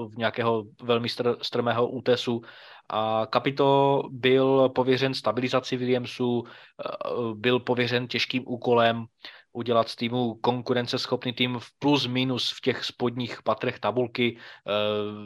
v 0.07 0.17
nějakého 0.17 0.63
velmi 0.83 1.09
str, 1.23 1.37
strmého 1.41 1.87
útesu. 1.87 2.41
A 2.89 3.27
Kapito 3.29 4.03
byl 4.11 4.69
pověřen 4.69 5.13
stabilizaci 5.13 5.77
Williamsu, 5.77 6.43
eh, 6.43 6.89
byl 7.33 7.59
pověřen 7.59 8.07
těžkým 8.07 8.43
úkolem 8.47 9.05
udělat 9.53 9.89
z 9.89 9.95
týmu 9.95 10.33
konkurenceschopný 10.35 11.33
tým 11.33 11.59
v 11.59 11.67
plus 11.79 12.07
minus 12.07 12.51
v 12.57 12.61
těch 12.61 12.83
spodních 12.85 13.43
patrech 13.43 13.79
tabulky 13.79 14.37
eh, 14.37 14.71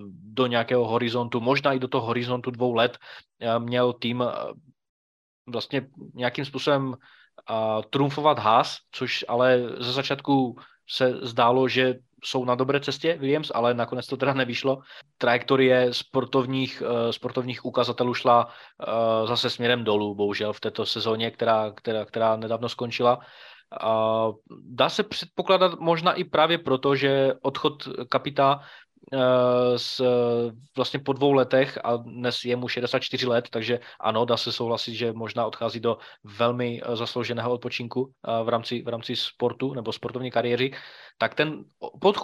do 0.09 0.47
nějakého 0.47 0.87
horizontu, 0.87 1.39
možná 1.39 1.73
i 1.73 1.79
do 1.79 1.87
toho 1.87 2.05
horizontu 2.05 2.51
dvou 2.51 2.73
let 2.73 2.97
eh, 3.41 3.59
měl 3.59 3.93
tým 3.93 4.23
vlastně 5.47 5.87
nějakým 6.13 6.45
způsobem 6.45 6.95
trumfovat 7.89 8.39
Haas, 8.39 8.77
což 8.91 9.25
ale 9.27 9.63
ze 9.79 9.91
začátku 9.91 10.55
se 10.89 11.13
zdálo, 11.21 11.67
že 11.67 11.95
jsou 12.23 12.45
na 12.45 12.55
dobré 12.55 12.79
cestě 12.79 13.17
Williams, 13.19 13.51
ale 13.55 13.73
nakonec 13.73 14.07
to 14.07 14.17
teda 14.17 14.33
nevyšlo. 14.33 14.79
Trajektorie 15.17 15.93
sportovních, 15.93 16.81
uh, 16.81 17.11
sportovních 17.11 17.65
ukazatelů 17.65 18.13
šla 18.13 18.45
uh, 18.45 19.27
zase 19.27 19.49
směrem 19.49 19.83
dolů, 19.83 20.15
bohužel 20.15 20.53
v 20.53 20.59
této 20.59 20.85
sezóně, 20.85 21.31
která, 21.31 21.71
která, 21.71 22.05
která 22.05 22.35
nedávno 22.35 22.69
skončila. 22.69 23.19
Uh, 23.83 24.35
dá 24.61 24.89
se 24.89 25.03
předpokládat 25.03 25.79
možná 25.79 26.13
i 26.13 26.23
právě 26.23 26.57
proto, 26.57 26.95
že 26.95 27.33
odchod 27.41 27.89
kapita 28.09 28.59
Eh, 28.59 28.61
s, 29.75 30.01
vlastně 30.75 30.99
po 30.99 31.13
dvou 31.13 31.33
letech 31.33 31.79
a 31.83 31.95
dnes 31.95 32.45
je 32.45 32.55
mu 32.55 32.67
64 32.67 33.27
let, 33.27 33.49
takže 33.49 33.79
ano, 33.99 34.25
dá 34.25 34.37
se 34.37 34.51
souhlasit, 34.51 34.95
že 34.95 35.13
možná 35.13 35.45
odchází 35.45 35.79
do 35.79 35.97
velmi 36.23 36.81
eh, 36.83 36.95
zaslouženého 36.95 37.51
odpočinku 37.51 38.11
eh, 38.27 38.43
v 38.43 38.49
rámci, 38.49 38.81
v 38.81 38.87
rámci 38.87 39.15
sportu 39.15 39.73
nebo 39.73 39.91
sportovní 39.93 40.31
kariéry, 40.31 40.71
tak 41.17 41.35
ten, 41.35 41.63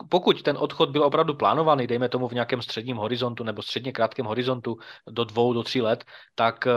pokud 0.09 0.41
ten 0.41 0.57
odchod 0.59 0.89
byl 0.89 1.03
opravdu 1.03 1.33
plánovaný, 1.33 1.87
dejme 1.87 2.09
tomu 2.09 2.27
v 2.27 2.33
nějakém 2.33 2.61
středním 2.61 2.97
horizontu 2.97 3.43
nebo 3.43 3.61
středně 3.61 3.91
krátkém 3.91 4.25
horizontu 4.25 4.77
do 5.09 5.23
dvou, 5.23 5.53
do 5.53 5.63
tří 5.63 5.81
let, 5.81 6.03
tak 6.35 6.67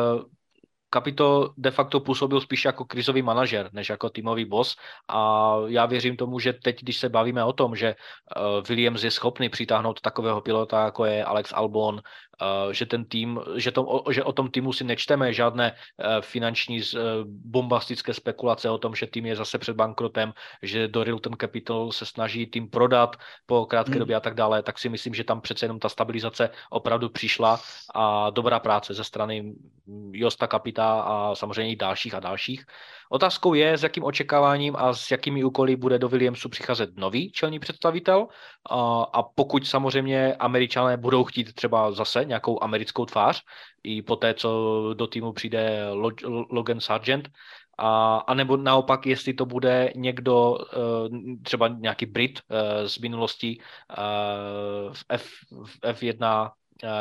Kapito 0.90 1.54
de 1.56 1.70
facto 1.70 2.00
působil 2.00 2.40
spíš 2.40 2.64
jako 2.64 2.84
krizový 2.84 3.22
manažer, 3.22 3.70
než 3.72 3.88
jako 3.88 4.10
týmový 4.10 4.44
boss 4.44 4.76
a 5.08 5.54
já 5.66 5.86
věřím 5.86 6.16
tomu, 6.16 6.38
že 6.38 6.52
teď, 6.52 6.80
když 6.80 6.98
se 6.98 7.08
bavíme 7.08 7.44
o 7.44 7.52
tom, 7.52 7.76
že 7.76 7.94
uh, 7.94 8.66
Williams 8.68 9.02
je 9.02 9.10
schopný 9.10 9.48
přitáhnout 9.48 10.00
takového 10.00 10.40
pilota, 10.40 10.84
jako 10.84 11.04
je 11.04 11.24
Alex 11.24 11.52
Albon, 11.52 12.00
že 12.70 12.86
ten 12.86 13.04
tým, 13.04 13.40
že, 13.56 13.72
to, 13.72 14.04
že 14.10 14.24
o 14.24 14.32
tom 14.32 14.50
týmu 14.50 14.72
si 14.72 14.84
nečteme 14.84 15.32
žádné 15.32 15.72
finanční 16.20 16.80
bombastické 17.24 18.14
spekulace 18.14 18.70
o 18.70 18.78
tom, 18.78 18.94
že 18.94 19.06
tým 19.06 19.26
je 19.26 19.36
zase 19.36 19.58
před 19.58 19.76
bankrotem, 19.76 20.32
že 20.62 20.88
Doril 20.88 21.18
ten 21.18 21.32
Capital 21.40 21.92
se 21.92 22.06
snaží 22.06 22.46
tým 22.46 22.70
prodat 22.70 23.16
po 23.46 23.66
krátké 23.66 23.92
hmm. 23.92 23.98
době 23.98 24.16
a 24.16 24.20
tak 24.20 24.34
dále, 24.34 24.62
tak 24.62 24.78
si 24.78 24.88
myslím, 24.88 25.14
že 25.14 25.24
tam 25.24 25.40
přece 25.40 25.64
jenom 25.64 25.78
ta 25.78 25.88
stabilizace 25.88 26.50
opravdu 26.70 27.08
přišla 27.08 27.60
a 27.94 28.30
dobrá 28.30 28.60
práce 28.60 28.94
ze 28.94 29.04
strany 29.04 29.54
Josta 30.12 30.46
Kapita 30.46 31.00
a 31.00 31.34
samozřejmě 31.34 31.72
i 31.72 31.76
dalších 31.76 32.14
a 32.14 32.20
dalších. 32.20 32.66
Otázkou 33.10 33.54
je, 33.54 33.78
s 33.78 33.82
jakým 33.82 34.04
očekáváním 34.04 34.76
a 34.76 34.94
s 34.94 35.10
jakými 35.10 35.44
úkoly 35.44 35.76
bude 35.76 35.98
do 35.98 36.08
Williamsu 36.08 36.48
přicházet 36.48 36.96
nový 36.96 37.32
čelní 37.32 37.58
představitel. 37.58 38.26
A, 38.70 39.02
a 39.02 39.22
pokud 39.22 39.66
samozřejmě 39.66 40.34
američané 40.34 40.96
budou 40.96 41.24
chtít 41.24 41.54
třeba 41.54 41.92
zase 41.92 42.24
nějakou 42.24 42.62
americkou 42.62 43.06
tvář, 43.06 43.42
i 43.82 44.02
po 44.02 44.16
té, 44.16 44.34
co 44.34 44.50
do 44.94 45.06
týmu 45.06 45.32
přijde 45.32 45.88
Logan 46.50 46.80
Sargent, 46.80 47.28
a, 47.78 48.16
a 48.16 48.34
nebo 48.34 48.56
naopak, 48.56 49.06
jestli 49.06 49.34
to 49.34 49.46
bude 49.46 49.92
někdo, 49.96 50.58
eh, 50.72 51.40
třeba 51.42 51.68
nějaký 51.68 52.06
Brit 52.06 52.40
eh, 52.50 52.88
z 52.88 52.98
minulosti 52.98 53.58
eh, 53.90 53.94
v, 54.92 55.04
F, 55.08 55.28
v 55.64 55.80
F1 55.80 56.50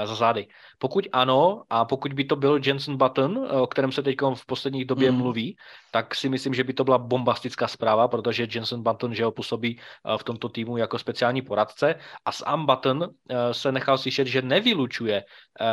za 0.05 0.15
zády. 0.15 0.47
Pokud 0.80 1.07
ano, 1.11 1.63
a 1.69 1.86
pokud 1.86 2.13
by 2.13 2.26
to 2.26 2.36
byl 2.36 2.59
Jensen 2.65 2.97
Button, 2.97 3.47
o 3.51 3.67
kterém 3.67 3.91
se 3.91 4.03
teď 4.03 4.15
v 4.34 4.45
poslední 4.45 4.86
době 4.86 5.11
mm. 5.11 5.17
mluví, 5.17 5.57
tak 5.91 6.15
si 6.15 6.30
myslím, 6.30 6.53
že 6.53 6.63
by 6.63 6.73
to 6.73 6.84
byla 6.84 6.97
bombastická 6.97 7.67
zpráva, 7.67 8.07
protože 8.07 8.47
Jensen 8.53 8.84
Button, 8.84 9.13
že 9.13 9.23
ho 9.23 9.32
působí 9.32 9.80
v 10.17 10.23
tomto 10.23 10.49
týmu 10.49 10.78
jako 10.78 10.99
speciální 10.99 11.41
poradce 11.41 11.95
a 12.26 12.32
Sam 12.32 12.65
Button 12.65 13.09
se 13.51 13.71
nechal 13.71 13.97
slyšet, 13.97 14.28
že 14.28 14.41
nevylučuje, 14.41 15.23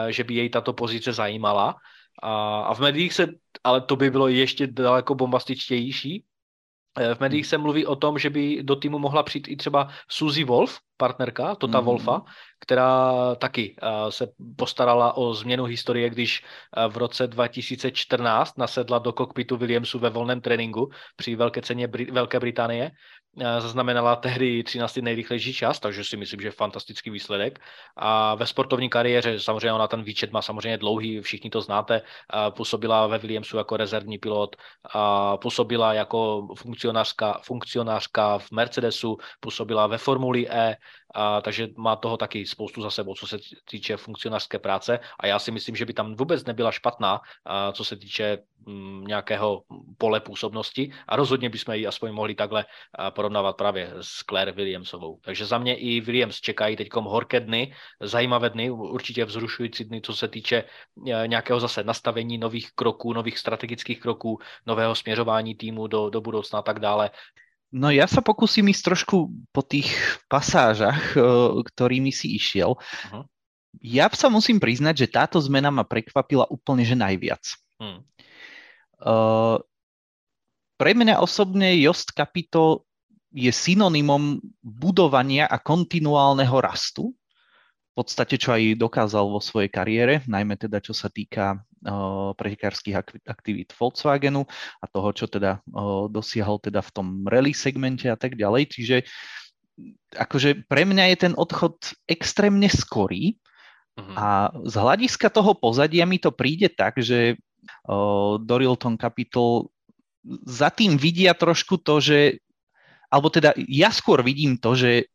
že 0.08 0.24
by 0.24 0.34
jej 0.34 0.48
tato 0.48 0.72
pozice 0.72 1.12
zajímala 1.12 1.74
a, 2.22 2.60
a 2.60 2.74
v 2.74 2.80
médiích 2.80 3.12
se, 3.12 3.26
ale 3.64 3.80
to 3.80 3.96
by 3.96 4.10
bylo 4.10 4.28
ještě 4.28 4.66
daleko 4.66 5.14
bombastičtější, 5.14 6.24
v 7.14 7.20
médiích 7.20 7.46
se 7.46 7.58
mluví 7.58 7.86
o 7.86 7.96
tom, 7.96 8.18
že 8.18 8.30
by 8.30 8.62
do 8.62 8.76
týmu 8.76 8.98
mohla 8.98 9.22
přijít 9.22 9.48
i 9.48 9.56
třeba 9.56 9.88
Suzy 10.10 10.44
Wolf, 10.44 10.78
partnerka 11.02 11.54
Tota 11.54 11.80
mm. 11.80 11.86
Wolfa, 11.86 12.22
která 12.62 13.34
taky 13.34 13.74
uh, 13.74 14.10
se 14.10 14.30
postarala 14.56 15.16
o 15.16 15.34
změnu 15.34 15.64
historie, 15.64 16.10
když 16.10 16.42
uh, 16.42 16.92
v 16.92 16.96
roce 16.96 17.26
2014 17.26 18.58
nasedla 18.58 18.98
do 18.98 19.12
kokpitu 19.12 19.56
Williamsu 19.56 19.98
ve 19.98 20.10
volném 20.10 20.40
tréninku 20.40 20.90
při 21.16 21.34
velké 21.34 21.62
ceně 21.62 21.88
Brit- 21.88 22.12
Velké 22.12 22.40
Británie 22.40 22.94
zaznamenala 23.36 24.16
tehdy 24.16 24.62
13. 24.62 24.96
nejrychlejší 24.96 25.54
čas, 25.54 25.80
takže 25.80 26.04
si 26.04 26.16
myslím, 26.16 26.40
že 26.40 26.50
fantastický 26.50 27.10
výsledek. 27.10 27.58
A 27.96 28.34
ve 28.34 28.46
sportovní 28.46 28.88
kariéře, 28.92 29.40
samozřejmě 29.40 29.72
ona 29.72 29.88
ten 29.88 30.02
výčet 30.02 30.32
má 30.32 30.42
samozřejmě 30.42 30.78
dlouhý, 30.78 31.20
všichni 31.20 31.50
to 31.50 31.60
znáte, 31.60 32.02
působila 32.50 33.06
ve 33.06 33.18
Williamsu 33.18 33.56
jako 33.56 33.76
rezervní 33.76 34.18
pilot, 34.18 34.56
působila 35.40 35.94
jako 35.94 36.46
funkcionářka, 36.56 37.40
funkcionářka 37.42 38.38
v 38.38 38.50
Mercedesu, 38.50 39.16
působila 39.40 39.86
ve 39.86 39.98
Formuli 39.98 40.44
E, 40.50 40.76
a, 41.14 41.40
takže 41.40 41.68
má 41.76 41.96
toho 41.96 42.16
taky 42.16 42.46
spoustu 42.46 42.82
za 42.82 42.90
sebou, 42.90 43.14
co 43.14 43.26
se 43.26 43.38
týče 43.70 43.96
funkcionářské 43.96 44.58
práce 44.58 45.00
a 45.20 45.26
já 45.26 45.38
si 45.38 45.50
myslím, 45.50 45.76
že 45.76 45.84
by 45.84 45.92
tam 45.92 46.14
vůbec 46.14 46.44
nebyla 46.44 46.72
špatná, 46.72 47.20
a, 47.44 47.72
co 47.72 47.84
se 47.84 47.96
týče 47.96 48.38
m, 48.66 48.72
mm, 48.72 49.04
nějakého 49.04 49.62
pole 49.98 50.20
působnosti 50.20 50.92
a 51.08 51.16
rozhodně 51.16 51.50
bychom 51.50 51.74
ji 51.74 51.86
aspoň 51.86 52.12
mohli 52.12 52.34
takhle 52.34 52.64
porovnávat 53.10 53.56
právě 53.56 53.92
s 54.00 54.24
Claire 54.28 54.52
Williamsovou. 54.52 55.18
Takže 55.24 55.46
za 55.46 55.58
mě 55.58 55.76
i 55.76 56.00
Williams 56.00 56.40
čekají 56.40 56.76
teď 56.76 56.88
horké 56.94 57.40
dny, 57.40 57.74
zajímavé 58.00 58.50
dny, 58.50 58.70
určitě 58.70 59.24
vzrušující 59.24 59.84
dny, 59.84 60.00
co 60.00 60.14
se 60.14 60.28
týče 60.28 60.64
e, 61.06 61.28
nějakého 61.28 61.60
zase 61.60 61.84
nastavení 61.84 62.38
nových 62.38 62.72
kroků, 62.74 63.12
nových 63.12 63.38
strategických 63.38 64.00
kroků, 64.00 64.38
nového 64.66 64.94
směřování 64.94 65.54
týmu 65.54 65.86
do, 65.86 66.10
do 66.10 66.20
budoucna 66.20 66.58
a 66.58 66.62
tak 66.62 66.78
dále. 66.78 67.10
No 67.72 67.88
ja 67.88 68.04
sa 68.04 68.20
pokúsim 68.20 68.68
ísť 68.68 68.82
trošku 68.84 69.32
po 69.48 69.62
tých 69.64 69.88
pasážach, 70.28 71.16
ktorými 71.72 72.12
si 72.12 72.36
išiel. 72.36 72.76
Uh-huh. 72.76 73.24
Ja 73.80 74.12
sa 74.12 74.28
musím 74.28 74.60
priznať, 74.60 75.08
že 75.08 75.08
táto 75.08 75.40
zmena 75.40 75.72
ma 75.72 75.80
prekvapila 75.88 76.44
úplne, 76.52 76.84
že 76.84 76.92
najviac. 76.92 77.40
Uh-huh. 77.80 78.04
Uh, 79.00 79.56
pre 80.76 80.92
mňa 80.92 81.24
osobne 81.24 81.72
Jost 81.80 82.12
Capito 82.12 82.84
je 83.32 83.48
synonymom 83.48 84.36
budovania 84.60 85.48
a 85.48 85.56
kontinuálneho 85.56 86.52
rastu 86.60 87.16
v 87.92 87.92
podstate, 87.96 88.36
čo 88.36 88.52
aj 88.52 88.76
dokázal 88.76 89.24
vo 89.32 89.40
svojej 89.40 89.72
kariére, 89.72 90.14
najmä 90.28 90.60
teda 90.60 90.80
čo 90.80 90.92
sa 90.92 91.08
týka 91.08 91.60
pretekárskych 92.38 92.94
aktivít 93.26 93.74
Volkswagenu 93.74 94.46
a 94.78 94.84
toho, 94.86 95.10
čo 95.10 95.26
teda 95.26 95.58
uh, 95.66 96.06
dosiahol 96.06 96.62
teda 96.62 96.78
v 96.78 96.90
tom 96.94 97.06
rally 97.26 97.50
segmente 97.50 98.06
a 98.06 98.14
tak 98.14 98.38
ďalej. 98.38 98.70
Čiže 98.70 98.96
akože 100.14 100.68
pre 100.70 100.86
mňa 100.86 101.04
je 101.12 101.16
ten 101.28 101.34
odchod 101.34 101.96
extrémne 102.06 102.68
skorý 102.70 103.34
uh-huh. 103.98 104.14
a 104.14 104.28
z 104.62 104.74
hľadiska 104.78 105.32
toho 105.32 105.58
pozadia 105.58 106.06
mi 106.06 106.22
to 106.22 106.30
príde 106.30 106.70
tak, 106.70 107.02
že 107.02 107.34
uh, 107.90 108.38
Dorilton 108.38 108.94
Capital 108.94 109.72
za 110.46 110.70
tým 110.70 110.94
vidia 110.94 111.34
trošku 111.34 111.82
to, 111.82 111.98
že 111.98 112.38
alebo 113.12 113.28
teda 113.28 113.52
ja 113.68 113.92
skôr 113.92 114.24
vidím 114.24 114.56
to, 114.56 114.72
že 114.72 115.10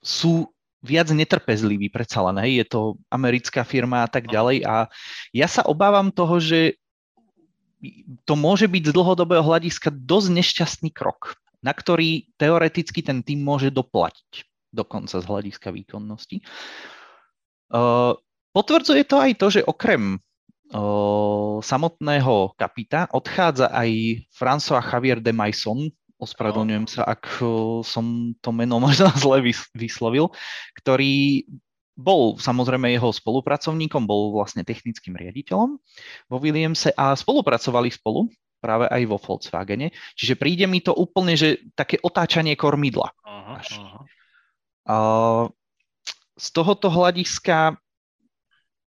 sú 0.00 0.53
viac 0.84 1.08
netrpezlivý 1.08 1.88
predsa 1.88 2.20
len, 2.28 2.44
hej, 2.44 2.60
je 2.60 2.66
to 2.68 2.80
americká 3.08 3.64
firma 3.64 4.04
a 4.04 4.08
tak 4.12 4.28
ďalej 4.28 4.68
a 4.68 4.92
ja 5.32 5.48
sa 5.48 5.64
obávam 5.64 6.12
toho, 6.12 6.36
že 6.36 6.76
to 8.28 8.36
môže 8.36 8.68
byť 8.68 8.92
z 8.92 8.92
dlhodobého 8.92 9.40
hľadiska 9.40 9.88
dosť 9.92 10.28
nešťastný 10.36 10.92
krok, 10.92 11.40
na 11.64 11.72
ktorý 11.72 12.28
teoreticky 12.36 13.00
ten 13.00 13.24
tým 13.24 13.40
môže 13.40 13.72
doplatiť, 13.72 14.44
dokonca 14.72 15.16
z 15.16 15.24
hľadiska 15.24 15.72
výkonnosti. 15.72 16.44
Potvrdzuje 18.52 19.02
to 19.08 19.16
aj 19.16 19.32
to, 19.40 19.46
že 19.48 19.66
okrem 19.68 20.20
samotného 21.60 22.56
kapita 22.56 23.08
odchádza 23.12 23.68
aj 23.68 24.20
François 24.32 24.84
Javier 24.84 25.20
de 25.20 25.32
Maison, 25.32 25.88
ospravedlňujem 26.24 26.86
sa, 26.88 27.04
ak 27.04 27.44
som 27.84 28.36
to 28.40 28.50
meno 28.50 28.80
možno 28.84 29.12
zle 29.14 29.44
vyslovil, 29.76 30.32
ktorý 30.80 31.44
bol 31.94 32.34
samozrejme 32.42 32.90
jeho 32.90 33.14
spolupracovníkom, 33.14 34.02
bol 34.02 34.34
vlastne 34.34 34.66
technickým 34.66 35.14
riaditeľom 35.14 35.78
vo 36.26 36.36
Williamse 36.42 36.90
a 36.98 37.14
spolupracovali 37.14 37.86
spolu 37.94 38.26
práve 38.58 38.90
aj 38.90 39.02
vo 39.06 39.20
Volkswagene. 39.20 39.94
Čiže 40.18 40.34
príde 40.40 40.66
mi 40.66 40.82
to 40.82 40.90
úplne, 40.96 41.38
že 41.38 41.62
také 41.78 42.00
otáčanie 42.02 42.58
kormidla. 42.58 43.12
Aha, 43.22 43.60
aha. 43.60 44.00
A 44.84 44.96
z 46.34 46.46
tohoto 46.50 46.90
hľadiska, 46.90 47.78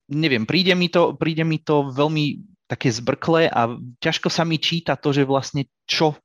neviem, 0.10 0.48
príde 0.48 0.74
mi 0.74 0.90
to, 0.90 1.14
príde 1.14 1.46
mi 1.46 1.62
to 1.62 1.94
veľmi 1.94 2.42
také 2.66 2.90
zbrklé 2.90 3.46
a 3.52 3.78
ťažko 4.02 4.34
sa 4.34 4.42
mi 4.42 4.58
číta 4.58 4.98
to, 4.98 5.14
že 5.14 5.28
vlastne 5.28 5.70
čo 5.86 6.18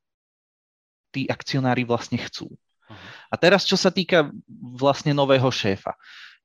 tí 1.11 1.27
akcionári 1.27 1.83
vlastne 1.83 2.17
chcú. 2.17 2.51
A 3.31 3.35
teraz, 3.39 3.63
čo 3.63 3.79
sa 3.79 3.87
týka 3.87 4.27
vlastne 4.75 5.15
nového 5.15 5.47
šéfa. 5.47 5.95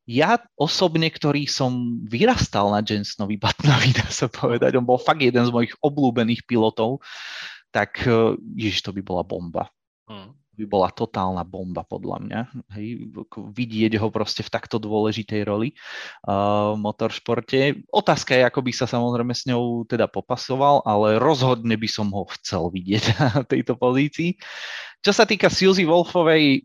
Ja 0.07 0.39
osobne, 0.55 1.11
ktorý 1.11 1.51
som 1.51 1.99
vyrastal 2.07 2.71
na 2.71 2.79
Jensonovi 2.79 3.35
Buttonovi, 3.35 3.91
dá 3.99 4.07
sa 4.07 4.31
povedať, 4.31 4.79
on 4.79 4.87
bol 4.87 5.03
fakt 5.03 5.23
jeden 5.23 5.43
z 5.43 5.51
mojich 5.51 5.75
obľúbených 5.83 6.47
pilotov, 6.47 7.03
tak 7.75 8.07
eh, 8.07 8.39
ježiš, 8.55 8.87
to 8.87 8.95
by 8.95 9.03
bola 9.03 9.27
bomba. 9.27 9.67
Hmm 10.07 10.46
by 10.57 10.65
bola 10.65 10.89
totálna 10.89 11.45
bomba 11.45 11.85
podľa 11.85 12.19
mňa. 12.25 12.41
Hej, 12.73 13.13
vidieť 13.53 14.01
ho 14.01 14.09
proste 14.09 14.41
v 14.41 14.53
takto 14.53 14.81
dôležitej 14.81 15.45
roli 15.45 15.77
uh, 16.25 16.73
v 16.73 16.79
motoršporte. 16.81 17.85
Otázka 17.93 18.35
je, 18.35 18.43
ako 18.49 18.61
by 18.65 18.73
sa 18.73 18.89
samozrejme 18.89 19.37
s 19.37 19.45
ňou 19.45 19.85
teda 19.85 20.09
popasoval, 20.09 20.81
ale 20.89 21.21
rozhodne 21.21 21.77
by 21.77 21.89
som 21.89 22.09
ho 22.11 22.25
chcel 22.41 22.73
vidieť 22.73 23.05
na 23.21 23.31
tejto 23.45 23.77
pozícii. 23.77 24.41
Čo 25.05 25.13
sa 25.13 25.29
týka 25.29 25.53
Suzy 25.53 25.85
Wolfovej, 25.85 26.65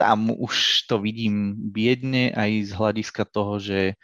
tam 0.00 0.32
už 0.32 0.86
to 0.88 0.98
vidím 0.98 1.54
biedne 1.70 2.32
aj 2.34 2.50
z 2.66 2.70
hľadiska 2.74 3.22
toho, 3.28 3.60
že 3.62 3.94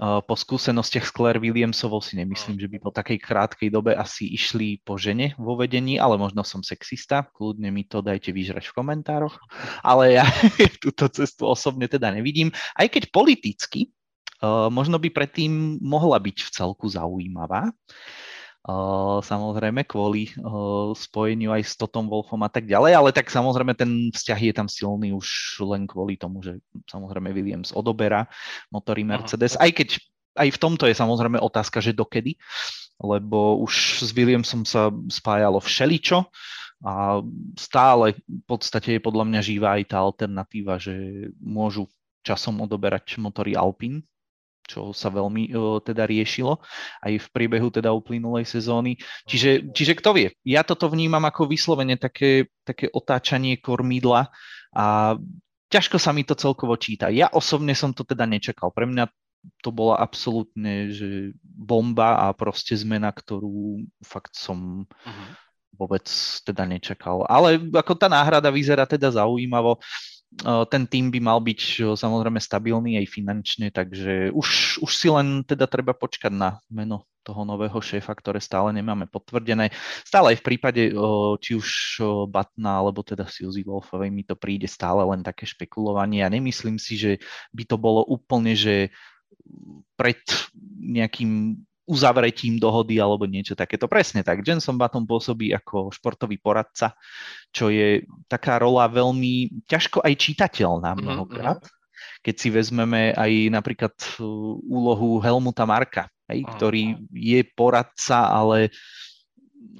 po 0.00 0.34
skúsenostiach 0.34 1.04
s 1.04 1.12
Claire 1.12 1.36
Williamsovou 1.36 2.00
si 2.00 2.16
nemyslím, 2.16 2.56
že 2.56 2.64
by 2.64 2.76
po 2.80 2.88
takej 2.88 3.20
krátkej 3.20 3.68
dobe 3.68 3.92
asi 3.92 4.24
išli 4.32 4.80
po 4.80 4.96
žene 4.96 5.36
vo 5.36 5.52
vedení, 5.52 6.00
ale 6.00 6.16
možno 6.16 6.40
som 6.48 6.64
sexista, 6.64 7.28
kľudne 7.36 7.68
mi 7.68 7.84
to 7.84 8.00
dajte 8.00 8.32
vyžrať 8.32 8.72
v 8.72 8.76
komentároch, 8.76 9.36
ale 9.84 10.16
ja 10.16 10.24
túto 10.84 11.12
cestu 11.12 11.44
osobne 11.44 11.92
teda 11.92 12.08
nevidím, 12.08 12.48
aj 12.80 12.88
keď 12.88 13.12
politicky 13.12 13.92
možno 14.72 14.98
by 14.98 15.06
predtým 15.14 15.78
mohla 15.78 16.18
byť 16.18 16.36
v 16.42 16.50
celku 16.50 16.90
zaujímavá 16.90 17.70
samozrejme 19.26 19.82
kvôli 19.90 20.30
spojeniu 20.94 21.50
aj 21.50 21.62
s 21.66 21.74
Totom 21.74 22.06
Wolfom 22.06 22.38
a 22.46 22.50
tak 22.50 22.70
ďalej, 22.70 22.92
ale 22.94 23.10
tak 23.10 23.26
samozrejme 23.26 23.74
ten 23.74 24.14
vzťah 24.14 24.38
je 24.38 24.52
tam 24.54 24.68
silný 24.70 25.10
už 25.10 25.58
len 25.66 25.90
kvôli 25.90 26.14
tomu, 26.14 26.46
že 26.46 26.62
samozrejme 26.86 27.34
Williams 27.34 27.74
odoberá 27.74 28.30
motory 28.70 29.02
Mercedes, 29.02 29.58
Aha. 29.58 29.66
aj 29.66 29.70
keď 29.82 29.88
aj 30.32 30.48
v 30.48 30.60
tomto 30.62 30.88
je 30.88 30.96
samozrejme 30.96 31.36
otázka, 31.36 31.84
že 31.84 31.92
dokedy, 31.92 32.40
lebo 33.02 33.60
už 33.60 34.00
s 34.00 34.10
Williamsom 34.16 34.64
sa 34.64 34.88
spájalo 35.12 35.60
všeličo 35.60 36.24
a 36.82 37.20
stále 37.58 38.16
v 38.24 38.44
podstate 38.48 38.96
je 38.96 39.04
podľa 39.04 39.28
mňa 39.28 39.40
živá 39.44 39.76
aj 39.76 39.84
tá 39.92 40.00
alternatíva, 40.00 40.80
že 40.80 41.28
môžu 41.36 41.90
časom 42.22 42.62
odoberať 42.62 43.18
motory 43.18 43.58
Alpine, 43.58 44.06
čo 44.66 44.94
sa 44.94 45.10
veľmi 45.10 45.52
uh, 45.52 45.78
teda 45.82 46.06
riešilo 46.06 46.62
aj 47.02 47.12
v 47.18 47.26
priebehu 47.34 47.68
teda 47.68 47.90
uplynulej 47.90 48.46
sezóny. 48.46 48.96
Čiže, 49.26 49.74
čiže 49.74 49.98
kto 49.98 50.14
vie, 50.14 50.28
ja 50.46 50.62
toto 50.62 50.86
vnímam 50.88 51.22
ako 51.26 51.50
vyslovene 51.50 51.98
také, 51.98 52.50
také 52.62 52.88
otáčanie 52.88 53.58
kormidla 53.58 54.30
a 54.72 55.16
ťažko 55.72 55.96
sa 55.96 56.12
mi 56.12 56.22
to 56.22 56.36
celkovo 56.36 56.76
číta. 56.76 57.08
Ja 57.08 57.32
osobne 57.32 57.72
som 57.72 57.96
to 57.96 58.04
teda 58.04 58.28
nečakal. 58.28 58.72
Pre 58.72 58.84
mňa 58.84 59.08
to 59.58 59.74
bola 59.74 59.98
absolútne 59.98 60.94
že 60.94 61.34
bomba 61.42 62.30
a 62.30 62.36
proste 62.36 62.78
zmena, 62.78 63.10
ktorú 63.10 63.82
fakt 64.04 64.38
som 64.38 64.86
uh-huh. 64.86 65.28
vôbec 65.74 66.06
teda 66.46 66.62
nečakal. 66.68 67.26
Ale 67.26 67.58
ako 67.74 67.92
tá 67.98 68.06
náhrada 68.06 68.52
vyzerá 68.54 68.86
teda 68.86 69.10
zaujímavo 69.10 69.82
ten 70.42 70.82
tým 70.88 71.12
by 71.12 71.20
mal 71.20 71.38
byť 71.44 71.92
samozrejme 71.92 72.40
stabilný 72.40 72.96
aj 72.98 73.06
finančne, 73.12 73.68
takže 73.68 74.32
už, 74.32 74.80
už 74.80 74.90
si 74.90 75.08
len 75.12 75.44
teda 75.44 75.68
treba 75.68 75.92
počkať 75.92 76.32
na 76.32 76.58
meno 76.72 77.04
toho 77.22 77.46
nového 77.46 77.78
šéfa, 77.78 78.10
ktoré 78.18 78.42
stále 78.42 78.74
nemáme 78.74 79.06
potvrdené. 79.06 79.70
Stále 80.02 80.34
aj 80.34 80.42
v 80.42 80.46
prípade 80.46 80.82
či 81.38 81.54
už 81.54 81.68
Batna 82.26 82.82
alebo 82.82 83.06
teda 83.06 83.30
Suzy 83.30 83.62
Wolfovej 83.62 84.10
mi 84.10 84.26
to 84.26 84.34
príde 84.34 84.66
stále 84.66 85.06
len 85.06 85.22
také 85.22 85.46
špekulovanie 85.46 86.26
a 86.26 86.32
nemyslím 86.32 86.82
si, 86.82 86.98
že 86.98 87.12
by 87.54 87.62
to 87.62 87.78
bolo 87.78 88.02
úplne, 88.02 88.58
že 88.58 88.90
pred 89.94 90.18
nejakým 90.82 91.62
uzavretím 91.82 92.62
dohody 92.62 93.02
alebo 93.02 93.26
niečo 93.26 93.58
takéto. 93.58 93.90
Presne 93.90 94.22
tak. 94.22 94.46
Jenson 94.46 94.78
Button 94.78 95.02
pôsobí 95.02 95.50
ako 95.50 95.90
športový 95.90 96.38
poradca, 96.38 96.94
čo 97.50 97.68
je 97.68 98.06
taká 98.30 98.62
rola 98.62 98.86
veľmi 98.86 99.64
ťažko 99.66 100.02
aj 100.02 100.14
čitateľná 100.14 100.94
mhm, 100.94 100.98
mnohokrát. 101.02 101.60
Mm-hmm. 101.62 101.80
Keď 102.22 102.34
si 102.38 102.48
vezmeme 102.54 103.10
aj 103.18 103.32
napríklad 103.50 103.94
uh, 104.22 104.22
úlohu 104.62 105.18
Helmuta 105.18 105.66
Marka, 105.66 106.06
hej, 106.30 106.46
ktorý 106.54 107.02
je 107.10 107.42
poradca, 107.50 108.30
ale 108.30 108.70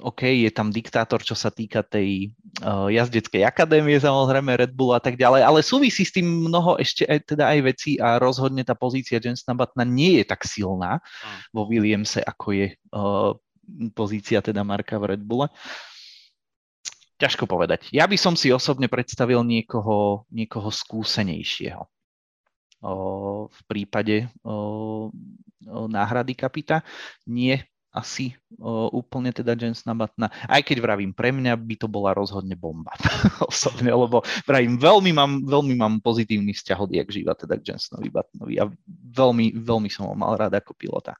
OK, 0.03 0.27
je 0.27 0.51
tam 0.51 0.71
diktátor, 0.71 1.23
čo 1.23 1.35
sa 1.35 1.51
týka 1.51 1.83
tej 1.83 2.35
uh, 2.63 2.91
jazdeckej 2.91 3.43
akadémie, 3.47 3.99
samozrejme 3.99 4.59
Red 4.59 4.73
Bull 4.75 4.95
a 4.95 5.01
tak 5.03 5.15
ďalej, 5.15 5.43
ale 5.43 5.59
súvisí 5.63 6.03
s 6.03 6.11
tým 6.11 6.27
mnoho 6.27 6.75
ešte 6.75 7.07
aj, 7.07 7.19
teda 7.35 7.51
aj 7.51 7.59
veci 7.63 7.91
a 7.99 8.19
rozhodne 8.19 8.67
tá 8.67 8.75
pozícia 8.75 9.19
Jensona 9.19 9.55
Batna 9.55 9.87
nie 9.87 10.19
je 10.19 10.25
tak 10.27 10.43
silná 10.43 10.99
uh. 10.99 11.37
vo 11.55 11.67
Williamse, 11.67 12.19
ako 12.23 12.47
je 12.51 12.67
uh, 12.95 13.31
pozícia 13.95 14.43
teda 14.43 14.63
Marka 14.67 14.99
v 14.99 15.15
Red 15.15 15.23
Bulle. 15.23 15.47
Ťažko 17.19 17.47
povedať. 17.47 17.87
Ja 17.95 18.03
by 18.03 18.19
som 18.19 18.35
si 18.35 18.51
osobne 18.51 18.91
predstavil 18.91 19.39
niekoho, 19.47 20.27
niekoho 20.27 20.67
skúsenejšieho 20.67 21.87
v 23.47 23.59
prípade 23.63 24.27
náhrady 25.87 26.35
kapita. 26.35 26.83
Nie 27.23 27.71
asi 27.93 28.33
o, 28.57 28.89
úplne 28.89 29.29
teda 29.29 29.53
Jensona 29.53 29.93
Batna. 29.93 30.33
Aj 30.49 30.65
keď 30.65 30.81
vravím, 30.81 31.13
pre 31.13 31.29
mňa 31.29 31.53
by 31.53 31.75
to 31.77 31.85
bola 31.85 32.17
rozhodne 32.17 32.57
bomba 32.57 32.97
osobne, 33.51 33.93
lebo 33.93 34.25
vravím, 34.49 34.81
veľmi 34.81 35.13
mám, 35.13 35.45
veľmi 35.45 35.77
mám 35.77 36.01
pozitívny 36.01 36.57
vzťah 36.57 36.89
jak 36.89 37.09
živa 37.13 37.37
teda 37.37 37.53
k 37.61 37.69
Jensonovi 37.69 38.09
Batnovi 38.09 38.55
a 38.57 38.65
veľmi, 39.13 39.53
veľmi 39.61 39.89
som 39.93 40.09
ho 40.09 40.17
mal 40.17 40.33
rád 40.33 40.57
ako 40.57 40.73
pilota. 40.73 41.13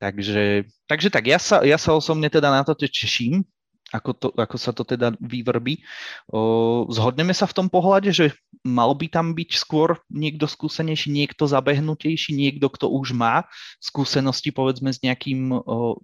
Takže, 0.00 0.64
takže 0.88 1.12
tak, 1.12 1.28
ja 1.28 1.36
sa, 1.36 1.60
ja 1.60 1.76
sa 1.76 1.92
osobne 1.92 2.32
teda 2.32 2.48
na 2.48 2.64
to 2.64 2.72
teším, 2.72 3.44
ako, 3.90 4.10
to, 4.14 4.28
ako 4.34 4.56
sa 4.56 4.70
to 4.70 4.86
teda 4.86 5.14
vyvrbí. 5.18 5.82
O, 6.30 6.86
zhodneme 6.90 7.34
sa 7.34 7.46
v 7.50 7.56
tom 7.58 7.66
pohľade, 7.66 8.14
že 8.14 8.26
mal 8.62 8.94
by 8.94 9.10
tam 9.10 9.34
byť 9.34 9.50
skôr 9.58 9.98
niekto 10.10 10.46
skúsenejší, 10.46 11.10
niekto 11.10 11.50
zabehnutejší, 11.50 12.34
niekto, 12.34 12.70
kto 12.70 12.86
už 12.90 13.12
má 13.14 13.46
skúsenosti 13.82 14.54
povedzme 14.54 14.94
s 14.94 15.02
nejakým 15.02 15.50
o, 15.54 15.98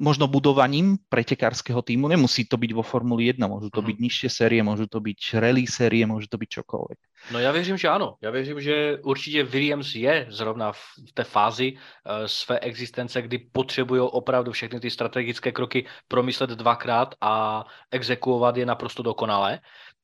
možno 0.00 0.26
budovaním 0.26 0.96
pretekárskeho 1.12 1.84
týmu. 1.84 2.08
Nemusí 2.08 2.48
to 2.48 2.56
byť 2.56 2.72
vo 2.72 2.80
Formuli 2.80 3.28
1, 3.28 3.36
môžu 3.44 3.68
to 3.68 3.84
mm. 3.84 3.86
byť 3.86 3.96
nižšie 4.00 4.28
série, 4.32 4.64
môžu 4.64 4.88
to 4.88 4.96
byť 4.96 5.36
rally 5.36 5.68
série, 5.68 6.08
môže 6.08 6.26
to 6.32 6.40
byť 6.40 6.48
čokoľvek. 6.48 6.98
No 7.32 7.38
já 7.38 7.52
věřím, 7.52 7.76
že 7.76 7.88
ano. 7.88 8.16
Já 8.22 8.30
věřím, 8.30 8.60
že 8.60 8.98
určitě 9.04 9.44
Williams 9.44 9.94
je 9.94 10.26
zrovna 10.30 10.72
v 10.72 11.12
té 11.14 11.24
fázi 11.24 11.72
uh, 11.72 12.26
své 12.26 12.58
existence, 12.58 13.22
kdy 13.22 13.38
potřebují 13.38 14.00
opravdu 14.00 14.52
všechny 14.52 14.80
ty 14.80 14.90
strategické 14.90 15.52
kroky 15.52 15.86
promyslet 16.08 16.50
dvakrát 16.50 17.14
a 17.20 17.64
exekuovat 17.90 18.56
je 18.56 18.66
naprosto 18.66 19.02
dokonale. 19.02 19.60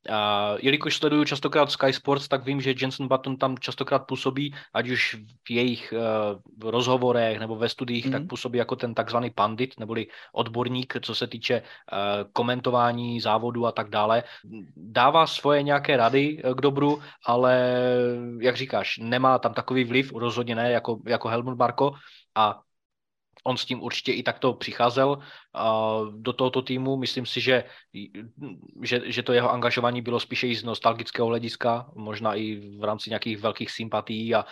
Uh, 0.08 0.58
jelikož 0.62 0.96
sleduju 0.96 1.24
častokrát 1.24 1.70
Sky 1.70 1.92
Sports, 1.92 2.28
tak 2.28 2.44
vím, 2.44 2.60
že 2.60 2.74
Jensen 2.80 3.08
Button 3.08 3.36
tam 3.36 3.58
častokrát 3.58 4.06
působí, 4.06 4.54
ať 4.74 4.88
už 4.88 5.16
v 5.48 5.50
jejich 5.50 5.94
uh, 5.96 6.70
rozhovorech 6.70 7.38
nebo 7.38 7.56
ve 7.56 7.68
studiích, 7.68 8.06
mm. 8.06 8.12
tak 8.12 8.20
mhm. 8.20 8.28
působí 8.28 8.58
jako 8.58 8.76
ten 8.76 8.94
takzvaný 8.94 9.30
pandit, 9.30 9.80
neboli 9.80 10.06
odborník, 10.32 10.96
co 11.02 11.14
se 11.14 11.26
týče 11.26 11.62
uh, 11.62 11.98
komentování 12.32 13.20
závodu 13.20 13.66
a 13.66 13.72
tak 13.72 13.90
dále. 13.90 14.22
Dává 14.76 15.26
svoje 15.26 15.62
nějaké 15.62 15.96
rady 15.96 16.42
k 16.56 16.60
dobru, 16.60 17.02
ale 17.26 17.78
jak 18.40 18.56
říkáš, 18.56 18.98
nemá 19.02 19.38
tam 19.38 19.54
takový 19.54 19.84
vliv, 19.84 20.12
rozhodně 20.12 20.54
ne, 20.54 20.70
jako, 20.70 20.98
jako 21.06 21.28
Helmut 21.28 21.56
Barko 21.56 21.92
a 22.34 22.60
on 23.46 23.56
s 23.56 23.64
tím 23.64 23.82
určitě 23.82 24.12
i 24.12 24.22
takto 24.22 24.52
přicházel 24.52 25.18
do 26.10 26.32
tohoto 26.32 26.62
týmu. 26.62 26.96
Myslím 26.96 27.26
si, 27.26 27.40
že, 27.40 27.64
že, 28.82 29.00
že 29.06 29.22
to 29.22 29.32
jeho 29.32 29.50
angažování 29.50 30.02
bylo 30.02 30.20
spíše 30.20 30.46
i 30.46 30.54
z 30.54 30.64
nostalgického 30.64 31.28
hlediska, 31.28 31.86
možná 31.94 32.34
i 32.34 32.76
v 32.78 32.84
rámci 32.84 33.10
nějakých 33.10 33.38
velkých 33.38 33.70
sympatí 33.70 34.34
a 34.34 34.44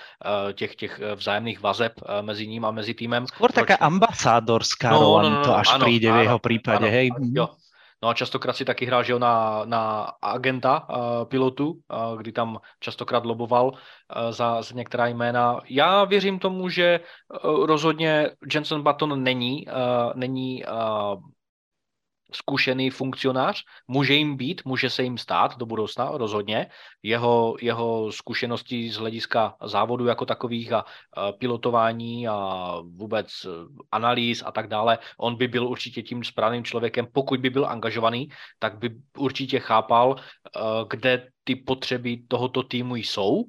těch, 0.53 0.77
těch 0.77 1.01
vzájemných 1.15 1.61
vazeb 1.61 1.93
mezi 2.21 2.47
ním 2.47 2.65
a 2.65 2.71
mezi 2.71 2.95
týmem. 2.95 3.27
Skôr 3.27 3.53
taká 3.53 3.77
ambasádorská 3.83 4.91
no, 4.91 5.01
rola 5.01 5.23
no, 5.23 5.31
no, 5.31 5.37
no, 5.37 5.45
to 5.45 5.53
až 5.57 5.69
ano, 5.75 5.85
príde 5.85 6.09
v 6.13 6.19
jeho 6.23 6.39
prípade, 6.39 6.87
ano, 6.87 6.95
hej? 6.95 7.11
Jo, 7.35 7.49
No 8.05 8.11
a 8.11 8.15
častokrát 8.15 8.57
si 8.57 8.65
taky 8.65 8.85
hrál 8.85 9.01
že 9.03 9.19
na, 9.19 9.65
na 9.65 10.13
agenta 10.21 10.85
uh, 10.85 11.25
pilotu, 11.25 11.73
uh, 11.73 12.19
kdy 12.21 12.33
tam 12.33 12.61
častokrát 12.81 13.25
loboval 13.25 13.73
uh, 13.73 13.77
za, 14.31 14.63
za 14.63 14.75
některá 14.75 15.07
jména. 15.07 15.61
Já 15.69 16.05
věřím 16.05 16.39
tomu, 16.39 16.69
že 16.69 17.01
uh, 17.01 17.67
rozhodně 17.67 18.31
Jenson 18.55 18.83
Button 18.83 19.23
není, 19.23 19.67
uh, 19.67 19.73
není 20.15 20.65
uh, 20.65 21.17
zkušený 22.35 22.91
funkcionář, 22.91 23.63
může 23.89 24.15
jim 24.15 24.37
být, 24.37 24.63
může 24.65 24.91
se 24.91 25.03
jim 25.03 25.19
stát 25.19 25.59
do 25.59 25.67
budoucna 25.67 26.11
rozhodně. 26.15 26.67
Jeho, 27.03 27.57
jeho 27.61 28.13
zkušenosti 28.13 28.91
z 28.91 28.97
hlediska 28.97 29.57
závodu 29.65 30.07
jako 30.07 30.27
takových 30.27 30.73
a, 30.73 30.85
a 31.13 31.33
pilotování 31.33 32.29
a 32.29 32.37
vůbec 32.83 33.29
e, 33.45 33.49
analýz 33.93 34.43
a 34.47 34.53
tak 34.53 34.69
dále, 34.69 34.99
on 35.19 35.37
by 35.37 35.49
byl 35.49 35.69
určitě 35.69 36.03
tím 36.03 36.25
správným 36.25 36.65
člověkem, 36.65 37.07
pokud 37.13 37.41
by 37.41 37.51
byl 37.51 37.67
angažovaný, 37.67 38.29
tak 38.59 38.79
by 38.79 38.91
určitě 39.19 39.61
chápal, 39.61 40.17
e, 40.17 40.61
kde 40.91 41.29
ty 41.45 41.57
potřeby 41.57 42.23
tohoto 42.29 42.63
týmu 42.63 42.97
jsou, 42.97 43.45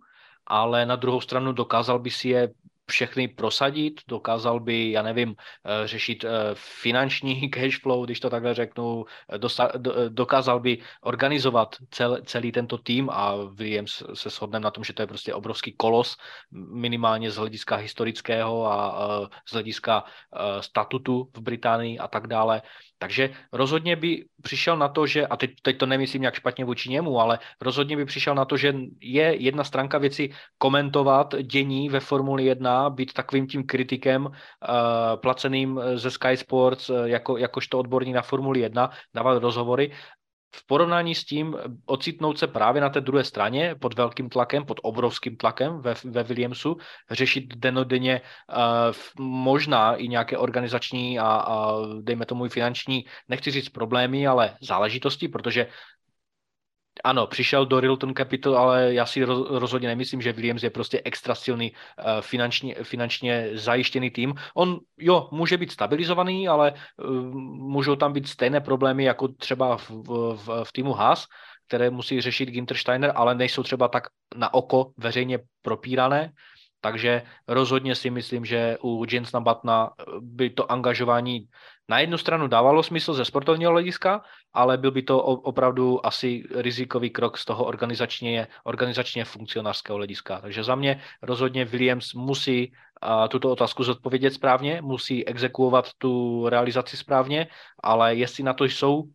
ale 0.47 0.85
na 0.85 0.95
druhou 0.95 1.21
stranu 1.21 1.51
dokázal 1.51 1.99
by 1.99 2.11
si 2.11 2.29
je 2.29 2.53
všechny 2.89 3.27
prosadit, 3.27 4.01
dokázal 4.07 4.59
by, 4.59 4.91
já 4.91 5.01
nevím, 5.01 5.35
eh, 5.35 5.87
řešit 5.87 6.23
eh, 6.23 6.29
finanční 6.53 7.49
cash 7.53 7.81
flow, 7.81 8.05
když 8.05 8.19
to 8.19 8.29
takhle 8.29 8.53
řeknu, 8.53 9.05
eh, 9.33 10.09
dokázal 10.09 10.59
by 10.59 10.77
organizovat 11.01 11.75
cel, 11.91 12.17
celý 12.25 12.51
tento 12.51 12.77
tým 12.77 13.09
a 13.09 13.35
Williams 13.35 14.03
se 14.13 14.29
shodneme 14.29 14.63
na 14.63 14.71
tom, 14.71 14.83
že 14.83 14.93
to 14.93 15.01
je 15.01 15.07
prostě 15.07 15.33
obrovský 15.33 15.73
kolos, 15.73 16.17
minimálně 16.51 17.31
z 17.31 17.35
hlediska 17.35 17.75
historického 17.75 18.71
a 18.71 19.07
z 19.47 19.53
hlediska 19.53 20.03
statutu 20.59 21.29
v 21.37 21.41
Británii 21.41 21.99
a 21.99 22.07
tak 22.07 22.27
dále. 22.27 22.61
Takže 22.97 23.29
rozhodně 23.53 23.95
by 23.95 24.25
přišel 24.41 24.77
na 24.77 24.87
to, 24.87 25.07
že, 25.07 25.27
a 25.27 25.37
teď, 25.37 25.51
teď 25.61 25.77
to 25.77 25.85
nemyslím 25.85 26.21
nějak 26.21 26.35
špatně 26.35 26.65
vůči 26.65 26.89
němu, 26.89 27.19
ale 27.19 27.39
rozhodně 27.61 27.97
by 27.97 28.05
přišel 28.05 28.35
na 28.35 28.45
to, 28.45 28.57
že 28.57 28.73
je 29.01 29.35
jedna 29.35 29.63
stránka 29.63 29.97
věci 29.97 30.29
komentovat 30.57 31.35
dění 31.41 31.89
ve 31.89 31.99
Formuli 31.99 32.45
1, 32.45 32.89
být 32.89 33.13
takovým 33.13 33.47
tím 33.47 33.63
kritikem 33.63 34.25
uh, 34.25 34.31
placeným 35.15 35.81
ze 35.95 36.11
Sky 36.11 36.37
Sports, 36.37 36.89
uh, 36.89 37.05
jako, 37.05 37.37
jakožto 37.37 37.79
odborník 37.79 38.15
na 38.15 38.21
Formuli 38.21 38.59
1, 38.59 38.89
dávat 39.13 39.37
rozhovory 39.37 39.91
v 40.55 40.67
porovnání 40.67 41.15
s 41.15 41.25
tím 41.25 41.57
ocitnout 41.85 42.39
se 42.39 42.47
právě 42.47 42.81
na 42.81 42.89
té 42.89 43.01
druhé 43.01 43.23
straně 43.23 43.75
pod 43.75 43.93
velkým 43.93 44.29
tlakem, 44.29 44.65
pod 44.65 44.79
obrovským 44.83 45.37
tlakem 45.37 45.81
ve, 45.81 45.93
ve 46.03 46.23
Williamsu, 46.23 46.77
řešit 47.11 47.55
denodenně 47.55 48.21
uh, 48.21 49.25
možná 49.25 49.95
i 49.95 50.07
nějaké 50.07 50.37
organizační 50.37 51.19
a, 51.19 51.27
a 51.27 51.71
dejme 52.01 52.25
tomu 52.25 52.45
i 52.45 52.49
finanční, 52.49 53.05
nechci 53.29 53.51
říct 53.51 53.69
problémy, 53.69 54.27
ale 54.27 54.57
záležitosti, 54.61 55.27
protože 55.27 55.67
ano, 57.03 57.27
přišel 57.27 57.65
do 57.65 57.79
Rilton 57.79 58.13
Capital, 58.13 58.57
ale 58.57 58.93
já 58.93 59.05
si 59.05 59.23
rozhodně 59.49 59.87
nemyslím, 59.87 60.21
že 60.21 60.33
Williams 60.33 60.63
je 60.63 60.69
prostě 60.69 61.01
extra 61.05 61.35
silný 61.35 61.71
uh, 61.71 62.21
finančně, 62.21 62.75
finančně 62.83 63.49
zajištěný 63.53 64.11
tým. 64.11 64.33
On, 64.55 64.79
jo, 64.97 65.27
může 65.31 65.57
být 65.57 65.71
stabilizovaný, 65.71 66.47
ale 66.47 66.73
uh, 66.97 67.15
můžou 67.69 67.95
tam 67.95 68.13
být 68.13 68.27
stejné 68.27 68.61
problémy 68.61 69.03
jako 69.03 69.27
třeba 69.27 69.77
v, 69.77 69.89
v, 70.35 70.63
v 70.63 70.71
týmu 70.71 70.93
Haas, 70.93 71.25
které 71.67 71.89
musí 71.89 72.21
řešit 72.21 72.49
Ginter 72.49 72.77
Steiner, 72.77 73.11
ale 73.15 73.35
nejsou 73.35 73.63
třeba 73.63 73.87
tak 73.87 74.03
na 74.35 74.53
oko 74.53 74.91
veřejně 74.97 75.39
propírané. 75.61 76.31
Takže 76.81 77.21
rozhodně 77.47 77.95
si 77.95 78.09
myslím, 78.09 78.45
že 78.45 78.77
u 78.83 79.05
Jensna 79.09 79.39
Batna 79.39 79.89
by 80.19 80.49
to 80.49 80.71
angažování 80.71 81.47
na 81.89 81.99
jednu 81.99 82.17
stranu 82.17 82.47
dávalo 82.47 82.83
smysl 82.83 83.13
ze 83.13 83.25
sportovního 83.25 83.71
hlediska, 83.71 84.21
ale 84.53 84.77
byl 84.77 84.91
by 84.91 85.01
to 85.01 85.23
opravdu 85.23 86.05
asi 86.05 86.43
rizikový 86.55 87.09
krok 87.09 87.37
z 87.37 87.45
toho 87.45 87.65
organizačně, 87.65 88.47
organizačně 88.63 89.25
funkcionářského 89.25 89.97
hlediska. 89.97 90.41
Takže 90.41 90.63
za 90.63 90.75
mě 90.75 91.01
rozhodně 91.21 91.65
Williams 91.65 92.13
musí 92.13 92.73
tuto 93.29 93.51
otázku 93.51 93.83
zodpovědět 93.83 94.33
správně, 94.33 94.81
musí 94.81 95.27
exekuovat 95.27 95.89
tu 95.97 96.43
realizaci 96.49 96.97
správně, 96.97 97.47
ale 97.83 98.15
jestli 98.15 98.43
na 98.43 98.53
to 98.53 98.65
jsou 98.65 99.03
e, 99.03 99.07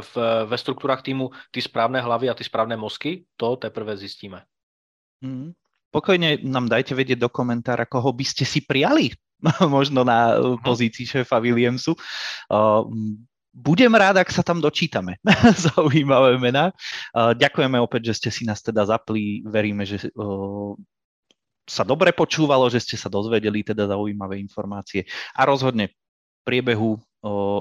v, 0.00 0.16
ve 0.46 0.58
strukturách 0.58 1.02
týmu 1.02 1.30
ty 1.50 1.62
správné 1.62 2.00
hlavy 2.00 2.30
a 2.30 2.34
ty 2.34 2.44
správné 2.44 2.76
mozky, 2.76 3.24
to 3.36 3.56
teprve 3.56 3.96
zjistíme. 3.96 4.42
Mm. 5.20 5.52
Pokojne 5.94 6.42
nám 6.42 6.66
dajte 6.66 6.90
vedieť 6.98 7.22
do 7.22 7.30
komentára, 7.30 7.86
koho 7.86 8.10
by 8.10 8.26
ste 8.26 8.42
si 8.42 8.66
prijali 8.66 9.14
možno 9.76 10.02
na 10.02 10.36
uh, 10.36 10.56
pozícii 10.60 11.04
šéfa 11.04 11.38
Williamsu. 11.40 11.94
Budem 13.54 13.94
rád, 13.94 14.18
ak 14.18 14.34
sa 14.34 14.42
tam 14.42 14.58
dočítame. 14.58 15.22
Zaujímavé 15.70 16.42
mená. 16.42 16.74
Ďakujeme 17.14 17.78
opäť, 17.78 18.10
že 18.10 18.14
ste 18.18 18.30
si 18.34 18.42
nás 18.42 18.58
teda 18.58 18.82
zapli. 18.82 19.46
Veríme, 19.46 19.86
že 19.86 20.10
sa 21.62 21.86
dobre 21.86 22.10
počúvalo, 22.10 22.66
že 22.66 22.82
ste 22.82 22.98
sa 22.98 23.06
dozvedeli 23.06 23.62
teda 23.62 23.86
zaujímavé 23.86 24.42
informácie. 24.42 25.06
A 25.38 25.46
rozhodne 25.46 25.94
v 25.94 25.94
priebehu 26.42 26.98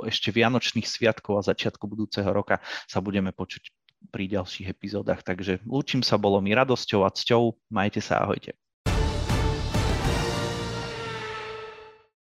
ešte 0.09 0.33
Vianočných 0.33 0.89
sviatkov 0.89 1.39
a 1.39 1.45
začiatku 1.45 1.85
budúceho 1.85 2.27
roka 2.33 2.57
sa 2.89 2.97
budeme 2.97 3.29
počuť 3.29 3.69
pri 4.11 4.27
ďalších 4.27 4.67
epizódach. 4.67 5.23
Takže 5.23 5.63
lúčim 5.63 6.03
sa, 6.03 6.19
bolo 6.19 6.41
mi 6.43 6.51
radosťou 6.51 7.07
a 7.07 7.13
cťou. 7.13 7.55
Majte 7.71 8.03
sa, 8.03 8.19
ahojte. 8.25 8.57